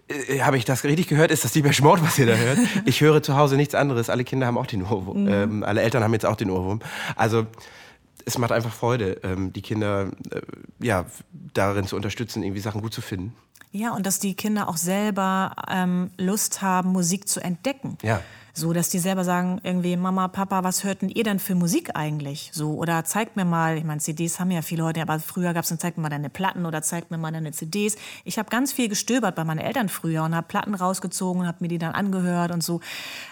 äh, 0.09 0.41
habe 0.41 0.57
ich 0.57 0.65
das 0.65 0.85
richtig 0.85 1.09
gehört? 1.09 1.31
Ist 1.31 1.45
das 1.45 1.53
die 1.53 1.63
Mode, 1.63 2.03
was 2.03 2.19
ihr 2.19 2.27
da 2.27 2.35
hört? 2.37 2.59
Ich 2.85 3.01
höre 3.01 3.23
zu 3.23 3.37
Hause 3.37 3.57
nichts 3.57 3.75
anderes. 3.75 4.11
Alle 4.11 4.25
Kinder 4.25 4.47
haben 4.47 4.59
auch 4.59 4.67
den 4.67 4.83
Ohrwurm. 4.83 5.25
Mhm. 5.25 5.29
Ähm, 5.29 5.65
alle 5.65 5.83
Eltern 5.83 6.03
haben 6.03 6.13
jetzt 6.13 6.27
auch 6.27 6.37
den 6.37 6.51
Ohrwurm. 6.51 6.81
Also 7.17 7.47
es 8.25 8.39
macht 8.39 8.53
einfach 8.53 8.73
Freude, 8.73 9.21
ähm, 9.23 9.53
die 9.53 9.63
Kinder 9.63 10.11
äh, 10.31 10.41
ja, 10.81 11.07
darin 11.55 11.87
zu 11.87 11.97
unterstützen, 11.97 12.43
irgendwie 12.43 12.61
Sachen 12.61 12.83
gut 12.83 12.93
zu 12.93 13.01
finden. 13.01 13.35
Ja, 13.73 13.95
und 13.95 14.07
dass 14.07 14.19
die 14.19 14.35
Kinder 14.35 14.69
auch 14.69 14.77
selber 14.77 15.55
ähm, 15.69 16.11
Lust 16.17 16.63
haben, 16.63 16.93
Musik 16.93 17.29
zu 17.29 17.41
entdecken. 17.41 17.99
Ja. 18.03 18.21
So, 18.59 18.73
dass 18.73 18.89
die 18.89 18.99
selber 18.99 19.23
sagen, 19.23 19.61
irgendwie, 19.65 19.99
Mama, 19.99 20.29
Papa, 20.29 20.65
was 20.65 20.83
hörten 20.83 21.11
ihr 21.11 21.25
denn 21.25 21.39
für 21.39 21.55
Musik 21.55 21.91
eigentlich? 21.95 22.49
So, 22.55 22.73
oder 22.77 23.05
zeigt 23.05 23.37
mir 23.37 23.45
mal, 23.45 23.77
ich 23.77 23.85
meine, 23.85 24.01
CDs 24.01 24.41
haben 24.41 24.51
ja 24.51 24.63
viele 24.63 24.83
Leute, 24.83 25.03
aber 25.03 25.21
früher 25.21 25.53
gab 25.53 25.65
es 25.65 25.69
dann, 25.69 25.79
zeig 25.79 25.99
mir 25.99 26.05
mal 26.05 26.09
deine 26.09 26.31
Platten 26.31 26.65
oder 26.65 26.81
zeig 26.81 27.11
mir 27.11 27.19
mal 27.19 27.31
deine 27.31 27.53
CDs. 27.53 27.97
Ich 28.25 28.39
habe 28.39 28.49
ganz 28.49 28.73
viel 28.73 28.89
gestöbert 28.89 29.35
bei 29.35 29.45
meinen 29.45 29.59
Eltern 29.59 29.91
früher 29.91 30.23
und 30.23 30.35
habe 30.35 30.47
Platten 30.49 30.75
rausgezogen 30.75 31.43
und 31.43 31.47
habe 31.47 31.59
mir 31.61 31.69
die 31.69 31.77
dann 31.77 31.93
angehört 31.93 32.51
und 32.51 32.63
so. 32.63 32.81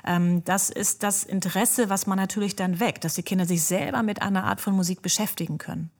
Ähm, 0.06 0.44
das 0.44 0.68
ist 0.68 1.02
das 1.02 1.24
Interesse, 1.24 1.88
was 1.88 2.06
man 2.06 2.18
natürlich 2.18 2.54
dann 2.54 2.78
weckt, 2.78 3.04
dass 3.04 3.14
die 3.14 3.22
Kinder 3.22 3.46
sich 3.46 3.62
selber 3.62 4.02
mit 4.02 4.20
einer 4.20 4.44
Art 4.44 4.60
von 4.60 4.76
Musik 4.76 5.00
beschäftigen 5.00 5.56
können. 5.56 5.90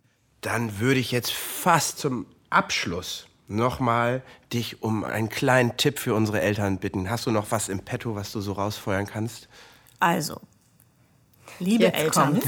Dann 0.43 0.81
würde 0.81 1.01
ich 1.01 1.13
jetzt 1.13 1.33
fast 1.33 1.99
zum 1.99 2.27
Abschluss 2.51 3.27
nochmal 3.49 4.23
dich 4.53 4.83
um 4.83 5.05
einen 5.05 5.29
kleinen 5.29 5.77
Tipp 5.77 5.99
für 5.99 6.15
unsere 6.15 6.41
Eltern 6.41 6.79
bitten. 6.79 7.11
Hast 7.11 7.27
du 7.27 7.31
noch 7.31 7.51
was 7.51 7.69
im 7.69 7.81
Petto, 7.81 8.15
was 8.15 8.33
du 8.33 8.41
so 8.41 8.53
rausfeuern 8.53 9.07
kannst? 9.07 9.49
Also, 10.01 10.41
Liebe 11.61 11.85
Jetzt 11.85 11.99
Eltern, 11.99 12.41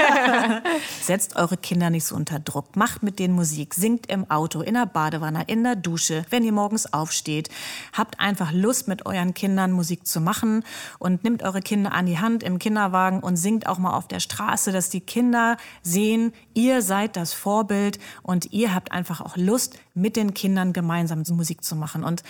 setzt 1.02 1.36
eure 1.36 1.58
Kinder 1.58 1.90
nicht 1.90 2.04
so 2.04 2.16
unter 2.16 2.38
Druck. 2.38 2.76
Macht 2.76 3.02
mit 3.02 3.18
denen 3.18 3.34
Musik, 3.34 3.74
singt 3.74 4.06
im 4.06 4.30
Auto, 4.30 4.62
in 4.62 4.74
der 4.74 4.86
Badewanne, 4.86 5.44
in 5.48 5.62
der 5.62 5.76
Dusche, 5.76 6.24
wenn 6.30 6.42
ihr 6.42 6.52
morgens 6.52 6.92
aufsteht. 6.92 7.50
Habt 7.92 8.20
einfach 8.20 8.52
Lust, 8.52 8.88
mit 8.88 9.04
euren 9.04 9.34
Kindern 9.34 9.72
Musik 9.72 10.06
zu 10.06 10.20
machen 10.20 10.64
und 10.98 11.24
nimmt 11.24 11.42
eure 11.42 11.60
Kinder 11.60 11.92
an 11.92 12.06
die 12.06 12.18
Hand 12.18 12.42
im 12.42 12.58
Kinderwagen 12.58 13.20
und 13.20 13.36
singt 13.36 13.66
auch 13.66 13.78
mal 13.78 13.94
auf 13.94 14.08
der 14.08 14.20
Straße, 14.20 14.72
dass 14.72 14.88
die 14.88 15.00
Kinder 15.00 15.58
sehen, 15.82 16.32
ihr 16.54 16.82
seid 16.82 17.16
das 17.16 17.32
Vorbild 17.32 17.98
und 18.22 18.52
ihr 18.52 18.74
habt 18.74 18.92
einfach 18.92 19.20
auch 19.20 19.36
Lust, 19.36 19.78
mit 19.94 20.16
den 20.16 20.34
Kindern 20.34 20.72
gemeinsam 20.72 21.22
Musik 21.30 21.64
zu 21.64 21.76
machen. 21.76 22.04
Und, 22.04 22.22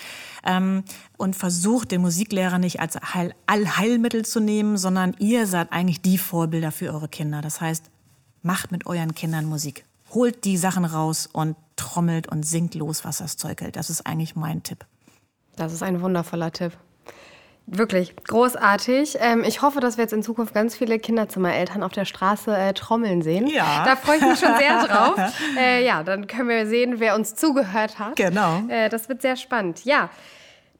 ähm, 0.44 0.84
und 1.16 1.36
versucht, 1.36 1.90
den 1.90 2.00
Musiklehrer 2.00 2.58
nicht 2.58 2.80
als 2.80 2.96
Heil 2.96 3.34
Allheilmittel 3.46 4.24
zu 4.24 4.40
nehmen, 4.40 4.76
sondern 4.76 5.14
ihr 5.18 5.46
seid 5.46 5.72
eigentlich 5.72 6.00
die 6.02 6.18
Vorbilder 6.18 6.72
für 6.72 6.92
eure 6.92 7.08
Kinder. 7.08 7.40
Das 7.40 7.60
heißt, 7.60 7.90
macht 8.42 8.72
mit 8.72 8.86
euren 8.86 9.14
Kindern 9.14 9.46
Musik. 9.46 9.84
Holt 10.10 10.44
die 10.44 10.56
Sachen 10.56 10.84
raus 10.84 11.28
und 11.32 11.56
trommelt 11.76 12.28
und 12.28 12.44
singt 12.44 12.74
los, 12.74 13.04
was 13.04 13.18
das 13.18 13.36
Zeug 13.36 13.60
hält. 13.60 13.76
Das 13.76 13.90
ist 13.90 14.06
eigentlich 14.06 14.36
mein 14.36 14.62
Tipp. 14.62 14.84
Das 15.56 15.72
ist 15.72 15.82
ein 15.82 16.00
wundervoller 16.00 16.50
Tipp. 16.52 16.72
Wirklich 17.66 18.14
großartig. 18.16 19.16
Ähm, 19.20 19.44
ich 19.44 19.62
hoffe, 19.62 19.80
dass 19.80 19.96
wir 19.96 20.02
jetzt 20.02 20.12
in 20.12 20.22
Zukunft 20.22 20.52
ganz 20.52 20.76
viele 20.76 20.98
Kinderzimmereltern 20.98 21.82
auf 21.82 21.92
der 21.92 22.04
Straße 22.04 22.54
äh, 22.54 22.74
trommeln 22.74 23.22
sehen. 23.22 23.46
Ja. 23.46 23.84
Da 23.84 23.96
freue 23.96 24.16
ich 24.16 24.22
mich 24.22 24.38
schon 24.38 24.56
sehr 24.58 24.84
drauf. 24.86 25.18
Äh, 25.56 25.84
ja, 25.84 26.02
dann 26.02 26.26
können 26.26 26.48
wir 26.48 26.66
sehen, 26.66 26.98
wer 26.98 27.14
uns 27.14 27.34
zugehört 27.34 27.98
hat. 27.98 28.16
Genau. 28.16 28.62
Äh, 28.68 28.88
das 28.88 29.08
wird 29.08 29.22
sehr 29.22 29.36
spannend. 29.36 29.84
Ja. 29.84 30.10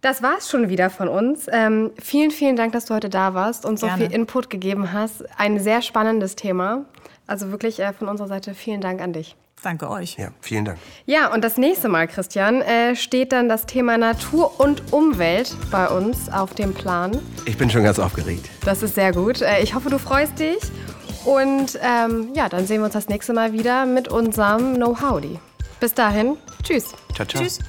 Das 0.01 0.21
war's 0.21 0.51
schon 0.51 0.69
wieder 0.69 0.91
von 0.91 1.07
uns. 1.07 1.47
Ähm, 1.51 1.93
vielen, 1.97 2.33
vielen 2.33 2.57
Dank, 2.57 2.73
dass 2.73 2.87
du 2.87 2.95
heute 2.95 3.09
da 3.09 3.35
warst 3.35 3.65
und 3.65 3.79
so 3.79 3.87
Gerne. 3.87 4.03
viel 4.09 4.13
Input 4.13 4.51
gegeben 4.51 4.93
hast. 4.93 5.25
Ein 5.39 5.61
sehr 5.61 5.81
spannendes 5.81 6.35
Thema. 6.35 6.87
Also 7.29 7.53
wirklich 7.53 7.79
äh, 7.79 7.93
von 7.93 8.09
unserer 8.09 8.27
Seite 8.27 8.55
vielen 8.55 8.81
Dank 8.81 9.01
an 9.01 9.13
dich. 9.13 9.37
Danke 9.63 9.89
euch. 9.89 10.17
Ja, 10.19 10.29
vielen 10.41 10.65
Dank. 10.65 10.79
Ja, 11.07 11.33
und 11.33 11.43
das 11.45 11.57
nächste 11.57 11.89
Mal, 11.89 12.09
Christian, 12.09 12.63
äh, 12.63 12.97
steht 12.97 13.33
dann 13.33 13.49
das 13.49 13.67
Thema 13.67 13.97
Natur 13.97 14.59
und 14.61 14.93
Umwelt 14.93 15.57
bei 15.71 15.89
uns 15.89 16.29
auf 16.33 16.55
dem 16.55 16.75
Plan. 16.75 17.19
Ich 17.47 17.57
bin 17.57 17.71
schon 17.71 17.85
ganz 17.85 17.99
aufgeregt. 17.99 18.51
Das 18.65 18.83
ist 18.83 18.97
sehr 18.97 19.13
gut. 19.13 19.41
Äh, 19.41 19.63
ich 19.63 19.75
hoffe, 19.75 19.89
du 19.89 19.99
freust 19.99 20.39
dich. 20.39 20.59
Und 21.25 21.79
ähm, 21.81 22.31
ja, 22.35 22.49
dann 22.49 22.67
sehen 22.67 22.81
wir 22.81 22.87
uns 22.87 22.95
das 22.95 23.09
nächste 23.09 23.33
Mal 23.33 23.53
wieder 23.53 23.87
mit 23.87 24.09
unserem 24.09 24.73
No 24.73 25.01
Howdy. 25.01 25.39
Bis 25.79 25.95
dahin, 25.95 26.37
tschüss. 26.65 26.89
Ciao, 27.15 27.27
ciao. 27.27 27.43
Tschüss. 27.43 27.61